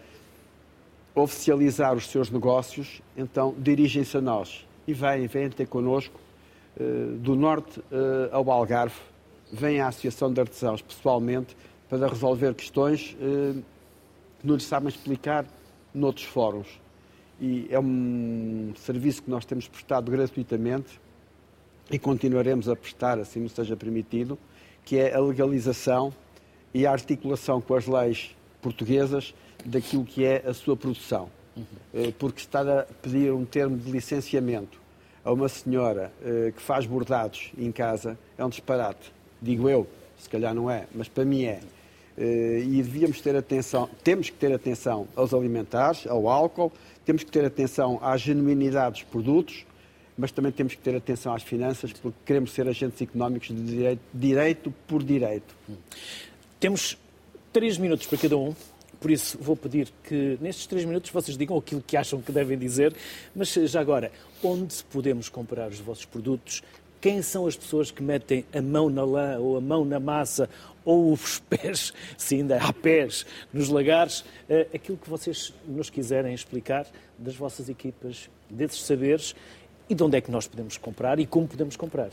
oficializar 1.14 1.94
os 1.94 2.08
seus 2.08 2.32
negócios, 2.32 3.00
então 3.16 3.54
dirigem-se 3.60 4.18
a 4.18 4.22
nós 4.22 4.66
e 4.88 4.94
vêm, 4.94 5.28
vêm 5.28 5.52
ter 5.52 5.68
connosco 5.68 6.20
eh, 6.80 6.84
do 7.20 7.36
norte 7.36 7.80
eh, 7.92 8.30
ao 8.32 8.50
Algarve, 8.50 8.96
vêm 9.54 9.82
à 9.82 9.90
Associação 9.90 10.34
de 10.34 10.42
Artesãos 10.42 10.82
pessoalmente 10.82 11.56
para 11.88 12.08
resolver 12.08 12.56
questões 12.56 13.16
eh, 13.22 13.62
que 14.42 14.48
não 14.48 14.56
lhes 14.56 14.66
sabem 14.66 14.90
explicar 14.90 15.46
noutros 15.94 16.26
fóruns. 16.26 16.68
E 17.40 17.68
é 17.70 17.80
um 17.80 18.74
serviço 18.76 19.22
que 19.24 19.30
nós 19.30 19.46
temos 19.46 19.68
prestado 19.68 20.12
gratuitamente 20.12 21.00
e 21.92 22.00
continuaremos 22.00 22.68
a 22.68 22.76
prestar, 22.76 23.20
assim 23.20 23.40
nos 23.40 23.52
seja 23.52 23.76
permitido, 23.76 24.38
que 24.84 24.98
é 24.98 25.14
a 25.14 25.20
legalização 25.20 26.12
e 26.74 26.88
a 26.88 26.92
articulação 26.92 27.62
com 27.62 27.76
as 27.76 27.86
leis 27.86 28.36
portuguesas 28.62 29.34
daquilo 29.64 30.04
que 30.04 30.26
é 30.26 30.44
a 30.46 30.54
sua 30.54 30.76
produção. 30.76 31.30
Uhum. 31.56 32.12
Porque 32.18 32.40
estar 32.40 32.68
a 32.68 32.84
pedir 33.02 33.32
um 33.32 33.46
termo 33.46 33.78
de 33.78 33.92
licenciamento 33.92 34.80
a 35.24 35.32
uma 35.32 35.50
senhora 35.50 36.12
eh, 36.24 36.52
que 36.56 36.62
faz 36.62 36.86
bordados 36.86 37.52
em 37.58 37.72
casa 37.72 38.18
é 38.38 38.44
um 38.44 38.50
disparate. 38.50 39.12
Digo 39.42 39.70
eu, 39.70 39.88
se 40.18 40.30
calhar 40.30 40.54
não 40.54 40.70
é, 40.70 40.88
mas 40.96 41.08
para 41.08 41.26
mim 41.26 41.44
é. 41.44 41.60
Eh, 42.18 42.64
e 42.66 42.84
devíamos 42.84 43.22
ter 43.22 43.36
atenção, 43.36 43.90
temos 44.04 44.30
que 44.30 44.36
ter 44.36 44.54
atenção 44.54 45.08
aos 45.16 45.34
alimentares, 45.34 46.06
ao 46.06 46.28
álcool, 46.28 46.72
temos 47.06 47.24
que 47.24 47.32
ter 47.32 47.46
atenção 47.46 48.00
à 48.02 48.18
genuinidade 48.18 49.02
dos 49.02 49.04
produtos, 49.04 49.66
mas 50.18 50.32
também 50.32 50.52
temos 50.52 50.76
que 50.76 50.82
ter 50.82 50.96
atenção 50.96 51.34
às 51.34 51.42
finanças, 51.42 51.94
porque 51.94 52.18
queremos 52.26 52.52
ser 52.52 52.68
agentes 52.68 53.02
económicos 53.02 53.48
de 53.48 53.64
direito, 53.64 54.02
direito 54.14 54.74
por 54.88 55.02
direito. 55.02 55.56
Temos 56.60 56.98
três 57.52 57.78
minutos 57.78 58.06
para 58.06 58.18
cada 58.18 58.38
um. 58.38 58.54
Por 59.00 59.10
isso, 59.10 59.36
vou 59.42 59.56
pedir 59.56 59.92
que 60.04 60.38
nestes 60.40 60.68
três 60.68 60.86
minutos 60.86 61.10
vocês 61.10 61.36
digam 61.36 61.58
aquilo 61.58 61.82
que 61.82 61.98
acham 61.98 62.22
que 62.22 62.32
devem 62.32 62.56
dizer. 62.56 62.94
Mas 63.36 63.52
já 63.52 63.82
agora, 63.82 64.12
onde 64.44 64.84
podemos 64.92 65.28
comprar 65.28 65.70
os 65.70 65.80
vossos 65.80 66.06
produtos? 66.06 66.62
Quem 67.02 67.22
são 67.24 67.48
as 67.48 67.58
pessoas 67.58 67.90
que 67.90 68.04
metem 68.04 68.46
a 68.54 68.62
mão 68.62 68.90
na 68.90 69.04
lã 69.04 69.40
ou 69.40 69.58
a 69.58 69.62
mão 69.62 69.84
na 69.84 70.00
massa 70.00 70.48
ou 70.86 71.12
os 71.12 71.40
pés, 71.50 71.92
se 72.16 72.36
ainda 72.36 72.58
há 72.58 72.72
pés, 72.72 73.26
nos 73.52 73.70
lagares? 73.70 74.24
Aquilo 74.74 74.98
que 74.98 75.10
vocês 75.10 75.52
nos 75.68 75.90
quiserem 75.90 76.34
explicar 76.34 76.86
das 77.18 77.36
vossas 77.36 77.70
equipas, 77.70 78.30
desses 78.50 78.84
saberes 78.84 79.36
e 79.90 79.96
de 79.96 80.04
onde 80.04 80.16
é 80.18 80.22
que 80.22 80.32
nós 80.32 80.48
podemos 80.48 80.78
comprar 80.78 81.20
e 81.20 81.26
como 81.26 81.48
podemos 81.48 81.76
comprar. 81.76 82.12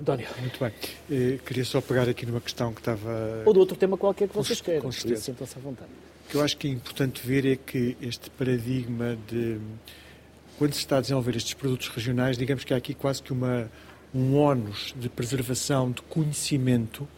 António. 0.00 0.26
Muito 0.40 0.58
bem. 0.58 0.72
Eu 1.08 1.38
queria 1.38 1.64
só 1.64 1.80
pegar 1.80 2.08
aqui 2.08 2.26
numa 2.26 2.40
questão 2.40 2.72
que 2.72 2.80
estava. 2.80 3.42
Ou 3.44 3.52
de 3.52 3.58
outro 3.58 3.76
tema 3.76 3.96
qualquer 3.96 4.28
que 4.28 4.34
vocês 4.34 4.60
queiram. 4.60 4.82
Com 4.82 4.92
certeza. 4.92 5.22
Sintam-se 5.22 5.56
à 5.56 5.60
vontade. 5.60 5.90
O 6.26 6.30
que 6.30 6.36
eu 6.36 6.42
acho 6.42 6.56
que 6.56 6.66
é 6.66 6.70
importante 6.70 7.24
ver 7.24 7.46
é 7.46 7.56
que 7.56 7.96
este 8.00 8.30
paradigma 8.30 9.16
de. 9.28 9.60
Quando 10.58 10.72
se 10.72 10.78
está 10.78 10.98
a 10.98 11.00
desenvolver 11.00 11.36
estes 11.36 11.54
produtos 11.54 11.88
regionais, 11.88 12.38
digamos 12.38 12.62
que 12.62 12.72
há 12.72 12.76
aqui 12.76 12.94
quase 12.94 13.20
que 13.20 13.32
uma, 13.32 13.68
um 14.14 14.36
ónus 14.36 14.94
de 14.96 15.08
preservação 15.08 15.90
de 15.90 16.00
conhecimento 16.02 17.08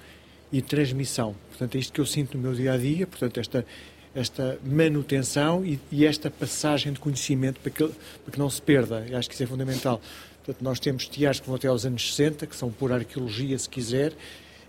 e 0.50 0.62
transmissão. 0.62 1.36
Portanto, 1.50 1.74
é 1.74 1.78
isto 1.78 1.92
que 1.92 2.00
eu 2.00 2.06
sinto 2.06 2.36
no 2.36 2.42
meu 2.42 2.54
dia 2.54 2.72
a 2.72 2.78
dia, 2.78 3.06
portanto, 3.06 3.38
esta, 3.38 3.66
esta 4.14 4.58
manutenção 4.64 5.64
e, 5.64 5.78
e 5.92 6.06
esta 6.06 6.30
passagem 6.30 6.94
de 6.94 6.98
conhecimento 6.98 7.60
para 7.60 7.70
que, 7.70 7.86
para 7.86 8.32
que 8.32 8.38
não 8.38 8.48
se 8.48 8.62
perda. 8.62 9.06
Eu 9.06 9.18
acho 9.18 9.28
que 9.28 9.34
isso 9.34 9.42
é 9.42 9.46
fundamental. 9.46 10.00
Portanto, 10.42 10.62
nós 10.62 10.80
temos 10.80 11.06
tiares 11.06 11.38
que 11.38 11.46
vão 11.46 11.56
até 11.56 11.68
aos 11.68 11.84
anos 11.84 12.14
60, 12.14 12.46
que 12.46 12.56
são 12.56 12.70
por 12.70 12.90
arqueologia, 12.90 13.58
se 13.58 13.68
quiser, 13.68 14.14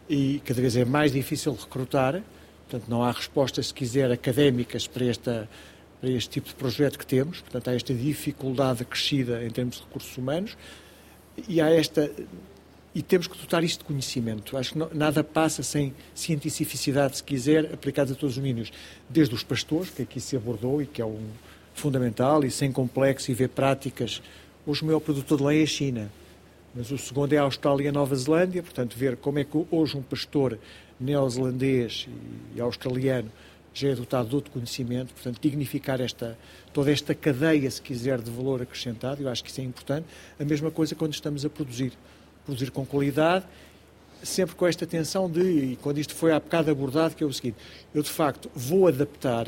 e 0.09 0.41
cada 0.43 0.59
vez 0.59 0.75
é 0.75 0.83
mais 0.83 1.13
difícil 1.13 1.53
recrutar. 1.53 2.21
Portanto, 2.67 2.89
não 2.89 3.01
há 3.01 3.11
respostas, 3.11 3.67
se 3.67 3.73
quiser, 3.73 4.11
académicas 4.11 4.87
para, 4.87 5.05
esta, 5.05 5.47
para 5.99 6.09
este 6.09 6.29
tipo 6.29 6.47
de 6.47 6.55
projeto 6.55 6.97
que 6.97 7.05
temos. 7.05 7.41
Portanto, 7.41 7.69
há 7.69 7.73
esta 7.73 7.93
dificuldade 7.93 8.83
acrescida 8.83 9.43
em 9.43 9.49
termos 9.49 9.77
de 9.77 9.83
recursos 9.83 10.17
humanos 10.17 10.57
e 11.47 11.61
há 11.61 11.69
esta 11.69 12.11
e 12.95 13.01
temos 13.03 13.27
que 13.27 13.37
dotar 13.37 13.63
isto 13.63 13.79
de 13.81 13.85
conhecimento. 13.85 14.57
Acho 14.57 14.73
que 14.73 14.95
nada 14.95 15.23
passa 15.23 15.61
sem 15.61 15.93
cientificidade, 16.15 17.17
se 17.17 17.23
quiser, 17.23 17.71
aplicada 17.71 18.13
a 18.13 18.15
todos 18.15 18.35
os 18.35 18.41
domínios. 18.41 18.71
Desde 19.07 19.35
os 19.35 19.43
pastores, 19.43 19.91
que 19.91 20.01
aqui 20.01 20.19
se 20.19 20.35
abordou 20.35 20.81
e 20.81 20.87
que 20.87 20.99
é 20.99 21.05
um 21.05 21.19
fundamental, 21.75 22.43
e 22.43 22.49
sem 22.49 22.71
complexo, 22.71 23.29
e 23.29 23.35
ver 23.35 23.49
práticas 23.49 24.19
Hoje 24.67 24.81
o 24.81 24.85
maior 24.85 24.99
produtor 24.99 25.37
de 25.37 25.43
lã 25.45 25.53
é 25.53 25.63
a 25.63 25.65
China, 25.65 26.11
mas 26.75 26.91
o 26.91 26.97
segundo 26.97 27.31
é 27.31 27.37
a 27.37 27.43
Austrália 27.43 27.85
e 27.85 27.87
a 27.87 27.91
Nova 27.93 28.13
Zelândia, 28.13 28.61
portanto, 28.61 28.97
ver 28.97 29.15
como 29.15 29.39
é 29.39 29.45
que 29.45 29.65
hoje 29.71 29.95
um 29.95 30.01
pastor 30.01 30.59
neozelandês 30.99 32.05
e 32.53 32.59
australiano 32.59 33.31
já 33.79 33.89
é 33.89 33.95
dotado 33.95 34.29
de 34.29 34.35
outro 34.35 34.51
conhecimento, 34.51 35.13
portanto, 35.13 35.39
dignificar 35.41 36.01
esta, 36.01 36.37
toda 36.73 36.91
esta 36.91 37.13
cadeia, 37.13 37.69
se 37.69 37.81
quiser, 37.81 38.19
de 38.19 38.31
valor 38.31 38.61
acrescentado, 38.61 39.21
eu 39.21 39.29
acho 39.29 39.43
que 39.43 39.49
isso 39.49 39.61
é 39.61 39.63
importante. 39.63 40.05
A 40.39 40.43
mesma 40.43 40.71
coisa 40.71 40.95
quando 40.95 41.13
estamos 41.13 41.45
a 41.45 41.49
produzir. 41.49 41.93
Produzir 42.45 42.71
com 42.71 42.85
qualidade, 42.85 43.45
sempre 44.23 44.55
com 44.55 44.65
esta 44.65 44.85
atenção 44.85 45.29
de, 45.29 45.41
e 45.41 45.75
quando 45.81 45.97
isto 45.99 46.15
foi 46.15 46.31
há 46.31 46.39
bocado 46.39 46.71
abordado, 46.71 47.15
que 47.15 47.23
é 47.23 47.27
o 47.27 47.33
seguinte, 47.33 47.57
eu 47.93 48.01
de 48.01 48.09
facto 48.09 48.49
vou 48.55 48.87
adaptar 48.87 49.47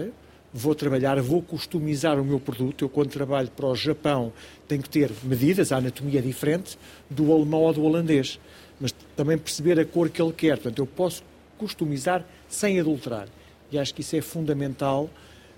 vou 0.54 0.74
trabalhar, 0.74 1.22
vou 1.22 1.42
customizar 1.42 2.20
o 2.20 2.26
meu 2.26 2.40
produto. 2.40 2.84
Eu, 2.84 2.90
quando 2.90 3.10
trabalho 3.10 3.50
para 3.50 3.68
o 3.68 3.76
Japão, 3.76 4.34
tenho 4.68 4.82
que 4.82 4.90
ter 4.90 5.12
medidas, 5.24 5.72
a 5.72 5.78
anatomia 5.78 6.20
é 6.20 6.22
diferente 6.22 6.78
do 7.10 7.32
alemão 7.32 7.62
ou 7.62 7.74
do 7.74 7.84
holandês, 7.84 8.40
mas 8.80 8.94
também 9.16 9.38
perceber 9.38 9.80
a 9.80 9.86
cor 9.86 10.10
que 10.10 10.22
ele 10.22 10.34
quer. 10.34 10.58
Portanto, 10.58 10.80
eu 10.80 10.88
posso 10.88 11.24
customizar 11.58 12.26
sem 12.48 12.80
adulterar. 12.80 13.28
E 13.72 13.78
acho 13.78 13.94
que 13.94 14.02
isso 14.02 14.16
é 14.16 14.22
fundamental. 14.22 15.10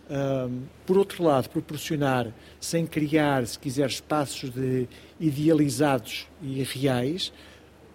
Um, 0.10 0.64
por 0.86 0.98
outro 0.98 1.24
lado, 1.24 1.50
proporcionar, 1.50 2.28
sem 2.60 2.86
criar, 2.86 3.48
se 3.48 3.58
quiser, 3.58 3.88
espaços 3.88 4.50
de 4.50 4.88
idealizados 5.20 6.28
e 6.42 6.62
reais, 6.64 7.32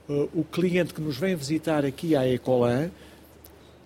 uh, 0.08 0.28
o 0.32 0.42
cliente 0.42 0.94
que 0.94 1.00
nos 1.00 1.18
vem 1.18 1.36
visitar 1.36 1.84
aqui 1.84 2.16
à 2.16 2.26
Ecolan 2.26 2.90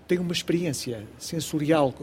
tem 0.07 0.19
uma 0.19 0.33
experiência 0.33 1.05
sensorial, 1.19 1.95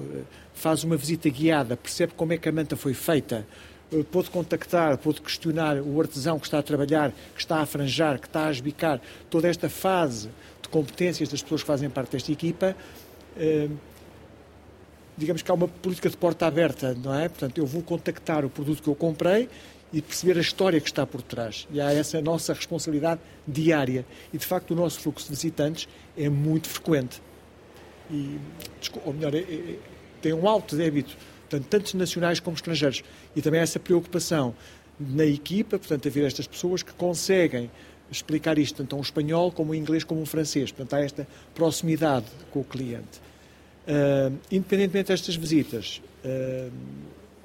faz 0.53 0.81
uma 0.85 0.95
visita 0.95 1.29
guiada, 1.29 1.75
percebe 1.75 2.13
como 2.15 2.31
é 2.31 2.37
que 2.37 2.47
a 2.47 2.51
manta 2.53 2.77
foi 2.77 2.93
feita, 2.93 3.45
eh, 3.91 4.01
pode 4.09 4.29
contactar, 4.29 4.97
pode 4.97 5.21
questionar 5.21 5.81
o 5.81 5.99
artesão 5.99 6.39
que 6.39 6.45
está 6.45 6.59
a 6.59 6.63
trabalhar, 6.63 7.11
que 7.35 7.41
está 7.41 7.59
a 7.59 7.65
franjar, 7.65 8.17
que 8.17 8.27
está 8.27 8.47
a 8.47 8.51
esbicar, 8.51 9.01
toda 9.29 9.49
esta 9.49 9.67
fase 9.69 10.29
de 10.61 10.69
competências 10.69 11.27
das 11.27 11.41
pessoas 11.41 11.61
que 11.63 11.67
fazem 11.67 11.89
parte 11.89 12.11
desta 12.11 12.31
equipa. 12.31 12.77
Digamos 15.17 15.41
que 15.41 15.49
há 15.49 15.53
uma 15.53 15.67
política 15.67 16.09
de 16.09 16.17
porta 16.17 16.45
aberta, 16.45 16.95
não 17.03 17.13
é? 17.13 17.27
Portanto, 17.27 17.57
eu 17.57 17.65
vou 17.65 17.81
contactar 17.81 18.45
o 18.45 18.49
produto 18.49 18.81
que 18.83 18.87
eu 18.87 18.95
comprei 18.95 19.49
e 19.91 20.01
perceber 20.01 20.37
a 20.37 20.41
história 20.41 20.79
que 20.79 20.87
está 20.87 21.05
por 21.05 21.21
trás. 21.21 21.67
E 21.71 21.81
há 21.81 21.91
essa 21.91 22.21
nossa 22.21 22.53
responsabilidade 22.53 23.21
diária. 23.47 24.05
E, 24.33 24.37
de 24.37 24.45
facto, 24.45 24.71
o 24.71 24.75
nosso 24.75 24.99
fluxo 24.99 25.25
de 25.25 25.31
visitantes 25.31 25.87
é 26.17 26.29
muito 26.29 26.67
frequente 26.69 27.21
e, 28.11 28.39
ou 29.05 29.13
melhor, 29.13 29.33
é, 29.33 29.39
é, 29.39 29.79
tem 30.21 30.33
um 30.33 30.47
alto 30.47 30.75
débito 30.75 31.15
Portanto, 31.49 31.67
tanto 31.69 31.97
nacionais 31.97 32.39
como 32.39 32.55
estrangeiros. 32.55 33.03
E 33.35 33.41
também 33.41 33.61
essa 33.61 33.79
preocupação 33.79 34.53
na 34.99 35.25
equipa, 35.25 35.79
portanto, 35.79 36.07
haver 36.07 36.25
estas 36.25 36.45
pessoas 36.45 36.83
que 36.83 36.93
conseguem 36.93 37.71
explicar 38.11 38.57
isto 38.57 38.75
tanto 38.77 38.95
a 38.95 38.99
um 38.99 39.01
espanhol 39.01 39.51
como 39.51 39.71
um 39.71 39.75
inglês 39.75 40.03
como 40.03 40.21
um 40.21 40.25
francês. 40.25 40.71
Portanto, 40.71 40.93
há 40.93 41.03
esta 41.03 41.27
proximidade 41.55 42.25
com 42.51 42.59
o 42.59 42.63
cliente. 42.63 43.21
Uh, 43.87 44.37
independentemente 44.51 45.07
destas 45.07 45.35
visitas, 45.35 46.01
uh, 46.25 46.71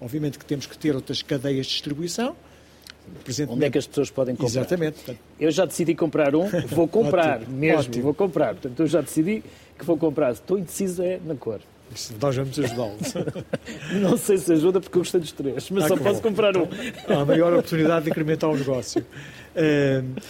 obviamente 0.01 0.39
que 0.39 0.45
temos 0.45 0.67
que 0.67 0.77
ter 0.77 0.95
outras 0.95 1.23
cadeias 1.23 1.67
de 1.67 1.73
distribuição. 1.73 2.35
Onde 3.49 3.65
é 3.65 3.71
que 3.71 3.79
as 3.79 3.87
pessoas 3.87 4.11
podem 4.11 4.35
comprar? 4.35 4.61
Exatamente. 4.61 5.19
Eu 5.39 5.51
já 5.51 5.65
decidi 5.65 5.95
comprar 5.95 6.35
um, 6.35 6.49
vou 6.69 6.87
comprar 6.87 7.41
ótimo, 7.41 7.57
mesmo, 7.57 7.81
ótimo. 7.81 8.03
vou 8.05 8.15
comprar. 8.15 8.55
Portanto, 8.55 8.81
eu 8.81 8.87
já 8.87 9.01
decidi 9.01 9.43
que 9.79 9.85
vou 9.85 9.97
comprar. 9.97 10.33
Estou 10.33 10.59
indeciso 10.59 11.03
é 11.03 11.21
na 11.25 11.35
cor. 11.35 11.61
Nós 12.21 12.37
vamos 12.37 12.59
ajudá-los. 12.59 13.15
Não 14.01 14.17
sei 14.17 14.39
se 14.39 14.53
ajuda 14.53 14.81
porque 14.81 14.97
eu 14.97 15.03
gostei 15.03 15.21
dos 15.21 15.33
três, 15.33 15.71
mas 15.71 15.85
ah, 15.85 15.89
só 15.89 15.97
posso 15.97 16.15
bom. 16.15 16.23
comprar 16.23 16.57
um. 16.57 16.67
Há 17.07 17.21
a 17.21 17.25
maior 17.25 17.53
oportunidade 17.53 18.05
de 18.05 18.11
incrementar 18.11 18.51
o 18.51 18.57
negócio. 18.57 19.05
Uh, 19.55 20.21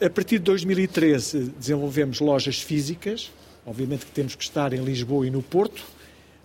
a 0.00 0.10
partir 0.10 0.38
de 0.38 0.44
2013 0.44 1.52
desenvolvemos 1.58 2.20
lojas 2.20 2.60
físicas, 2.60 3.32
obviamente 3.66 4.06
que 4.06 4.12
temos 4.12 4.34
que 4.34 4.44
estar 4.44 4.72
em 4.72 4.82
Lisboa 4.82 5.26
e 5.26 5.30
no 5.30 5.42
Porto, 5.42 5.84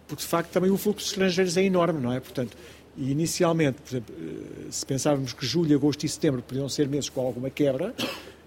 porque 0.07 0.24
de 0.24 0.28
facto 0.28 0.49
também 0.49 0.72
o 0.72 0.78
fluxo 0.78 1.05
de 1.05 1.11
estrangeiros 1.11 1.55
é 1.55 1.63
enorme, 1.63 2.01
não 2.01 2.11
é? 2.11 2.19
Portanto, 2.19 2.57
e 2.97 3.11
inicialmente, 3.11 3.80
por 3.82 3.89
exemplo, 3.89 4.15
eh, 4.19 4.67
se 4.69 4.86
pensarmos 4.86 5.32
que 5.32 5.45
julho, 5.45 5.76
agosto 5.76 6.03
e 6.03 6.09
setembro 6.09 6.41
podiam 6.41 6.67
ser 6.67 6.88
meses 6.89 7.09
com 7.09 7.22
alguma 7.22 7.49
quebra, 7.49 7.93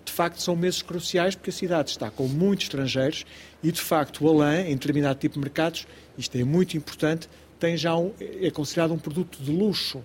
de 0.04 0.12
facto 0.12 0.42
são 0.42 0.54
meses 0.54 0.82
cruciais 0.82 1.34
porque 1.34 1.50
a 1.50 1.52
cidade 1.52 1.90
está 1.90 2.10
com 2.10 2.28
muitos 2.28 2.66
estrangeiros 2.66 3.24
e 3.62 3.72
de 3.72 3.80
facto 3.80 4.24
o 4.24 4.28
Alain, 4.28 4.66
em 4.66 4.74
determinado 4.74 5.18
tipo 5.18 5.34
de 5.34 5.40
mercados, 5.40 5.86
isto 6.18 6.36
é 6.36 6.44
muito 6.44 6.76
importante, 6.76 7.28
tem 7.58 7.76
já 7.76 7.96
um, 7.96 8.12
é 8.20 8.50
considerado 8.50 8.92
um 8.92 8.98
produto 8.98 9.38
de 9.42 9.50
luxo. 9.50 10.02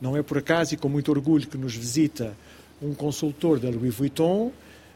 Não 0.00 0.16
é 0.16 0.22
por 0.22 0.38
acaso 0.38 0.74
e 0.74 0.76
com 0.76 0.88
muito 0.88 1.10
orgulho 1.10 1.46
que 1.46 1.56
nos 1.56 1.74
visita 1.74 2.36
um 2.82 2.94
consultor 2.94 3.60
da 3.60 3.68
Louis 3.68 3.94
Vuitton, 3.94 4.52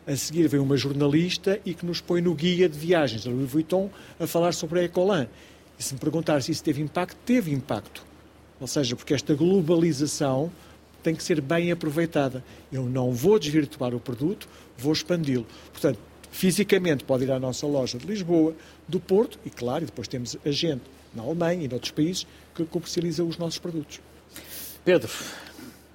a 0.07 0.17
seguir 0.17 0.49
vem 0.49 0.61
uma 0.61 0.77
jornalista 0.77 1.61
e 1.65 1.75
que 1.75 1.87
nos 1.87 2.01
põe 2.01 2.21
no 2.21 2.35
guia 2.35 2.69
de 2.69 2.79
viagens 2.79 3.25
da 3.25 3.31
Louis 3.31 3.51
Vuitton 3.51 3.91
a 4.19 4.27
falar 4.27 4.53
sobre 4.53 4.81
a 4.81 4.85
Ecolan. 4.85 5.29
E 5.79 5.83
se 5.83 5.95
me 5.95 6.01
perguntar 6.01 6.43
se 6.43 6.53
isso 6.53 6.63
teve 6.63 6.83
impacto, 6.83 7.17
teve 7.25 7.53
impacto. 7.53 8.05
Ou 8.61 8.67
seja, 8.67 8.95
porque 8.97 9.15
esta 9.15 9.35
globalização 9.35 10.51
tem 11.03 11.15
que 11.15 11.23
ser 11.23 11.41
bem 11.41 11.73
aproveitada. 11.73 12.45
Eu 12.73 12.85
não 12.85 13.13
vou 13.13 13.39
desvirtuar 13.39 13.95
o 13.95 14.01
produto, 14.01 14.49
vou 14.79 14.93
expandi-lo. 14.93 15.47
Portanto, 15.73 15.99
fisicamente 16.31 17.05
pode 17.05 17.25
ir 17.25 17.33
à 17.33 17.39
nossa 17.39 17.67
loja 17.67 17.99
de 17.99 18.07
Lisboa, 18.07 18.55
do 18.87 19.01
Porto, 19.01 19.39
e 19.45 19.51
claro, 19.51 19.87
depois 19.87 20.07
temos 20.07 20.37
a 20.45 20.51
gente 20.51 20.83
na 21.15 21.23
Alemanha 21.23 21.65
e 21.65 21.69
noutros 21.69 21.91
países 21.91 22.27
que 22.55 22.65
comercializa 22.65 23.25
os 23.25 23.37
nossos 23.37 23.59
produtos. 23.59 24.01
Pedro. 24.85 25.11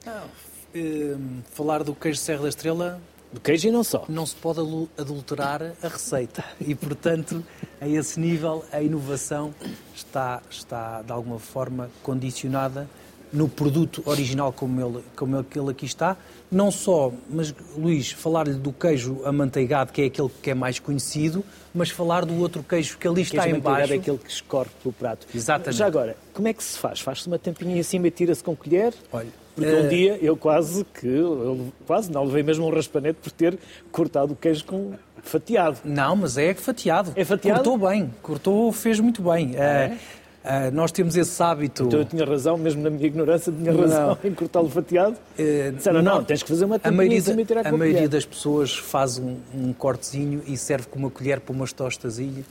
Não, 0.06 0.30
Ehm, 0.78 1.42
falar 1.52 1.84
do 1.84 1.96
queijo 1.96 2.20
Serra 2.20 2.44
da 2.44 2.50
Estrela. 2.50 3.02
Do 3.32 3.42
queijo 3.42 3.68
e 3.68 3.72
não 3.72 3.84
só. 3.84 4.06
Não 4.08 4.26
se 4.26 4.36
pode 4.36 4.60
adulterar 4.98 5.62
a 5.82 5.88
receita. 5.88 6.44
E, 6.60 6.74
portanto, 6.74 7.44
a 7.80 7.88
esse 7.88 8.20
nível, 8.20 8.64
a 8.72 8.82
inovação 8.82 9.54
está, 9.96 10.42
está 10.50 11.02
de 11.02 11.12
alguma 11.12 11.40
forma 11.40 11.90
condicionada 12.02 12.88
no 13.32 13.50
produto 13.50 14.02
original 14.06 14.54
como 14.54 14.80
ele, 14.80 15.04
como 15.16 15.38
ele 15.38 15.72
aqui 15.72 15.86
está. 15.86 16.16
Não 16.50 16.72
só, 16.72 17.12
mas 17.30 17.54
Luís, 17.78 18.12
falar-lhe 18.12 18.54
do 18.54 18.72
queijo 18.72 19.22
amanteigado, 19.26 19.92
que 19.92 20.02
é 20.02 20.06
aquele 20.06 20.30
que 20.42 20.52
é 20.52 20.54
mais 20.54 20.80
conhecido, 20.80 21.44
mas 21.74 21.90
falar 21.90 22.26
do 22.26 22.36
outro 22.40 22.64
queijo 22.64 22.98
que 22.98 23.08
ali 23.08 23.22
está 23.22 23.44
queijo 23.44 23.58
em 23.58 23.60
baixo. 23.60 23.94
é 23.94 23.98
aquele 23.98 24.18
que 24.18 24.32
escorre 24.32 24.70
pelo 24.82 24.94
prato. 24.94 25.28
Exatamente. 25.34 25.78
Já 25.78 25.86
agora, 25.86 26.16
como 26.34 26.48
é 26.48 26.54
que 26.54 26.64
se 26.64 26.78
faz? 26.78 27.02
Faz-se 27.02 27.28
uma 27.28 27.38
tampinha 27.38 27.78
em 27.78 27.84
cima 27.84 28.08
e 28.08 28.12
tira-se 28.12 28.44
com 28.44 28.56
colher? 28.56 28.94
Olha, 29.12 29.28
porque 29.58 29.74
um 29.74 29.86
eh, 29.86 29.88
dia 29.88 30.20
eu 30.22 30.38
quase 30.38 30.86
que, 30.86 31.08
eu 31.08 31.74
quase 31.88 32.12
não, 32.12 32.24
levei 32.24 32.44
mesmo 32.44 32.68
um 32.68 32.70
raspanete 32.70 33.18
por 33.20 33.32
ter 33.32 33.58
cortado 33.92 34.34
o 34.34 34.36
queijo 34.36 34.64
com 34.66 34.94
fatiado. 35.24 35.80
Não, 35.84 36.16
mas 36.16 36.38
é 36.38 36.54
fatiado. 36.54 37.12
É 37.16 37.26
fatiado? 37.26 37.64
Cortou 37.64 37.90
bem, 37.90 38.14
cortou, 38.22 38.72
fez 38.72 39.00
muito 39.00 39.24
bem. 39.24 39.56
É? 39.56 39.98
Uh, 40.46 40.72
nós 40.72 40.92
temos 40.92 41.18
esse 41.18 41.42
hábito. 41.42 41.86
Então 41.86 42.00
eu 42.00 42.06
tinha 42.06 42.24
razão, 42.24 42.56
mesmo 42.56 42.84
na 42.84 42.92
minha 42.92 43.08
ignorância, 43.08 43.52
tinha 43.52 43.74
razão 43.74 44.10
não. 44.10 44.18
em 44.30 44.34
cortá-lo 44.36 44.70
fatiado. 44.70 45.18
Uh, 45.38 45.72
Disseram, 45.72 46.04
não, 46.04 46.18
não, 46.18 46.24
tens 46.24 46.44
que 46.44 46.50
fazer 46.50 46.66
uma 46.66 46.80
a 46.82 46.92
maioria, 46.92 47.18
e 47.18 47.46
tirar 47.46 47.68
A 47.68 47.72
maioria 47.72 48.08
das 48.08 48.26
pessoas 48.26 48.78
faz 48.78 49.18
um, 49.18 49.38
um, 49.56 49.74
cortezinho 49.74 50.44
e 50.46 50.56
serve 50.56 50.86
com 50.88 51.00
uma 51.00 51.10
colher 51.10 51.40
para 51.40 51.54
umas 51.54 51.74
tostazinhas. 51.74 52.46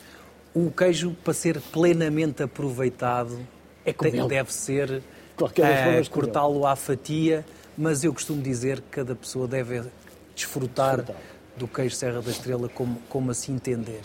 O 0.53 0.73
queijo, 0.73 1.15
para 1.23 1.33
ser 1.33 1.61
plenamente 1.73 2.43
aproveitado, 2.43 3.39
é 3.85 3.93
tem, 3.93 4.27
deve 4.27 4.53
ser 4.53 5.03
qualquer 5.37 6.01
uh, 6.01 6.11
cortá-lo 6.11 6.66
à 6.66 6.74
fatia, 6.74 7.45
mas 7.76 8.03
eu 8.03 8.12
costumo 8.12 8.43
dizer 8.43 8.80
que 8.80 8.89
cada 8.91 9.14
pessoa 9.14 9.47
deve 9.47 9.82
desfrutar, 10.34 10.97
desfrutar. 10.97 11.22
do 11.57 11.68
queijo 11.68 11.95
Serra 11.95 12.22
da 12.22 12.30
Estrela 12.30 12.68
como, 12.68 13.01
como 13.09 13.30
assim 13.30 13.55
entender. 13.55 14.01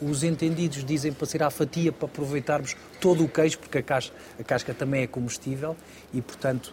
Os 0.00 0.22
entendidos 0.22 0.84
dizem 0.84 1.12
para 1.12 1.26
ser 1.26 1.42
à 1.42 1.50
fatia, 1.50 1.90
para 1.90 2.06
aproveitarmos 2.06 2.76
todo 3.00 3.24
o 3.24 3.28
queijo, 3.28 3.58
porque 3.58 3.78
a 3.78 3.82
casca, 3.82 4.14
a 4.38 4.44
casca 4.44 4.72
também 4.72 5.02
é 5.02 5.06
comestível 5.08 5.76
e, 6.14 6.22
portanto, 6.22 6.72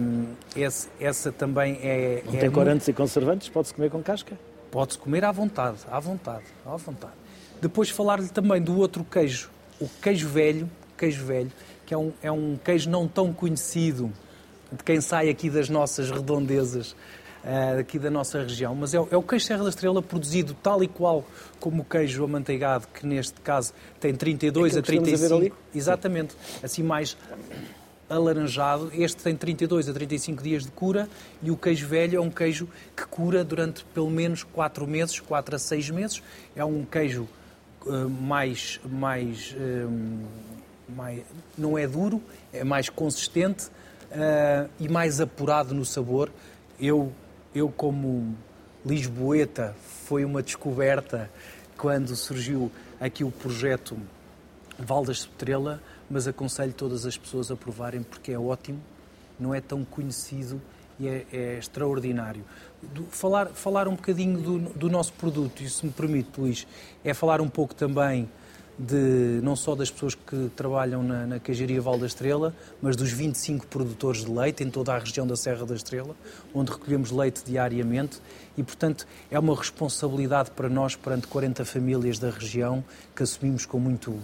um, 0.00 0.26
esse, 0.56 0.88
essa 0.98 1.30
também 1.30 1.78
é. 1.82 2.22
Não 2.26 2.34
é 2.34 2.36
tem 2.38 2.50
corantes 2.50 2.88
muito... 2.88 2.96
e 2.96 3.00
conservantes? 3.00 3.48
Pode-se 3.48 3.74
comer 3.74 3.90
com 3.90 4.02
casca? 4.02 4.36
Pode-se 4.70 4.98
comer 4.98 5.24
à 5.24 5.30
vontade, 5.30 5.78
à 5.90 6.00
vontade, 6.00 6.44
à 6.66 6.76
vontade. 6.76 7.12
Depois 7.60 7.90
falar-lhe 7.90 8.28
também 8.28 8.60
do 8.60 8.78
outro 8.78 9.04
queijo, 9.04 9.50
o 9.80 9.88
queijo 10.02 10.28
velho, 10.28 10.68
queijo 10.96 11.24
velho, 11.24 11.50
que 11.88 11.94
é 11.94 11.96
um, 11.96 12.12
é 12.22 12.30
um 12.30 12.58
queijo 12.62 12.90
não 12.90 13.08
tão 13.08 13.32
conhecido 13.32 14.12
de 14.70 14.84
quem 14.84 15.00
sai 15.00 15.30
aqui 15.30 15.48
das 15.48 15.70
nossas 15.70 16.10
redondezas, 16.10 16.92
uh, 16.92 17.80
aqui 17.80 17.98
da 17.98 18.10
nossa 18.10 18.42
região, 18.42 18.74
mas 18.74 18.92
é, 18.92 18.98
é, 18.98 19.16
o 19.16 19.22
queijo 19.22 19.46
Serra 19.46 19.62
da 19.62 19.70
Estrela 19.70 20.02
produzido 20.02 20.52
tal 20.62 20.84
e 20.84 20.86
qual 20.86 21.24
como 21.58 21.80
o 21.80 21.84
queijo 21.86 22.22
amanteigado, 22.22 22.86
que 22.92 23.06
neste 23.06 23.40
caso 23.40 23.72
tem 23.98 24.14
32 24.14 24.76
é 24.76 24.80
a 24.80 24.82
35. 24.82 25.46
A 25.46 25.50
exatamente, 25.74 26.36
assim 26.62 26.82
mais 26.82 27.16
alaranjado. 28.06 28.90
Este 28.92 29.22
tem 29.22 29.34
32 29.34 29.88
a 29.88 29.92
35 29.94 30.42
dias 30.42 30.64
de 30.64 30.70
cura 30.70 31.08
e 31.42 31.50
o 31.50 31.56
queijo 31.56 31.86
velho 31.86 32.18
é 32.18 32.20
um 32.20 32.30
queijo 32.30 32.68
que 32.94 33.06
cura 33.06 33.42
durante 33.42 33.82
pelo 33.94 34.10
menos 34.10 34.42
4 34.42 34.86
meses, 34.86 35.20
4 35.20 35.56
a 35.56 35.58
6 35.58 35.88
meses. 35.88 36.22
É 36.54 36.62
um 36.62 36.84
queijo 36.84 37.26
uh, 37.86 38.10
mais, 38.10 38.78
mais 38.84 39.56
uh, 39.56 40.57
mais, 40.88 41.22
não 41.56 41.76
é 41.76 41.86
duro, 41.86 42.22
é 42.52 42.64
mais 42.64 42.88
consistente 42.88 43.66
uh, 43.66 44.68
e 44.78 44.88
mais 44.88 45.20
apurado 45.20 45.74
no 45.74 45.84
sabor. 45.84 46.30
Eu, 46.80 47.12
eu 47.54 47.68
como 47.68 48.34
lisboeta, 48.84 49.74
foi 50.04 50.24
uma 50.24 50.42
descoberta 50.42 51.30
quando 51.76 52.14
surgiu 52.16 52.70
aqui 53.00 53.22
o 53.22 53.30
projeto 53.30 53.96
Val 54.78 55.04
da 55.04 55.12
Estrela, 55.12 55.82
mas 56.08 56.26
aconselho 56.26 56.72
todas 56.72 57.04
as 57.04 57.16
pessoas 57.16 57.50
a 57.50 57.56
provarem 57.56 58.02
porque 58.02 58.32
é 58.32 58.38
ótimo, 58.38 58.80
não 59.38 59.54
é 59.54 59.60
tão 59.60 59.84
conhecido 59.84 60.60
e 60.98 61.08
é, 61.08 61.26
é 61.32 61.58
extraordinário. 61.58 62.44
Do, 62.82 63.04
falar, 63.04 63.48
falar 63.48 63.88
um 63.88 63.94
bocadinho 63.94 64.38
do, 64.40 64.58
do 64.58 64.90
nosso 64.90 65.12
produto, 65.14 65.62
e 65.62 65.68
se 65.68 65.84
me 65.84 65.92
permite, 65.92 66.40
Luís, 66.40 66.66
é 67.04 67.12
falar 67.12 67.40
um 67.40 67.48
pouco 67.48 67.74
também 67.74 68.28
de, 68.78 69.40
não 69.42 69.56
só 69.56 69.74
das 69.74 69.90
pessoas 69.90 70.14
que 70.14 70.50
trabalham 70.54 71.02
na, 71.02 71.26
na 71.26 71.40
queijaria 71.40 71.80
Val 71.80 71.98
da 71.98 72.06
Estrela, 72.06 72.54
mas 72.80 72.94
dos 72.94 73.10
25 73.10 73.66
produtores 73.66 74.24
de 74.24 74.30
leite 74.30 74.62
em 74.62 74.70
toda 74.70 74.94
a 74.94 74.98
região 74.98 75.26
da 75.26 75.36
Serra 75.36 75.66
da 75.66 75.74
Estrela, 75.74 76.14
onde 76.54 76.70
recolhemos 76.70 77.10
leite 77.10 77.42
diariamente. 77.44 78.20
E, 78.56 78.62
portanto, 78.62 79.06
é 79.30 79.38
uma 79.38 79.54
responsabilidade 79.56 80.52
para 80.52 80.68
nós, 80.68 80.94
perante 80.94 81.26
40 81.26 81.64
famílias 81.64 82.18
da 82.18 82.30
região, 82.30 82.84
que 83.16 83.22
assumimos 83.22 83.66
com, 83.66 83.80
muito, 83.80 84.16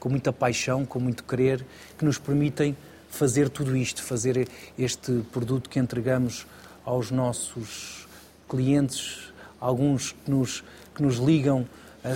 com 0.00 0.08
muita 0.08 0.32
paixão, 0.32 0.86
com 0.86 0.98
muito 0.98 1.22
querer, 1.24 1.64
que 1.98 2.04
nos 2.04 2.16
permitem 2.16 2.74
fazer 3.10 3.50
tudo 3.50 3.76
isto, 3.76 4.02
fazer 4.02 4.48
este 4.78 5.22
produto 5.32 5.68
que 5.68 5.78
entregamos 5.78 6.46
aos 6.84 7.10
nossos 7.10 8.06
clientes, 8.48 9.32
alguns 9.60 10.12
que 10.12 10.30
nos, 10.30 10.64
que 10.94 11.02
nos 11.02 11.16
ligam 11.16 11.66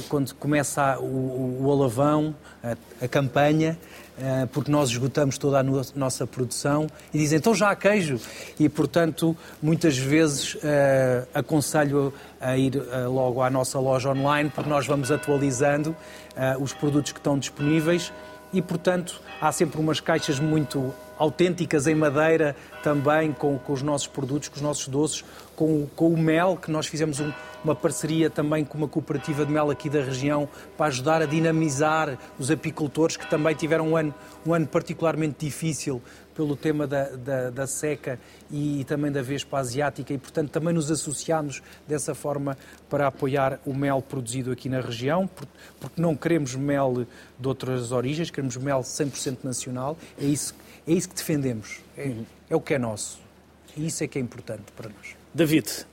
quando 0.08 0.34
começa 0.34 0.98
o, 0.98 1.58
o 1.62 1.72
alavão, 1.72 2.34
a, 2.62 2.76
a, 3.04 3.08
campanha, 3.08 3.76
eh, 4.18 4.46
porque 4.52 4.70
nós 4.70 4.90
esgotamos 4.90 5.38
toda 5.38 5.58
a 5.58 5.62
nossa 5.96 6.26
produção 6.26 6.86
e 7.14 7.18
dizem, 7.18 7.38
então 7.38 7.54
já 7.54 7.70
há 7.70 7.76
queijo. 7.76 8.20
E, 8.60 8.68
portanto, 8.68 9.36
muitas 9.60 9.96
vezes 9.96 10.54
uh, 10.54 10.58
aconselho 11.34 12.12
a 12.40 12.56
ir 12.56 12.76
uh, 12.76 13.10
logo 13.10 13.42
à 13.42 13.48
nossa 13.48 13.78
loja 13.80 14.10
online, 14.10 14.50
porque 14.54 14.68
nós 14.68 14.86
vamos 14.86 15.10
atualizando 15.10 15.90
uh, 15.90 16.62
os 16.62 16.72
produtos 16.72 17.12
que 17.12 17.18
estão 17.18 17.38
disponíveis 17.38 18.12
e, 18.52 18.60
portanto, 18.60 19.20
há 19.40 19.50
sempre 19.50 19.80
umas 19.80 19.98
caixas 19.98 20.38
muito 20.38 20.94
autênticas 21.22 21.86
em 21.86 21.94
madeira 21.94 22.56
também 22.82 23.32
com, 23.32 23.56
com 23.56 23.72
os 23.72 23.80
nossos 23.80 24.08
produtos, 24.08 24.48
com 24.48 24.56
os 24.56 24.62
nossos 24.62 24.88
doces, 24.88 25.24
com, 25.54 25.86
com 25.94 26.08
o 26.08 26.18
mel, 26.18 26.56
que 26.56 26.70
nós 26.70 26.86
fizemos 26.86 27.20
um, 27.20 27.32
uma 27.62 27.76
parceria 27.76 28.28
também 28.28 28.64
com 28.64 28.76
uma 28.76 28.88
cooperativa 28.88 29.46
de 29.46 29.52
mel 29.52 29.70
aqui 29.70 29.88
da 29.88 30.02
região 30.02 30.48
para 30.76 30.86
ajudar 30.86 31.22
a 31.22 31.26
dinamizar 31.26 32.18
os 32.38 32.50
apicultores 32.50 33.16
que 33.16 33.28
também 33.30 33.54
tiveram 33.54 33.90
um 33.90 33.96
ano, 33.96 34.12
um 34.44 34.52
ano 34.52 34.66
particularmente 34.66 35.46
difícil 35.46 36.02
pelo 36.34 36.56
tema 36.56 36.86
da, 36.86 37.10
da, 37.10 37.50
da, 37.50 37.66
seca 37.66 38.18
e 38.50 38.84
também 38.84 39.12
da 39.12 39.22
Vespa 39.22 39.58
Asiática. 39.58 40.12
E, 40.12 40.18
portanto, 40.18 40.50
também 40.50 40.72
nos 40.74 40.90
associámos 40.90 41.62
dessa 41.86 42.14
forma 42.14 42.56
para 42.88 43.06
apoiar 43.06 43.60
o 43.64 43.74
mel 43.74 44.02
produzido 44.02 44.50
aqui 44.50 44.68
na 44.68 44.80
região, 44.80 45.28
porque 45.78 46.00
não 46.00 46.16
queremos 46.16 46.54
mel 46.54 47.06
de 47.38 47.48
outras 47.48 47.92
origens, 47.92 48.30
queremos 48.30 48.56
mel 48.56 48.80
100% 48.80 49.44
nacional, 49.44 49.96
é 50.18 50.24
isso, 50.24 50.54
é 50.86 50.92
isso 50.92 51.08
que 51.08 51.14
defendemos, 51.14 51.80
é, 51.96 52.04
uhum. 52.04 52.26
é 52.50 52.56
o 52.56 52.60
que 52.60 52.74
é 52.74 52.78
nosso. 52.78 53.20
E 53.76 53.86
isso 53.86 54.04
é 54.04 54.06
que 54.06 54.18
é 54.18 54.20
importante 54.20 54.64
para 54.76 54.88
nós. 54.88 55.16
David, 55.32 55.86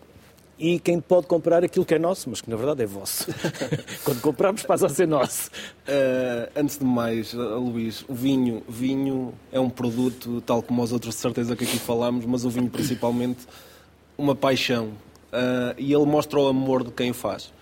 e 0.60 0.78
quem 0.78 1.00
pode 1.00 1.26
comprar 1.26 1.64
aquilo 1.64 1.86
que 1.86 1.94
é 1.94 2.00
nosso, 2.00 2.30
mas 2.30 2.42
que 2.42 2.50
na 2.50 2.58
verdade 2.58 2.84
é 2.84 2.86
vosso. 2.86 3.26
Quando 4.04 4.20
compramos 4.20 4.64
passa 4.64 4.88
a 4.88 4.90
ser 4.90 5.08
nosso. 5.08 5.50
Uh, 5.88 6.52
antes 6.54 6.78
de 6.78 6.84
mais, 6.84 7.34
uh, 7.34 7.58
Luís, 7.58 8.04
o 8.10 8.14
vinho, 8.14 8.62
vinho 8.68 9.34
é 9.54 9.60
um 9.60 9.70
produto, 9.70 10.42
tal 10.42 10.62
como 10.62 10.84
os 10.84 10.92
outros 10.92 11.16
de 11.16 11.22
certeza 11.22 11.56
que 11.56 11.64
aqui 11.64 11.80
falamos, 11.80 12.26
mas 12.26 12.44
o 12.44 12.50
vinho 12.50 12.70
principalmente 12.70 13.40
uma 14.18 14.36
paixão. 14.36 14.88
Uh, 15.32 15.76
e 15.78 15.94
ele 15.94 16.06
mostra 16.06 16.38
o 16.38 16.48
amor 16.48 16.84
de 16.84 16.92
quem 16.92 17.14
faz. 17.14 17.54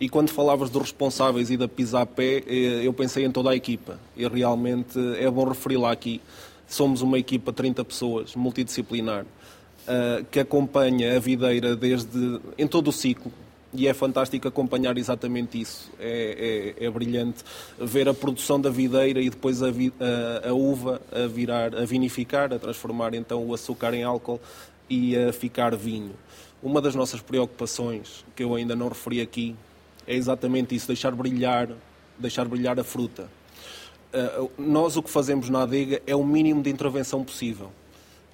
E 0.00 0.08
quando 0.08 0.30
falavas 0.30 0.70
dos 0.70 0.82
responsáveis 0.82 1.50
e 1.50 1.56
da 1.56 1.68
pé, 2.06 2.44
eu 2.46 2.92
pensei 2.92 3.24
em 3.24 3.32
toda 3.32 3.50
a 3.50 3.56
equipa. 3.56 3.98
E 4.16 4.26
realmente 4.26 4.96
é 5.18 5.28
bom 5.28 5.44
referi-la 5.44 5.90
aqui. 5.90 6.22
Somos 6.68 7.00
uma 7.00 7.18
equipa 7.18 7.50
de 7.50 7.56
30 7.56 7.84
pessoas, 7.84 8.36
multidisciplinar 8.36 9.24
uh, 9.24 10.24
que 10.30 10.38
acompanha 10.38 11.16
a 11.16 11.18
videira 11.18 11.74
desde 11.74 12.40
em 12.56 12.66
todo 12.66 12.88
o 12.88 12.92
ciclo. 12.92 13.32
E 13.72 13.86
é 13.86 13.92
fantástico 13.92 14.48
acompanhar 14.48 14.96
exatamente 14.96 15.60
isso. 15.60 15.90
É, 15.98 16.74
é, 16.78 16.86
é 16.86 16.90
brilhante 16.90 17.44
ver 17.78 18.08
a 18.08 18.14
produção 18.14 18.58
da 18.60 18.70
videira 18.70 19.20
e 19.20 19.28
depois 19.28 19.62
a, 19.62 19.70
vi, 19.70 19.92
a, 20.00 20.48
a, 20.48 20.52
uva 20.54 21.02
a 21.12 21.26
virar, 21.26 21.74
a 21.74 21.84
vinificar, 21.84 22.52
a 22.52 22.58
transformar 22.58 23.14
então 23.14 23.44
o 23.46 23.52
açúcar 23.52 23.92
em 23.92 24.02
álcool 24.02 24.40
e 24.88 25.16
a 25.16 25.32
ficar 25.32 25.76
vinho. 25.76 26.14
Uma 26.62 26.80
das 26.80 26.94
nossas 26.94 27.20
preocupações, 27.20 28.24
que 28.34 28.42
eu 28.42 28.54
ainda 28.54 28.74
não 28.74 28.88
referi 28.88 29.20
aqui, 29.20 29.54
é 30.06 30.14
exatamente 30.14 30.74
isso, 30.74 30.86
deixar 30.86 31.12
brilhar, 31.12 31.68
deixar 32.18 32.46
brilhar 32.46 32.80
a 32.80 32.84
fruta. 32.84 33.28
Uh, 34.12 34.50
nós 34.58 34.96
o 34.96 35.02
que 35.02 35.10
fazemos 35.10 35.50
na 35.50 35.62
adega 35.62 36.02
é 36.06 36.16
o 36.16 36.24
mínimo 36.24 36.62
de 36.62 36.70
intervenção 36.70 37.22
possível 37.22 37.70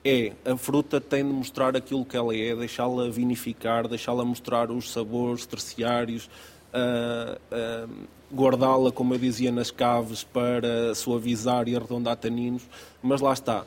é 0.04 0.32
a 0.44 0.56
fruta 0.56 1.00
tem 1.00 1.24
de 1.26 1.32
mostrar 1.32 1.74
aquilo 1.74 2.04
que 2.04 2.16
ela 2.16 2.36
é, 2.36 2.54
deixá-la 2.54 3.08
vinificar, 3.08 3.88
deixá-la 3.88 4.22
mostrar 4.24 4.70
os 4.70 4.92
sabores 4.92 5.46
terciários, 5.46 6.28
uh, 6.74 7.88
uh, 7.88 7.90
guardá-la, 8.32 8.92
como 8.92 9.14
eu 9.14 9.18
dizia, 9.18 9.50
nas 9.50 9.70
caves 9.70 10.22
para 10.22 10.94
suavizar 10.94 11.68
e 11.68 11.74
arredondar 11.74 12.16
taninos, 12.16 12.62
mas 13.02 13.22
lá 13.22 13.32
está, 13.32 13.64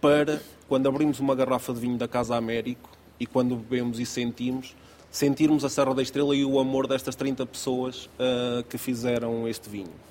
para 0.00 0.40
quando 0.68 0.88
abrimos 0.88 1.18
uma 1.18 1.34
garrafa 1.34 1.72
de 1.72 1.80
vinho 1.80 1.98
da 1.98 2.06
Casa 2.06 2.36
Américo 2.36 2.90
e 3.18 3.26
quando 3.26 3.56
bebemos 3.56 3.98
e 3.98 4.06
sentimos, 4.06 4.76
sentirmos 5.10 5.64
a 5.64 5.68
Serra 5.68 5.92
da 5.92 6.02
Estrela 6.02 6.36
e 6.36 6.44
o 6.44 6.60
amor 6.60 6.86
destas 6.86 7.16
30 7.16 7.44
pessoas 7.46 8.06
uh, 8.06 8.62
que 8.68 8.78
fizeram 8.78 9.48
este 9.48 9.68
vinho. 9.68 10.09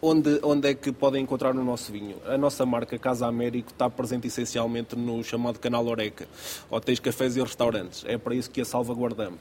Onde, 0.00 0.40
onde 0.42 0.68
é 0.68 0.74
que 0.74 0.92
podem 0.92 1.22
encontrar 1.22 1.56
o 1.56 1.64
nosso 1.64 1.90
vinho? 1.90 2.16
A 2.26 2.36
nossa 2.36 2.66
marca 2.66 2.98
Casa 2.98 3.26
Américo 3.26 3.70
está 3.70 3.88
presente 3.88 4.26
essencialmente 4.26 4.94
no 4.94 5.24
chamado 5.24 5.58
Canal 5.58 5.86
Oreca, 5.86 6.28
hotéis, 6.70 7.00
cafés 7.00 7.34
e 7.34 7.40
restaurantes. 7.40 8.04
É 8.06 8.18
para 8.18 8.34
isso 8.34 8.50
que 8.50 8.60
a 8.60 8.64
salvaguardamos. 8.64 9.40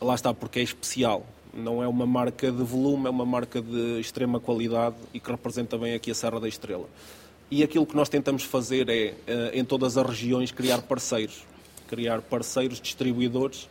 Lá 0.00 0.16
está, 0.16 0.34
porque 0.34 0.58
é 0.58 0.62
especial. 0.62 1.24
Não 1.52 1.80
é 1.80 1.86
uma 1.86 2.06
marca 2.06 2.50
de 2.50 2.64
volume, 2.64 3.06
é 3.06 3.10
uma 3.10 3.24
marca 3.24 3.62
de 3.62 4.00
extrema 4.00 4.40
qualidade 4.40 4.96
e 5.12 5.20
que 5.20 5.30
representa 5.30 5.78
bem 5.78 5.94
aqui 5.94 6.10
a 6.10 6.14
Serra 6.14 6.40
da 6.40 6.48
Estrela. 6.48 6.88
E 7.48 7.62
aquilo 7.62 7.86
que 7.86 7.94
nós 7.94 8.08
tentamos 8.08 8.42
fazer 8.42 8.88
é, 8.88 9.14
eh, 9.28 9.50
em 9.54 9.64
todas 9.64 9.96
as 9.96 10.04
regiões, 10.04 10.50
criar 10.50 10.82
parceiros. 10.82 11.44
Criar 11.86 12.20
parceiros, 12.20 12.80
distribuidores, 12.80 13.68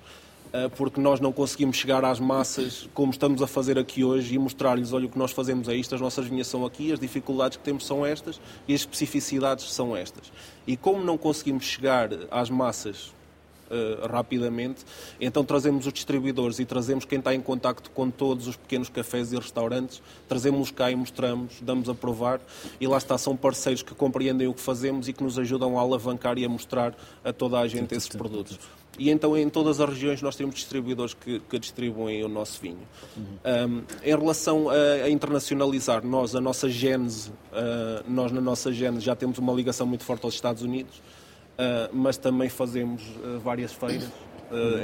porque 0.75 1.01
nós 1.01 1.19
não 1.19 1.31
conseguimos 1.31 1.77
chegar 1.77 2.05
às 2.05 2.19
massas 2.19 2.87
como 2.93 3.11
estamos 3.11 3.41
a 3.41 3.47
fazer 3.47 3.79
aqui 3.79 4.03
hoje 4.03 4.35
e 4.35 4.37
mostrar-lhes, 4.37 4.93
olha, 4.93 5.07
o 5.07 5.09
que 5.09 5.17
nós 5.17 5.31
fazemos 5.31 5.67
é 5.67 5.75
isto, 5.75 5.95
as 5.95 6.01
nossas 6.01 6.27
vinhas 6.27 6.45
são 6.45 6.63
aqui, 6.63 6.91
as 6.91 6.99
dificuldades 6.99 7.57
que 7.57 7.63
temos 7.63 7.85
são 7.85 8.05
estas 8.05 8.39
e 8.67 8.73
as 8.73 8.81
especificidades 8.81 9.71
são 9.73 9.97
estas. 9.97 10.31
E 10.67 10.77
como 10.77 11.03
não 11.03 11.17
conseguimos 11.17 11.65
chegar 11.65 12.09
às 12.29 12.51
massas 12.51 13.11
uh, 13.73 14.07
rapidamente, 14.07 14.85
então 15.19 15.43
trazemos 15.43 15.87
os 15.87 15.93
distribuidores 15.93 16.59
e 16.59 16.65
trazemos 16.65 17.03
quem 17.03 17.17
está 17.17 17.33
em 17.33 17.41
contacto 17.41 17.89
com 17.89 18.11
todos 18.11 18.47
os 18.47 18.55
pequenos 18.55 18.89
cafés 18.89 19.33
e 19.33 19.35
restaurantes, 19.35 20.03
trazemos-los 20.27 20.69
cá 20.69 20.91
e 20.91 20.95
mostramos, 20.95 21.53
damos 21.61 21.89
a 21.89 21.95
provar 21.95 22.39
e 22.79 22.85
lá 22.85 22.97
está, 22.97 23.17
são 23.17 23.35
parceiros 23.35 23.81
que 23.81 23.95
compreendem 23.95 24.47
o 24.47 24.53
que 24.53 24.61
fazemos 24.61 25.07
e 25.07 25.13
que 25.13 25.23
nos 25.23 25.39
ajudam 25.39 25.79
a 25.79 25.81
alavancar 25.81 26.37
e 26.37 26.45
a 26.45 26.49
mostrar 26.49 26.95
a 27.23 27.33
toda 27.33 27.59
a 27.59 27.67
gente 27.67 27.95
esses 27.95 28.09
produtos. 28.09 28.59
E 28.97 29.09
então 29.09 29.35
em 29.35 29.49
todas 29.49 29.79
as 29.79 29.89
regiões 29.89 30.21
nós 30.21 30.35
temos 30.35 30.55
distribuidores 30.55 31.13
que, 31.13 31.39
que 31.39 31.57
distribuem 31.57 32.23
o 32.23 32.27
nosso 32.27 32.61
vinho. 32.61 32.87
Uhum. 33.17 33.23
Um, 33.43 33.83
em 34.03 34.09
relação 34.09 34.69
a, 34.69 34.73
a, 35.05 35.09
internacionalizar, 35.09 36.05
nós, 36.05 36.35
a 36.35 36.41
nossa 36.41 36.69
gênese, 36.69 37.29
uh, 37.29 38.03
nós 38.07 38.31
na 38.31 38.41
nossa 38.41 38.71
gênese 38.71 39.05
já 39.05 39.15
temos 39.15 39.39
uma 39.39 39.51
ligação 39.53 39.87
muito 39.87 40.03
forte 40.03 40.23
aos 40.25 40.35
Estados 40.35 40.61
Unidos, 40.61 40.97
uh, 40.97 41.89
mas 41.91 42.17
também 42.17 42.49
fazemos 42.49 43.01
uh, 43.01 43.39
várias 43.39 43.73
feiras 43.73 44.09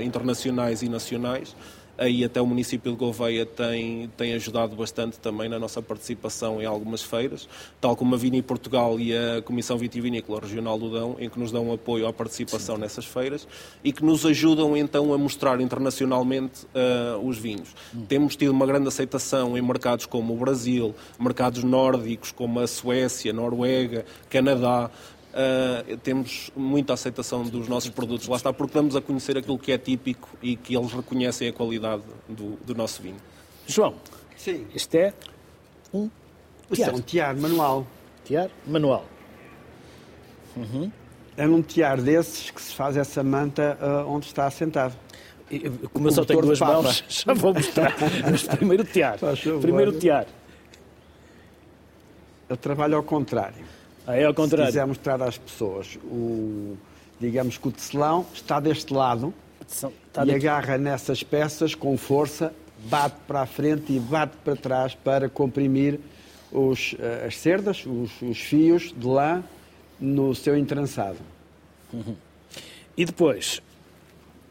internacionais 0.01 0.81
e 0.81 0.89
nacionais 0.89 1.55
aí 1.99 2.23
até 2.23 2.41
o 2.41 2.45
município 2.47 2.91
de 2.91 2.97
Gouveia 2.97 3.45
tem, 3.45 4.09
tem 4.17 4.33
ajudado 4.33 4.75
bastante 4.75 5.19
também 5.19 5.49
na 5.49 5.59
nossa 5.59 5.81
participação 5.81 6.61
em 6.61 6.65
algumas 6.65 7.03
feiras, 7.03 7.47
tal 7.79 7.95
como 7.95 8.15
a 8.15 8.17
Vini 8.17 8.41
Portugal 8.41 8.99
e 8.99 9.15
a 9.15 9.41
Comissão 9.41 9.77
Vitivinícola 9.77 10.39
Regional 10.39 10.79
do 10.79 10.89
Dão, 10.89 11.15
em 11.19 11.29
que 11.29 11.39
nos 11.39 11.51
dão 11.51 11.71
apoio 11.71 12.07
à 12.07 12.13
participação 12.13 12.75
Sim. 12.75 12.81
nessas 12.81 13.05
feiras 13.05 13.47
e 13.83 13.91
que 13.91 14.03
nos 14.03 14.25
ajudam 14.25 14.75
então 14.75 15.13
a 15.13 15.17
mostrar 15.17 15.59
internacionalmente 15.59 16.65
uh, 16.65 17.19
os 17.27 17.37
vinhos. 17.37 17.75
Hum. 17.93 18.05
Temos 18.07 18.35
tido 18.35 18.51
uma 18.51 18.65
grande 18.65 18.87
aceitação 18.87 19.57
em 19.57 19.61
mercados 19.61 20.05
como 20.05 20.33
o 20.33 20.37
Brasil, 20.37 20.95
mercados 21.19 21.63
nórdicos 21.63 22.31
como 22.31 22.59
a 22.59 22.67
Suécia, 22.67 23.33
Noruega, 23.33 24.05
Canadá, 24.29 24.89
Uh, 25.29 25.95
temos 25.97 26.51
muita 26.55 26.93
aceitação 26.93 27.43
dos 27.43 27.67
nossos 27.67 27.91
produtos. 27.91 28.27
Lá 28.27 28.37
está, 28.37 28.51
porque 28.51 28.73
damos 28.73 28.95
a 28.95 29.01
conhecer 29.01 29.37
aquilo 29.37 29.59
que 29.59 29.71
é 29.71 29.77
típico 29.77 30.29
e 30.41 30.55
que 30.55 30.75
eles 30.75 30.91
reconhecem 30.91 31.49
a 31.49 31.53
qualidade 31.53 32.01
do, 32.27 32.57
do 32.65 32.73
nosso 32.73 33.01
vinho. 33.01 33.17
João, 33.67 33.95
Sim. 34.35 34.65
este 34.73 34.97
é 34.97 35.13
um 35.93 36.09
tiar. 36.71 36.89
é 36.89 36.95
um 36.95 37.01
tiar 37.01 37.35
manual. 37.35 37.87
Tiar 38.25 38.49
manual. 38.65 39.05
Uhum. 40.57 40.91
É 41.37 41.47
um 41.47 41.61
tiar 41.61 42.01
desses 42.01 42.49
que 42.49 42.61
se 42.61 42.73
faz 42.73 42.97
essa 42.97 43.23
manta 43.23 43.77
uh, 43.79 44.09
onde 44.09 44.25
está 44.25 44.49
sentado. 44.49 44.95
Como 45.93 46.07
eu 46.07 46.11
só 46.11 46.25
tenho 46.25 46.41
duas 46.41 46.59
mãos, 46.59 47.03
já 47.07 47.33
vou 47.33 47.53
mostrar. 47.53 47.95
Mas 48.29 48.43
primeiro 48.43 48.83
tiar. 48.83 49.17
Primeiro 49.61 49.97
tiar. 49.97 50.25
Eu 52.49 52.57
trabalho 52.57 52.97
ao 52.97 53.03
contrário. 53.03 53.78
Ah, 54.09 54.15
é 54.15 54.25
ao 54.25 54.33
contrário. 54.33 54.65
Se 54.65 54.71
quiser 54.71 54.87
mostrar 54.87 55.21
às 55.21 55.37
pessoas, 55.37 55.99
o, 56.03 56.75
digamos 57.19 57.59
que 57.59 57.67
o 57.67 57.71
tecelão 57.71 58.25
está 58.33 58.59
deste 58.59 58.91
lado 58.91 59.31
está 59.67 60.25
e 60.25 60.33
agarra 60.33 60.79
nessas 60.79 61.21
peças 61.21 61.75
com 61.75 61.95
força, 61.95 62.51
bate 62.85 63.17
para 63.27 63.41
a 63.41 63.45
frente 63.45 63.93
e 63.93 63.99
bate 63.99 64.35
para 64.43 64.55
trás 64.55 64.95
para 64.95 65.29
comprimir 65.29 65.99
os, 66.51 66.95
eh, 66.97 67.25
as 67.27 67.37
cerdas, 67.37 67.85
os, 67.85 68.19
os, 68.19 68.39
fios 68.39 68.91
de 68.97 69.05
lã 69.05 69.43
no 69.99 70.33
seu 70.33 70.57
entrançado. 70.57 71.19
Uhum. 71.93 72.15
E 72.97 73.05
depois? 73.05 73.61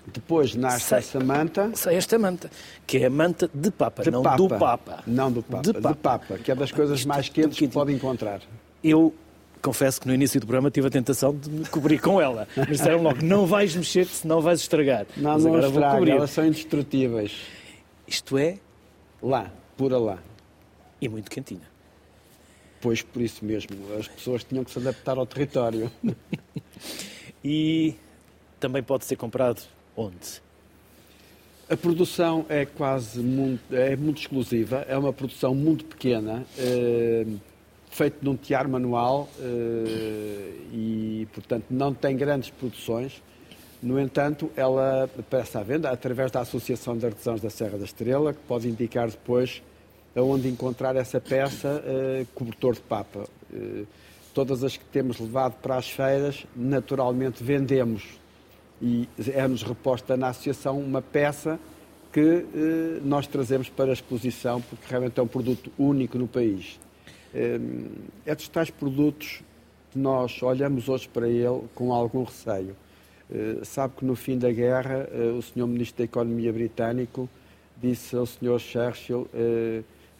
Depois 0.07 0.55
nasce 0.55 0.87
sai, 0.87 1.01
essa 1.01 1.19
manta. 1.19 1.73
Sai 1.75 1.97
esta 1.97 2.17
manta, 2.17 2.49
que 2.87 2.99
é 2.99 3.07
a 3.07 3.11
manta 3.11 3.51
de 3.53 3.73
papa, 3.73 4.05
de 4.05 4.11
não 4.13 4.23
papa. 4.23 4.37
do 4.37 4.49
papa. 4.49 5.03
Não 5.05 5.33
do 5.33 5.43
papa, 5.43 5.63
de 5.63 5.73
papa, 5.73 5.89
de 5.89 5.97
papa 5.97 6.39
que 6.39 6.53
é 6.53 6.55
das 6.55 6.71
coisas 6.71 7.05
mais 7.05 7.29
quentes 7.29 7.59
que 7.59 7.67
pode 7.67 7.93
encontrar. 7.93 8.41
Eu 8.85 9.13
confesso 9.63 10.01
que 10.01 10.07
no 10.07 10.15
início 10.15 10.41
do 10.41 10.47
programa 10.47 10.71
tive 10.71 10.87
a 10.89 10.91
tentação 10.91 11.35
de 11.35 11.51
me 11.51 11.67
cobrir 11.67 12.01
com 12.01 12.21
ela. 12.21 12.47
Mas 12.57 12.67
disseram 12.69 13.03
logo, 13.03 13.23
não 13.25 13.47
vais 13.47 13.75
mexer, 13.75 14.07
senão 14.07 14.41
vais 14.41 14.61
estragar. 14.61 15.07
Não, 15.17 15.33
Mas 15.33 15.45
não 15.45 15.51
agora 15.53 15.67
estraga, 15.67 15.89
vou 15.91 15.99
cobrir. 15.99 16.13
elas 16.13 16.31
são 16.31 16.47
indestrutíveis. 16.47 17.33
Isto 18.07 18.39
é? 18.39 18.59
Lá, 19.23 19.51
pura 19.77 19.99
lá. 19.99 20.19
E 21.01 21.09
muito 21.09 21.31
quentinha. 21.31 21.69
Pois, 22.81 23.03
por 23.03 23.21
isso 23.21 23.45
mesmo. 23.45 23.77
As 23.99 24.09
pessoas 24.09 24.45
tinham 24.45 24.65
que 24.65 24.71
se 24.71 24.79
adaptar 24.79 25.19
ao 25.19 25.27
território. 25.27 25.91
e 27.45 27.95
também 28.61 28.83
pode 28.83 29.05
ser 29.05 29.17
comprado 29.17 29.63
onde? 29.97 30.41
A 31.71 31.77
produção 31.77 32.47
é 32.49 32.65
quase 32.65 33.21
muito, 33.21 33.75
é 33.75 33.95
muito 33.95 34.21
exclusiva, 34.23 34.87
é 34.89 34.97
uma 34.97 35.13
produção 35.13 35.55
muito 35.55 35.85
pequena. 35.85 36.47
Eh, 36.57 37.27
feito 37.91 38.19
num 38.23 38.37
tiar 38.37 38.69
manual 38.69 39.29
uh, 39.39 39.45
e, 40.73 41.27
portanto, 41.33 41.65
não 41.71 41.93
tem 41.93 42.17
grandes 42.17 42.51
produções. 42.51 43.23
No 43.83 43.99
entanto, 44.01 44.51
ela 44.57 45.05
aparece 45.05 45.57
à 45.57 45.63
venda 45.63 45.91
através 45.91 46.31
da 46.31 46.41
Associação 46.41 46.97
de 46.97 47.07
Artesãos 47.07 47.41
da 47.41 47.51
Serra 47.51 47.79
da 47.79 47.85
Estrela, 47.85 48.33
que 48.33 48.41
pode 48.47 48.69
indicar 48.69 49.09
depois 49.09 49.63
aonde 50.17 50.49
encontrar 50.49 50.97
essa 50.97 51.21
peça 51.21 51.83
uh, 51.85 52.27
cobertor 52.35 52.75
de 52.75 52.81
papa. 52.81 53.27
Uh, 53.53 53.87
todas 54.35 54.65
as 54.65 54.77
que 54.77 54.85
temos 54.85 55.19
levado 55.19 55.55
para 55.63 55.77
as 55.77 55.89
feiras, 55.91 56.47
naturalmente 56.55 57.43
vendemos 57.43 58.05
e 58.81 59.09
é-nos 59.35 59.65
reposta 59.65 60.17
na 60.17 60.29
associação 60.29 60.79
uma 60.79 61.03
peça 61.03 61.59
que 62.13 62.45
nós 63.03 63.27
trazemos 63.27 63.69
para 63.69 63.91
a 63.91 63.93
exposição, 63.93 64.61
porque 64.61 64.85
realmente 64.89 65.19
é 65.19 65.23
um 65.23 65.27
produto 65.27 65.73
único 65.77 66.17
no 66.17 66.29
país. 66.29 66.79
É 68.27 68.35
dos 68.35 68.49
tais 68.49 68.71
produtos 68.71 69.43
que 69.91 69.99
nós 69.99 70.43
olhamos 70.43 70.89
hoje 70.89 71.09
para 71.09 71.29
ele 71.29 71.63
com 71.75 71.93
algum 71.93 72.25
receio. 72.25 72.77
sabe 73.65 73.95
que 73.99 74.05
no 74.05 74.15
fim 74.15 74.39
da 74.39 74.51
guerra, 74.51 75.09
o 75.37 75.43
Sr. 75.43 75.67
Ministro 75.67 75.99
da 75.99 76.05
Economia 76.05 76.53
britânico 76.53 77.29
disse 77.81 78.17
ao 78.17 78.27
Sr. 78.27 78.59
Churchill 78.59 79.29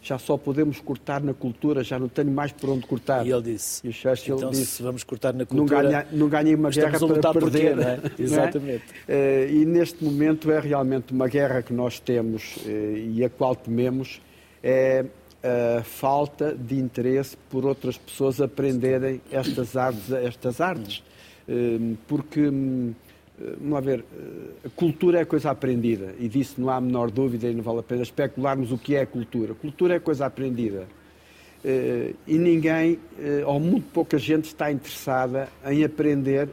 já 0.01 0.17
só 0.17 0.37
podemos 0.37 0.79
cortar 0.79 1.21
na 1.21 1.33
cultura, 1.33 1.83
já 1.83 1.99
não 1.99 2.07
tenho 2.07 2.31
mais 2.31 2.51
por 2.51 2.69
onde 2.69 2.85
cortar. 2.87 3.25
E 3.25 3.31
ele 3.31 3.41
disse, 3.41 3.85
e 3.85 3.89
o 3.89 3.93
Churchill 3.93 4.37
então 4.37 4.49
disse, 4.49 4.65
se 4.65 4.83
vamos 4.83 5.03
cortar 5.03 5.33
na 5.33 5.45
cultura, 5.45 5.83
não, 5.83 5.89
ganha, 5.89 6.07
não 6.11 6.29
ganhei 6.29 6.55
uma 6.55 6.69
guerra 6.69 6.99
para 6.99 7.33
perder. 7.33 7.79
É? 7.79 7.99
Exatamente. 8.17 8.83
É? 9.07 9.49
E 9.51 9.65
neste 9.65 10.03
momento 10.03 10.49
é 10.51 10.59
realmente 10.59 11.11
uma 11.13 11.27
guerra 11.27 11.61
que 11.61 11.73
nós 11.73 11.99
temos 11.99 12.55
eh, 12.65 13.09
e 13.13 13.23
a 13.25 13.29
qual 13.29 13.55
tememos, 13.55 14.21
é 14.63 15.05
a 15.43 15.83
falta 15.83 16.53
de 16.53 16.75
interesse 16.75 17.37
por 17.49 17.65
outras 17.65 17.97
pessoas 17.97 18.41
aprenderem 18.41 19.21
estas 19.31 19.75
artes, 19.77 20.11
estas 20.11 20.61
artes. 20.61 21.03
Eh, 21.47 21.95
porque 22.07 22.47
hum, 22.47 22.93
eh, 23.39 23.55
vamos 23.57 23.73
lá 23.73 23.79
ver, 23.79 23.99
eh, 23.99 24.67
a 24.67 24.69
cultura 24.69 25.19
é 25.19 25.25
coisa 25.25 25.49
aprendida 25.49 26.13
e 26.19 26.27
disso 26.27 26.55
não 26.57 26.69
há 26.69 26.75
a 26.75 26.81
menor 26.81 27.09
dúvida 27.09 27.47
e 27.47 27.53
não 27.53 27.63
vale 27.63 27.79
a 27.79 27.83
pena 27.83 28.03
especularmos 28.03 28.71
o 28.71 28.77
que 28.77 28.95
é 28.95 29.05
cultura. 29.05 29.53
Cultura 29.53 29.95
é 29.95 29.99
coisa 29.99 30.25
aprendida. 30.25 30.87
Eh, 31.63 32.13
e 32.27 32.37
ninguém, 32.37 32.99
ou 33.45 33.59
muito 33.59 33.87
pouca 33.91 34.17
gente, 34.17 34.45
está 34.45 34.71
interessada 34.71 35.49
em 35.65 35.83
aprender 35.83 36.49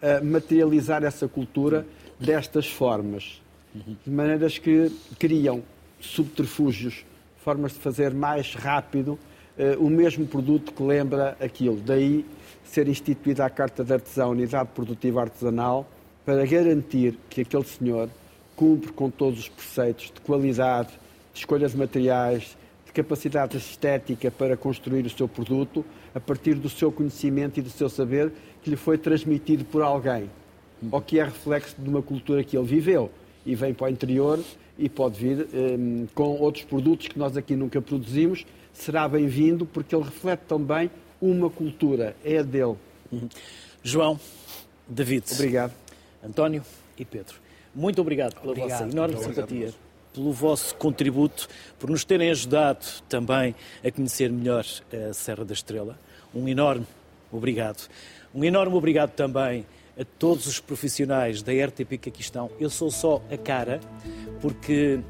a 0.00 0.22
materializar 0.22 1.04
essa 1.04 1.28
cultura 1.28 1.86
destas 2.18 2.66
formas. 2.66 3.42
De 3.74 4.10
maneiras 4.10 4.58
que 4.58 4.90
criam 5.18 5.62
subterfúgios, 6.00 7.04
formas 7.48 7.72
de 7.72 7.78
fazer 7.78 8.12
mais 8.12 8.54
rápido 8.54 9.18
o 9.78 9.88
mesmo 9.88 10.26
produto 10.26 10.70
que 10.70 10.82
lembra 10.82 11.34
aquilo. 11.40 11.80
Daí 11.80 12.26
ser 12.62 12.86
instituída 12.86 13.46
a 13.46 13.48
Carta 13.48 13.82
de 13.82 13.90
Artesão, 13.90 14.32
Unidade 14.32 14.68
Produtiva 14.74 15.22
Artesanal, 15.22 15.88
para 16.26 16.44
garantir 16.44 17.18
que 17.30 17.40
aquele 17.40 17.64
senhor 17.64 18.10
cumpre 18.54 18.92
com 18.92 19.08
todos 19.08 19.38
os 19.38 19.48
preceitos 19.48 20.12
de 20.14 20.20
qualidade, 20.20 20.90
de 21.32 21.38
escolha 21.38 21.66
de 21.66 21.74
materiais, 21.74 22.54
de 22.84 22.92
capacidade 22.92 23.56
estética 23.56 24.30
para 24.30 24.54
construir 24.54 25.06
o 25.06 25.10
seu 25.10 25.26
produto, 25.26 25.82
a 26.14 26.20
partir 26.20 26.52
do 26.52 26.68
seu 26.68 26.92
conhecimento 26.92 27.58
e 27.60 27.62
do 27.62 27.70
seu 27.70 27.88
saber 27.88 28.30
que 28.62 28.68
lhe 28.68 28.76
foi 28.76 28.98
transmitido 28.98 29.64
por 29.64 29.80
alguém, 29.80 30.28
ou 30.92 31.00
que 31.00 31.18
é 31.18 31.24
reflexo 31.24 31.76
de 31.78 31.88
uma 31.88 32.02
cultura 32.02 32.44
que 32.44 32.58
ele 32.58 32.66
viveu 32.66 33.10
e 33.46 33.54
vem 33.54 33.72
para 33.72 33.86
o 33.86 33.90
interior 33.90 34.38
e 34.78 34.88
pode 34.88 35.18
vir 35.18 35.48
um, 35.52 36.06
com 36.14 36.38
outros 36.38 36.64
produtos 36.64 37.08
que 37.08 37.18
nós 37.18 37.36
aqui 37.36 37.56
nunca 37.56 37.82
produzimos, 37.82 38.46
será 38.72 39.08
bem-vindo 39.08 39.66
porque 39.66 39.94
ele 39.94 40.04
reflete 40.04 40.40
também 40.46 40.90
uma 41.20 41.50
cultura, 41.50 42.14
é 42.24 42.42
dele. 42.42 42.76
Uhum. 43.10 43.28
João, 43.82 44.20
David. 44.86 45.24
Obrigado. 45.32 45.72
António 46.24 46.62
e 46.96 47.04
Pedro. 47.04 47.36
Muito 47.74 48.00
obrigado 48.00 48.34
pela 48.40 48.52
obrigado. 48.52 48.78
vossa 48.78 48.90
enorme 48.90 49.14
Muito 49.14 49.28
simpatia, 49.28 49.56
obrigado. 49.56 49.74
pelo 50.14 50.32
vosso 50.32 50.74
contributo, 50.76 51.48
por 51.78 51.90
nos 51.90 52.04
terem 52.04 52.30
ajudado 52.30 52.84
também 53.08 53.54
a 53.84 53.90
conhecer 53.90 54.30
melhor 54.30 54.64
a 54.92 55.12
Serra 55.12 55.44
da 55.44 55.52
Estrela. 55.52 55.98
Um 56.34 56.48
enorme 56.48 56.86
obrigado. 57.32 57.88
Um 58.34 58.44
enorme 58.44 58.74
obrigado 58.76 59.10
também 59.10 59.66
a 59.98 60.04
todos 60.18 60.46
os 60.46 60.60
profissionais 60.60 61.42
da 61.42 61.52
RTP 61.52 61.98
que 61.98 62.08
aqui 62.08 62.20
estão. 62.20 62.50
Eu 62.60 62.70
sou 62.70 62.90
só 62.90 63.22
a 63.30 63.36
cara, 63.36 63.80
porque 64.40 65.00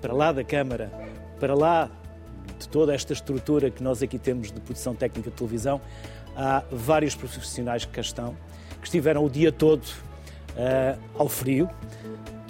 para 0.00 0.12
lá 0.12 0.32
da 0.32 0.42
Câmara, 0.42 0.90
para 1.38 1.54
lá 1.54 1.90
de 2.58 2.68
toda 2.68 2.94
esta 2.94 3.12
estrutura 3.12 3.70
que 3.70 3.82
nós 3.82 4.02
aqui 4.02 4.18
temos 4.18 4.50
de 4.50 4.60
produção 4.60 4.94
técnica 4.94 5.30
de 5.30 5.36
televisão, 5.36 5.80
há 6.36 6.62
vários 6.70 7.14
profissionais 7.14 7.84
que 7.84 7.92
cá 7.92 8.00
estão, 8.00 8.36
que 8.80 8.86
estiveram 8.86 9.24
o 9.24 9.30
dia 9.30 9.52
todo 9.52 9.84
uh, 9.84 11.00
ao 11.16 11.28
frio. 11.28 11.70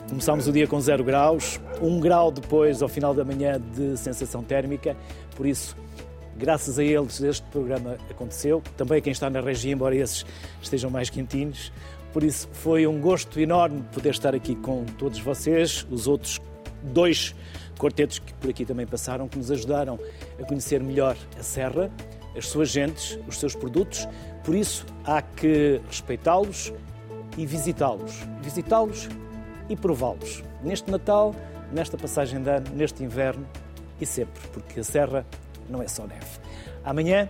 Começámos 0.08 0.46
o 0.46 0.52
dia 0.52 0.66
com 0.66 0.80
0 0.80 1.04
graus, 1.04 1.60
1 1.80 1.86
um 1.86 2.00
grau 2.00 2.30
depois, 2.30 2.82
ao 2.82 2.88
final 2.88 3.14
da 3.14 3.24
manhã, 3.24 3.60
de 3.74 3.96
sensação 3.96 4.42
térmica. 4.42 4.96
Por 5.36 5.46
isso, 5.46 5.76
graças 6.36 6.78
a 6.78 6.84
eles, 6.84 7.20
este 7.20 7.46
programa 7.48 7.96
aconteceu. 8.10 8.62
Também 8.76 8.98
a 8.98 9.00
quem 9.00 9.12
está 9.12 9.28
na 9.28 9.40
região, 9.40 9.72
embora 9.72 9.94
esses 9.96 10.24
estejam 10.60 10.90
mais 10.90 11.10
quentinhos. 11.10 11.72
Por 12.12 12.22
isso, 12.22 12.48
foi 12.52 12.86
um 12.86 13.00
gosto 13.00 13.40
enorme 13.40 13.82
poder 13.92 14.10
estar 14.10 14.34
aqui 14.34 14.54
com 14.54 14.84
todos 14.84 15.18
vocês, 15.18 15.86
os 15.90 16.06
outros 16.06 16.40
dois 16.82 17.34
quartetos 17.78 18.18
que 18.18 18.34
por 18.34 18.50
aqui 18.50 18.64
também 18.64 18.86
passaram, 18.86 19.28
que 19.28 19.38
nos 19.38 19.50
ajudaram 19.50 19.98
a 20.40 20.44
conhecer 20.44 20.82
melhor 20.82 21.16
a 21.38 21.42
Serra, 21.42 21.90
as 22.36 22.48
suas 22.48 22.68
gentes, 22.68 23.18
os 23.26 23.38
seus 23.38 23.54
produtos. 23.54 24.06
Por 24.44 24.54
isso, 24.54 24.84
há 25.04 25.22
que 25.22 25.80
respeitá-los, 25.88 26.72
e 27.36 27.46
visitá-los. 27.46 28.12
Visitá-los 28.42 29.08
e 29.68 29.76
prová-los. 29.76 30.42
Neste 30.62 30.90
Natal, 30.90 31.34
nesta 31.72 31.96
passagem 31.96 32.42
de 32.42 32.50
ano, 32.50 32.66
neste 32.74 33.02
inverno 33.02 33.46
e 34.00 34.06
sempre, 34.06 34.42
porque 34.52 34.80
a 34.80 34.84
Serra 34.84 35.26
não 35.72 35.82
é 35.82 35.88
só 35.88 36.06
neve. 36.06 36.38
Amanhã 36.84 37.28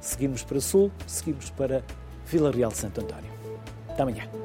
seguimos 0.00 0.42
para 0.42 0.60
Sul, 0.60 0.90
seguimos 1.06 1.50
para 1.50 1.84
Vila 2.26 2.50
Real 2.50 2.70
de 2.70 2.78
Santo 2.78 3.00
António. 3.00 3.32
Até 3.88 4.02
amanhã. 4.02 4.44